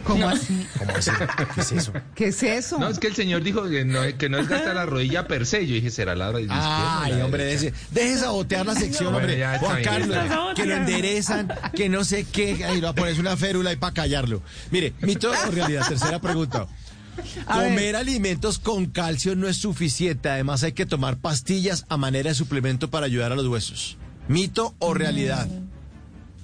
¿Cómo 0.05 0.27
así? 0.29 0.67
¿Cómo 0.77 0.91
así? 0.95 1.11
¿Qué 1.55 1.61
es 1.61 1.71
eso? 1.71 1.93
¿Qué 2.15 2.27
es 2.27 2.43
eso? 2.43 2.79
No, 2.79 2.89
es 2.89 2.99
que 2.99 3.07
el 3.07 3.15
señor 3.15 3.43
dijo 3.43 3.67
que 3.69 3.85
no, 3.85 4.01
que 4.17 4.29
no 4.29 4.37
desgasta 4.37 4.73
la 4.73 4.85
rodilla 4.85 5.27
per 5.27 5.45
se. 5.45 5.65
Yo 5.67 5.75
dije, 5.75 5.89
será 5.91 6.15
la 6.15 6.31
rodilla. 6.31 7.01
Ay, 7.03 7.13
la 7.13 7.25
hombre, 7.25 7.45
deje, 7.45 7.73
deje 7.91 8.17
sabotear 8.17 8.65
la 8.65 8.75
sección, 8.75 9.13
Bueno, 9.13 9.27
hombre. 9.27 9.41
está 9.43 9.59
Juan. 9.59 9.83
Carlos, 9.83 10.17
Está 10.17 10.53
que 10.55 10.65
lo 10.65 10.75
enderezan, 10.75 11.47
que 11.75 11.89
no 11.89 12.03
sé 12.03 12.25
qué. 12.25 12.79
Va 12.83 12.89
a 12.89 12.93
ponerse 12.95 13.21
una 13.21 13.37
férula 13.37 13.69
ahí 13.71 13.75
para 13.77 13.93
callarlo. 13.93 14.41
Mire, 14.71 14.93
mito 15.01 15.31
o 15.31 15.51
realidad, 15.51 15.87
tercera 15.87 16.19
pregunta. 16.19 16.67
A 17.45 17.59
ver. 17.59 17.69
Comer 17.69 17.95
alimentos 17.97 18.57
con 18.57 18.85
calcio 18.85 19.35
no 19.35 19.47
es 19.49 19.57
suficiente. 19.57 20.29
Además, 20.29 20.63
hay 20.63 20.71
que 20.71 20.85
tomar 20.85 21.17
pastillas 21.17 21.85
a 21.89 21.97
manera 21.97 22.29
de 22.29 22.35
suplemento 22.35 22.89
para 22.89 23.05
ayudar 23.05 23.31
a 23.31 23.35
los 23.35 23.47
huesos. 23.47 23.97
¿Mito 24.29 24.73
o 24.79 24.93
realidad? 24.93 25.47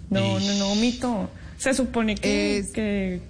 No, 0.10 0.40
no, 0.40 0.54
no, 0.56 0.76
mito. 0.76 1.30
Se 1.58 1.74
supone 1.74 2.16
que, 2.16 2.58
Es- 2.58 2.72
que 2.72 3.22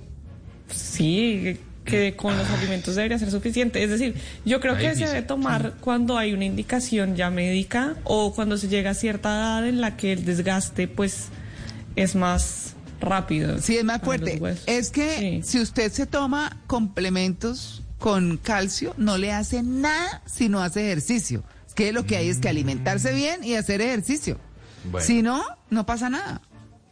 sí, 0.72 1.58
que 1.86 2.16
con 2.16 2.38
los 2.38 2.50
alimentos 2.50 2.96
debería 2.96 3.18
ser 3.18 3.32
suficiente. 3.32 3.82
Es 3.84 3.90
decir, 3.90 4.16
yo 4.46 4.60
creo 4.60 4.78
que 4.78 4.94
se 4.96 5.06
debe 5.08 5.22
tomar 5.22 5.76
cuando 5.80 6.18
hay 6.18 6.34
una 6.34 6.44
indicación 6.46 7.16
ya 7.16 7.30
médica 7.30 7.96
o 8.04 8.34
cuando 8.34 8.58
se 8.58 8.68
llega 8.68 8.92
a 8.92 8.94
cierta 8.94 9.30
edad 9.30 9.68
en 9.68 9.80
la 9.80 9.96
que 9.96 10.12
el 10.14 10.26
desgaste 10.26 10.88
pues 10.90 11.28
es 11.96 12.16
más 12.16 12.76
rápido. 13.00 13.60
Sí, 13.62 13.78
es 13.78 13.84
más 13.86 14.02
fuerte. 14.02 14.42
Es 14.66 14.90
que 14.92 15.42
Sí. 15.44 15.50
si 15.50 15.62
usted 15.62 15.92
se 15.92 16.06
toma 16.06 16.58
complementos 16.68 17.84
con 18.00 18.38
calcio, 18.38 18.94
no 18.98 19.18
le 19.18 19.32
hace 19.32 19.64
nada 19.64 20.22
si 20.26 20.50
no 20.50 20.62
hace 20.62 20.86
ejercicio. 20.88 21.44
Es 21.68 21.74
que 21.74 21.94
lo 21.94 22.06
que 22.06 22.18
hay 22.18 22.28
es 22.28 22.40
que 22.40 22.50
alimentarse 22.50 23.14
bien 23.14 23.44
y 23.46 23.56
hacer 23.56 23.80
ejercicio. 23.82 24.40
Bueno. 24.92 25.08
Si 25.08 25.22
no, 25.22 25.42
no 25.70 25.86
pasa 25.86 26.10
nada. 26.10 26.42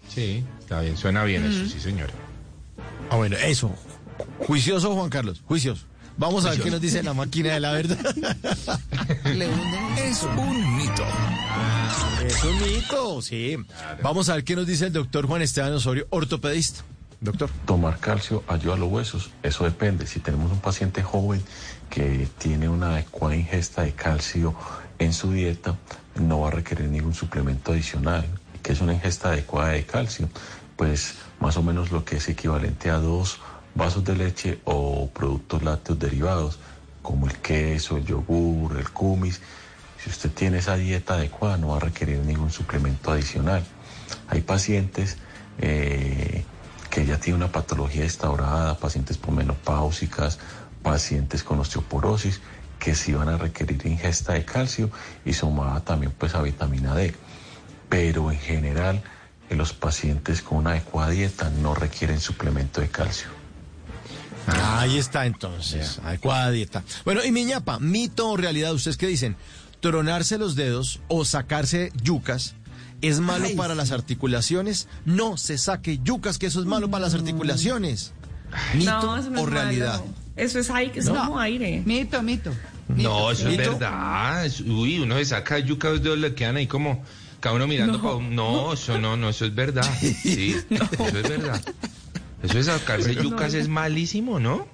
Sí, 0.08 0.44
está 0.60 0.82
bien, 0.82 0.96
suena 0.96 1.24
bien 1.26 1.44
eso, 1.46 1.66
sí, 1.66 1.80
señor. 1.80 2.10
Ah, 3.16 3.18
bueno, 3.18 3.38
eso. 3.38 3.74
Juicioso, 4.46 4.94
Juan 4.94 5.10
Carlos, 5.10 5.42
juicioso. 5.48 5.86
Vamos 6.18 6.46
a 6.46 6.50
ver 6.50 6.60
qué 6.60 6.70
nos 6.70 6.82
dice 6.82 7.02
la 7.02 7.14
máquina 7.14 7.54
de 7.54 7.62
la 7.62 7.72
verdad. 7.72 7.98
Es 9.98 10.24
un 10.24 10.76
mito. 10.76 11.04
Es 12.28 12.44
un 12.44 12.62
mito, 12.62 13.22
sí. 13.22 13.56
Vamos 14.04 14.28
a 14.28 14.36
ver 14.36 14.44
qué 14.44 14.58
nos 14.58 14.68
dice 14.68 14.88
el 14.88 14.92
doctor 14.92 15.28
Juan 15.28 15.42
Esteban 15.42 15.72
Osorio, 15.72 16.08
ortopedista. 16.10 16.84
Doctor. 17.22 17.50
Tomar 17.66 18.00
calcio 18.00 18.44
ayuda 18.50 18.74
a 18.74 18.78
los 18.78 18.92
huesos, 18.92 19.32
eso 19.44 19.64
depende. 19.64 20.08
Si 20.08 20.20
tenemos 20.20 20.52
un 20.52 20.60
paciente 20.60 21.02
joven 21.02 21.42
que 21.90 22.28
tiene 22.38 22.68
una 22.68 22.96
adecuada 22.96 23.38
ingesta 23.38 23.84
de 23.84 23.94
calcio 23.94 24.54
en 25.00 25.14
su 25.14 25.32
dieta, 25.32 25.78
no 26.16 26.42
va 26.42 26.50
a 26.50 26.52
requerir 26.52 26.90
ningún 26.90 27.14
suplemento 27.14 27.72
adicional. 27.72 28.26
¿Qué 28.62 28.74
es 28.74 28.82
una 28.82 28.94
ingesta 28.94 29.30
adecuada 29.30 29.70
de 29.70 29.86
calcio? 29.86 30.28
Pues 30.76 31.16
más 31.40 31.58
o 31.58 31.64
menos 31.64 31.92
lo 31.92 32.04
que 32.04 32.18
es 32.18 32.28
equivalente 32.28 32.90
a 32.90 32.98
dos 32.98 33.40
vasos 33.76 34.04
de 34.04 34.16
leche 34.16 34.60
o 34.66 35.10
productos 35.10 35.64
lácteos 35.64 36.00
derivados, 36.00 36.60
como 37.02 37.28
el 37.28 37.36
queso, 37.38 37.98
el 37.98 38.06
yogur, 38.06 38.78
el 38.78 38.90
kumis. 38.90 39.42
Si 40.02 40.10
usted 40.10 40.32
tiene 40.32 40.58
esa 40.58 40.76
dieta 40.76 41.16
adecuada, 41.16 41.58
no 41.58 41.70
va 41.70 41.78
a 41.78 41.80
requerir 41.82 42.20
ningún 42.20 42.52
suplemento 42.52 43.12
adicional. 43.12 43.64
Hay 44.28 44.42
pacientes 44.42 45.18
eh, 45.60 46.44
que 46.90 47.06
ya 47.06 47.20
tienen 47.20 47.44
una 47.44 47.52
patología 47.52 48.04
instaurada, 48.04 48.78
pacientes 48.78 49.18
pomenopáusicas, 49.18 50.40
pacientes 50.82 51.44
con 51.44 51.60
osteoporosis, 51.60 52.42
que 52.80 52.96
sí 52.96 53.14
van 53.14 53.30
a 53.30 53.38
requerir 53.38 53.86
ingesta 53.86 54.34
de 54.34 54.46
calcio 54.46 54.90
y 55.26 55.34
sumada 55.34 55.82
también 55.82 56.14
pues 56.18 56.36
a 56.36 56.42
vitamina 56.42 56.96
D. 56.96 57.16
Pero 57.90 58.32
en 58.32 58.40
general, 58.40 59.04
en 59.50 59.58
los 59.58 59.74
pacientes 59.74 60.42
con 60.42 60.60
una 60.60 60.72
adecuada 60.72 61.12
dieta 61.12 61.50
no 61.62 61.76
requieren 61.76 62.20
suplemento 62.20 62.82
de 62.82 62.90
calcio. 62.90 63.28
Ahí 64.48 64.98
está 64.98 65.26
entonces, 65.26 66.00
adecuada 66.04 66.52
dieta. 66.52 66.84
Bueno, 67.04 67.24
y 67.24 67.32
mi 67.32 67.46
ñapa, 67.46 67.80
mito 67.80 68.30
o 68.30 68.38
realidad, 68.38 68.74
¿ustedes 68.74 68.98
qué 68.98 69.08
dicen? 69.08 69.36
¿Tronarse 69.80 70.38
los 70.38 70.56
dedos 70.56 71.00
o 71.08 71.26
sacarse 71.26 71.92
yucas 72.04 72.56
es 73.02 73.20
malo 73.20 73.46
Ay, 73.46 73.56
para 73.56 73.74
las 73.76 73.92
articulaciones? 73.92 74.88
No 75.04 75.38
se 75.38 75.58
saque 75.58 76.00
yucas, 76.04 76.38
que 76.38 76.46
eso 76.48 76.60
es 76.60 76.66
malo 76.68 76.90
para 76.92 77.06
las 77.06 77.14
articulaciones. 77.16 78.14
¿Mito 78.76 78.92
No, 79.02 79.18
eso 79.18 79.30
no 79.32 79.42
o 79.42 79.48
es 79.48 79.54
realidad? 79.54 80.00
malo. 80.00 80.14
Eso 80.36 80.60
es, 80.60 80.70
aire, 80.70 81.00
es 81.00 81.06
No. 81.06 81.16
como 81.16 81.40
aire. 81.40 81.82
Mito, 81.86 82.22
mito. 82.22 82.52
No, 82.88 83.32
eso 83.32 83.50
es 83.50 83.58
verdad. 83.58 84.46
Uy, 84.66 85.00
uno 85.00 85.16
se 85.16 85.26
saca 85.26 85.58
yuca, 85.60 85.90
los 85.90 86.04
dedos 86.04 86.20
le 86.20 86.36
quedan 86.36 86.58
ahí 86.58 86.68
como 86.68 87.04
cada 87.46 87.56
uno 87.58 87.68
mirando 87.68 87.94
No. 88.00 88.02
para 88.04 88.16
un... 88.16 88.36
No, 88.36 88.74
eso 88.74 88.98
no, 88.98 89.16
no, 89.16 89.30
eso 89.30 89.46
es 89.46 89.54
verdad. 89.54 89.88
Sí, 90.02 90.56
eso 90.72 91.06
es 91.06 91.30
verdad. 91.30 91.62
Eso 92.42 92.58
de 92.58 92.64
sacarse 92.64 93.14
yucas 93.14 93.54
es 93.54 93.68
malísimo, 93.68 94.40
¿no? 94.40 94.68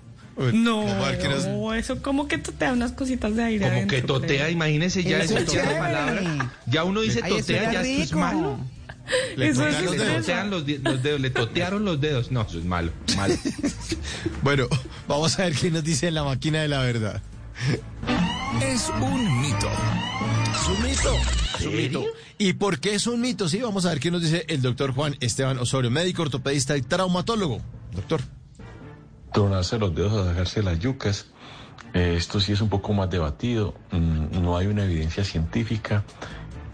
No, 0.53 0.85
no, 0.87 1.73
eso 1.73 2.01
como 2.01 2.29
que 2.29 2.37
totea 2.37 2.71
unas 2.71 2.93
cositas 2.93 3.35
de 3.35 3.43
aire. 3.43 3.69
Como 3.69 3.87
que 3.87 4.01
totea, 4.01 4.43
creo. 4.43 4.49
imagínese 4.49 5.03
ya 5.03 5.19
Eso 5.19 5.37
esa 5.37 5.61
es 5.61 5.77
palabra. 5.77 6.53
Ya 6.65 6.85
uno 6.85 7.01
dice 7.01 7.19
Ay, 7.23 7.31
totea, 7.31 7.73
ya 7.73 7.81
esto 7.81 8.03
es 8.03 8.13
malo. 8.13 8.57
Le 9.35 9.49
Eso 9.49 9.67
es 9.67 9.81
Le 9.81 9.97
totean 9.97 10.49
los, 10.49 10.65
di- 10.65 10.77
los 10.77 11.03
dedos, 11.03 11.19
le 11.19 11.29
totearon 11.31 11.83
los 11.83 11.99
dedos. 11.99 12.31
No, 12.31 12.43
eso 12.43 12.57
es 12.57 12.63
malo, 12.63 12.93
malo. 13.17 13.35
Bueno, 14.41 14.67
vamos 15.09 15.37
a 15.37 15.43
ver 15.43 15.53
qué 15.55 15.69
nos 15.69 15.83
dice 15.83 16.09
la 16.11 16.23
máquina 16.23 16.61
de 16.61 16.69
la 16.69 16.79
verdad. 16.79 17.21
Es 18.63 18.89
un 19.01 19.41
mito. 19.41 19.69
Es 20.53 20.67
un 20.69 20.83
mito. 20.83 21.40
Es 21.61 21.67
un 21.67 21.75
mito. 21.75 22.03
¿Y 22.37 22.53
por 22.53 22.79
qué 22.79 22.95
es 22.95 23.07
un 23.07 23.21
mito? 23.21 23.47
Sí, 23.47 23.59
vamos 23.61 23.85
a 23.85 23.89
ver 23.89 23.99
qué 23.99 24.09
nos 24.11 24.21
dice 24.21 24.45
el 24.47 24.61
doctor 24.61 24.93
Juan 24.93 25.15
Esteban 25.19 25.57
Osorio, 25.59 25.91
médico 25.91 26.23
ortopedista 26.23 26.75
y 26.75 26.81
traumatólogo. 26.81 27.61
Doctor. 27.93 28.21
tronarse 29.33 29.77
los 29.77 29.93
dedos 29.95 30.13
o 30.13 30.25
sacarse 30.25 30.63
las 30.63 30.79
yucas. 30.79 31.27
Eh, 31.93 32.15
esto 32.17 32.39
sí 32.39 32.51
es 32.53 32.61
un 32.61 32.69
poco 32.69 32.93
más 32.93 33.09
debatido. 33.09 33.73
Mm, 33.91 34.41
no 34.41 34.57
hay 34.57 34.67
una 34.67 34.85
evidencia 34.85 35.23
científica 35.23 36.03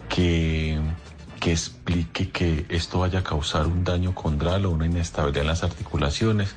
que, 0.09 0.79
que 1.39 1.51
explique 1.51 2.29
que 2.29 2.65
esto 2.69 2.99
vaya 2.99 3.19
a 3.19 3.23
causar 3.23 3.67
un 3.67 3.83
daño 3.83 4.15
condral 4.15 4.65
o 4.65 4.71
una 4.71 4.85
inestabilidad 4.85 5.41
en 5.41 5.47
las 5.47 5.63
articulaciones, 5.63 6.55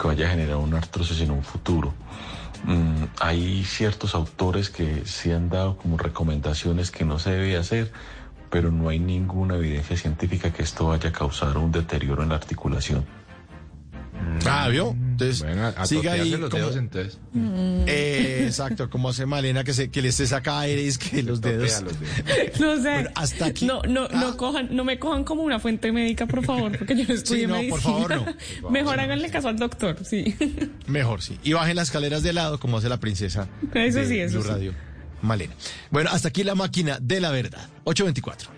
que 0.00 0.06
vaya 0.06 0.26
a 0.26 0.30
generar 0.30 0.56
una 0.56 0.78
artrosis 0.78 1.20
en 1.20 1.30
un 1.30 1.42
futuro. 1.42 1.94
Mm, 2.64 3.04
hay 3.20 3.64
ciertos 3.64 4.14
autores 4.14 4.70
que 4.70 5.04
sí 5.06 5.30
han 5.30 5.48
dado 5.48 5.76
como 5.76 5.96
recomendaciones 5.96 6.90
que 6.90 7.04
no 7.04 7.18
se 7.18 7.30
debe 7.30 7.56
hacer, 7.56 7.92
pero 8.50 8.70
no 8.70 8.88
hay 8.88 8.98
ninguna 8.98 9.56
evidencia 9.56 9.96
científica 9.96 10.52
que 10.52 10.62
esto 10.62 10.88
vaya 10.88 11.10
a 11.10 11.12
causar 11.12 11.56
un 11.58 11.72
deterioro 11.72 12.22
en 12.22 12.30
la 12.30 12.36
articulación. 12.36 13.04
Ah, 14.46 14.68
¿vio? 14.68 14.90
Entonces, 14.92 15.42
Bueno, 15.42 15.72
a 15.76 15.84
siga 15.86 16.12
ahí 16.12 16.30
los 16.30 16.48
como- 16.48 16.62
dedos 16.62 16.76
entonces. 16.76 17.18
Eh, 17.86 18.44
exacto, 18.46 18.88
como 18.88 19.08
hace 19.08 19.26
Malena 19.26 19.64
que, 19.64 19.74
se, 19.74 19.90
que 19.90 20.00
le 20.00 20.12
se 20.12 20.26
saca 20.26 20.60
aire 20.60 20.82
y 20.82 20.86
es 20.88 20.96
que 20.98 21.22
los 21.22 21.40
dedos. 21.40 21.72
Totea 21.74 21.80
los 21.82 22.00
dedos. 22.00 22.60
No 22.60 22.76
sé. 22.76 22.82
Bueno, 22.94 23.10
hasta 23.16 23.46
aquí. 23.46 23.66
No, 23.66 23.82
no, 23.82 24.08
no 24.08 24.36
cojan, 24.36 24.68
no 24.74 24.84
me 24.84 24.98
cojan 24.98 25.24
como 25.24 25.42
una 25.42 25.58
fuente 25.58 25.90
médica, 25.92 26.26
por 26.26 26.44
favor, 26.44 26.76
porque 26.78 26.96
yo 26.96 27.04
no 27.08 27.14
estudié 27.14 27.46
no, 27.46 27.54
medicina. 27.54 27.70
por 27.82 27.82
favor, 27.82 28.16
no. 28.16 28.24
Por 28.62 28.70
Mejor 28.72 29.00
háganle 29.00 29.28
caso 29.30 29.48
al 29.48 29.56
doctor, 29.58 29.96
sí. 30.04 30.34
Mejor, 30.86 31.20
sí. 31.20 31.38
Y 31.42 31.52
bajen 31.54 31.74
las 31.76 31.88
escaleras 31.88 32.22
de 32.22 32.32
lado 32.32 32.60
como 32.60 32.78
hace 32.78 32.88
la 32.88 33.00
princesa. 33.00 33.48
Eso 33.74 33.98
de 33.98 34.06
sí, 34.06 34.18
eso 34.20 34.34
Blue 34.34 34.42
sí. 34.44 34.48
Radio. 34.50 34.74
Malena. 35.20 35.54
Bueno, 35.90 36.10
hasta 36.12 36.28
aquí 36.28 36.44
la 36.44 36.54
máquina 36.54 36.98
de 37.02 37.20
la 37.20 37.30
verdad. 37.32 37.68
824. 37.84 38.50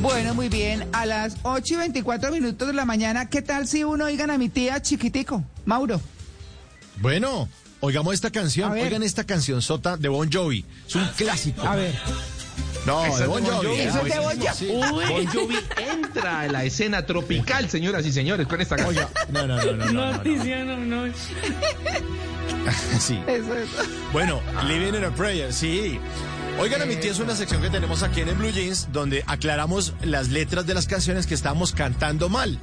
Bueno, 0.00 0.34
muy 0.34 0.48
bien. 0.48 0.86
A 0.92 1.06
las 1.06 1.36
8 1.42 1.74
y 1.74 1.76
24 1.76 2.30
minutos 2.30 2.68
de 2.68 2.74
la 2.74 2.84
mañana, 2.84 3.28
¿qué 3.28 3.42
tal 3.42 3.66
si 3.66 3.84
uno 3.84 4.04
oigan 4.04 4.30
a 4.30 4.38
mi 4.38 4.48
tía 4.48 4.80
chiquitico? 4.80 5.42
Mauro. 5.64 6.00
Bueno, 7.00 7.48
oigamos 7.80 8.14
esta 8.14 8.30
canción. 8.30 8.72
Oigan 8.72 9.02
esta 9.02 9.24
canción 9.24 9.62
sota 9.62 9.96
de 9.96 10.08
Bon 10.08 10.30
Jovi. 10.30 10.64
Es 10.86 10.94
un 10.94 11.06
clásico. 11.16 11.66
A 11.66 11.76
ver. 11.76 11.94
No, 12.86 13.02
de 13.02 13.26
Bon 13.26 13.42
de 13.42 13.50
Bon 13.50 13.56
Jovi. 13.56 13.66
Jovi. 13.66 13.80
Eso 13.80 14.06
es 14.06 14.12
de 14.14 14.18
Bon 14.20 14.38
Jovi. 14.38 14.54
Sí. 14.54 14.66
Bon 15.08 15.26
Jovi 15.26 15.56
entra 15.90 16.40
a 16.42 16.46
la 16.46 16.64
escena 16.64 17.04
tropical, 17.04 17.68
señoras 17.68 18.06
y 18.06 18.12
señores, 18.12 18.46
con 18.46 18.60
esta 18.60 18.76
canción. 18.76 19.08
No, 19.30 19.46
no, 19.46 19.56
no, 19.56 19.64
no. 19.64 19.72
no, 19.72 19.84
no, 19.86 19.92
no. 19.92 20.12
Noticia, 20.12 20.64
no, 20.64 20.76
no. 20.76 21.12
Sí. 22.98 23.20
Eso 23.28 23.54
es. 23.54 23.68
Bueno, 24.12 24.40
Living 24.66 24.94
in 24.94 25.04
a 25.04 25.14
Prayer, 25.14 25.52
sí. 25.52 26.00
Oigan, 26.58 26.80
a 26.80 26.86
mi 26.86 26.96
tía 26.96 27.10
es 27.10 27.18
una 27.18 27.36
sección 27.36 27.60
que 27.60 27.68
tenemos 27.68 28.02
aquí 28.02 28.22
en 28.22 28.28
el 28.28 28.34
Blue 28.34 28.50
Jeans 28.50 28.88
donde 28.90 29.22
aclaramos 29.26 29.92
las 30.02 30.28
letras 30.28 30.66
de 30.66 30.72
las 30.72 30.86
canciones 30.86 31.26
que 31.26 31.34
estábamos 31.34 31.72
cantando 31.72 32.30
mal. 32.30 32.58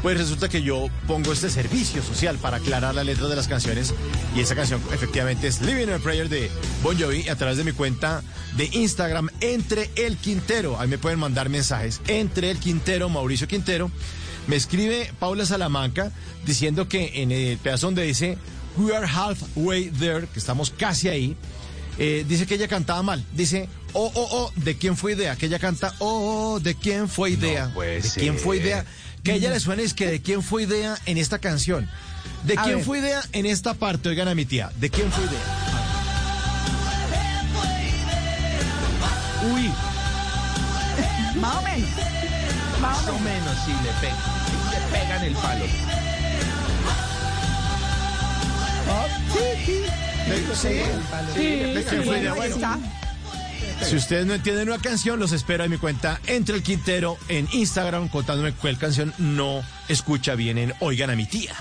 Pues 0.00 0.16
resulta 0.16 0.48
que 0.48 0.62
yo 0.62 0.88
pongo 1.06 1.30
este 1.30 1.50
servicio 1.50 2.02
social 2.02 2.38
para 2.38 2.56
aclarar 2.56 2.94
las 2.94 3.04
letras 3.04 3.28
de 3.28 3.36
las 3.36 3.46
canciones 3.46 3.92
y 4.34 4.40
esa 4.40 4.54
canción 4.54 4.80
efectivamente 4.92 5.46
es 5.46 5.60
Living 5.60 5.84
in 5.84 5.90
a 5.90 5.98
Prayer 5.98 6.30
de 6.30 6.50
Bon 6.82 6.98
Jovi 6.98 7.28
a 7.28 7.36
través 7.36 7.58
de 7.58 7.64
mi 7.64 7.72
cuenta 7.72 8.22
de 8.56 8.70
Instagram 8.72 9.28
Entre 9.40 9.90
el 9.96 10.16
Quintero. 10.16 10.80
Ahí 10.80 10.88
me 10.88 10.98
pueden 10.98 11.18
mandar 11.18 11.50
mensajes. 11.50 12.00
Entre 12.08 12.50
el 12.50 12.58
Quintero, 12.58 13.10
Mauricio 13.10 13.46
Quintero. 13.46 13.90
Me 14.46 14.56
escribe 14.56 15.12
Paula 15.18 15.44
Salamanca 15.44 16.12
diciendo 16.46 16.88
que 16.88 17.22
en 17.22 17.30
el 17.30 17.58
pedazo 17.58 17.88
donde 17.88 18.04
dice 18.04 18.38
We 18.76 18.96
are 18.96 19.06
halfway 19.06 19.90
there, 19.90 20.26
que 20.26 20.38
estamos 20.38 20.70
casi 20.70 21.08
ahí, 21.08 21.36
eh, 21.98 22.24
dice 22.28 22.46
que 22.46 22.54
ella 22.54 22.68
cantaba 22.68 23.02
mal. 23.02 23.24
Dice, 23.32 23.68
oh, 23.92 24.10
oh, 24.14 24.28
oh, 24.30 24.52
¿de 24.56 24.76
quién 24.76 24.96
fue 24.96 25.12
idea? 25.12 25.36
Que 25.36 25.46
ella 25.46 25.58
canta, 25.58 25.94
oh, 25.98 26.54
oh, 26.54 26.60
¿de 26.60 26.74
quién 26.74 27.08
fue 27.08 27.30
idea? 27.30 27.70
puede 27.74 28.00
¿De 28.02 28.08
quién 28.10 28.38
fue 28.38 28.56
idea? 28.58 28.84
Que 29.22 29.32
a 29.32 29.34
ella 29.36 29.50
le 29.50 29.60
suena 29.60 29.82
es 29.82 29.94
que 29.94 30.06
¿de 30.06 30.20
quién 30.20 30.42
fue 30.42 30.64
idea 30.64 30.98
en 31.06 31.16
esta 31.18 31.38
canción? 31.38 31.88
¿De 32.44 32.54
A 32.58 32.62
quién 32.62 32.76
ver. 32.76 32.84
fue 32.84 32.98
idea 32.98 33.22
en 33.32 33.46
esta 33.46 33.72
parte? 33.74 34.08
Oigan 34.10 34.28
a 34.28 34.34
mi 34.34 34.44
tía, 34.44 34.70
¿de 34.78 34.90
quién 34.90 35.10
fue 35.10 35.24
idea? 35.24 35.40
Uy, 39.54 39.70
Más 41.40 41.56
o 41.56 41.62
menos. 41.62 41.90
Más 42.80 43.02
más 43.02 43.08
o 43.08 43.18
menos. 43.20 43.56
sí 43.64 43.72
le 43.82 43.90
pega. 44.00 44.16
Le 44.70 44.98
pegan 44.98 45.24
el 45.24 45.34
palo. 45.34 45.64
Oh, 48.90 49.06
sí, 49.32 49.64
sí. 49.66 49.82
Si 53.82 53.96
ustedes 53.96 54.26
no 54.26 54.34
entienden 54.34 54.68
una 54.68 54.78
canción, 54.78 55.18
los 55.18 55.32
espero 55.32 55.64
en 55.64 55.70
mi 55.70 55.78
cuenta 55.78 56.20
Entre 56.26 56.54
el 56.54 56.62
Quintero 56.62 57.18
en 57.28 57.48
Instagram 57.52 58.08
contándome 58.08 58.52
cuál 58.52 58.78
canción 58.78 59.12
no 59.18 59.62
escucha 59.88 60.34
bien 60.34 60.58
en 60.58 60.72
Oigan 60.80 61.10
a 61.10 61.16
mi 61.16 61.26
tía. 61.26 61.54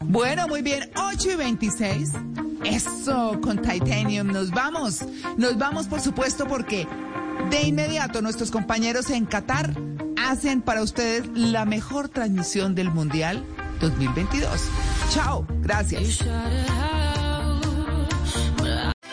Bueno, 0.00 0.48
muy 0.48 0.62
bien, 0.62 0.90
8 0.96 1.32
y 1.32 1.36
26. 1.36 2.10
Eso, 2.64 3.38
con 3.40 3.60
Titanium 3.60 4.28
nos 4.28 4.50
vamos. 4.50 5.04
Nos 5.36 5.58
vamos, 5.58 5.86
por 5.86 6.00
supuesto, 6.00 6.46
porque 6.46 6.86
de 7.50 7.62
inmediato 7.62 8.22
nuestros 8.22 8.50
compañeros 8.50 9.10
en 9.10 9.26
Qatar 9.26 9.74
hacen 10.18 10.62
para 10.62 10.82
ustedes 10.82 11.26
la 11.34 11.64
mejor 11.64 12.08
transmisión 12.08 12.74
del 12.74 12.90
Mundial 12.90 13.44
2022. 13.80 14.60
Chao, 15.10 15.46
gracias. 15.62 16.24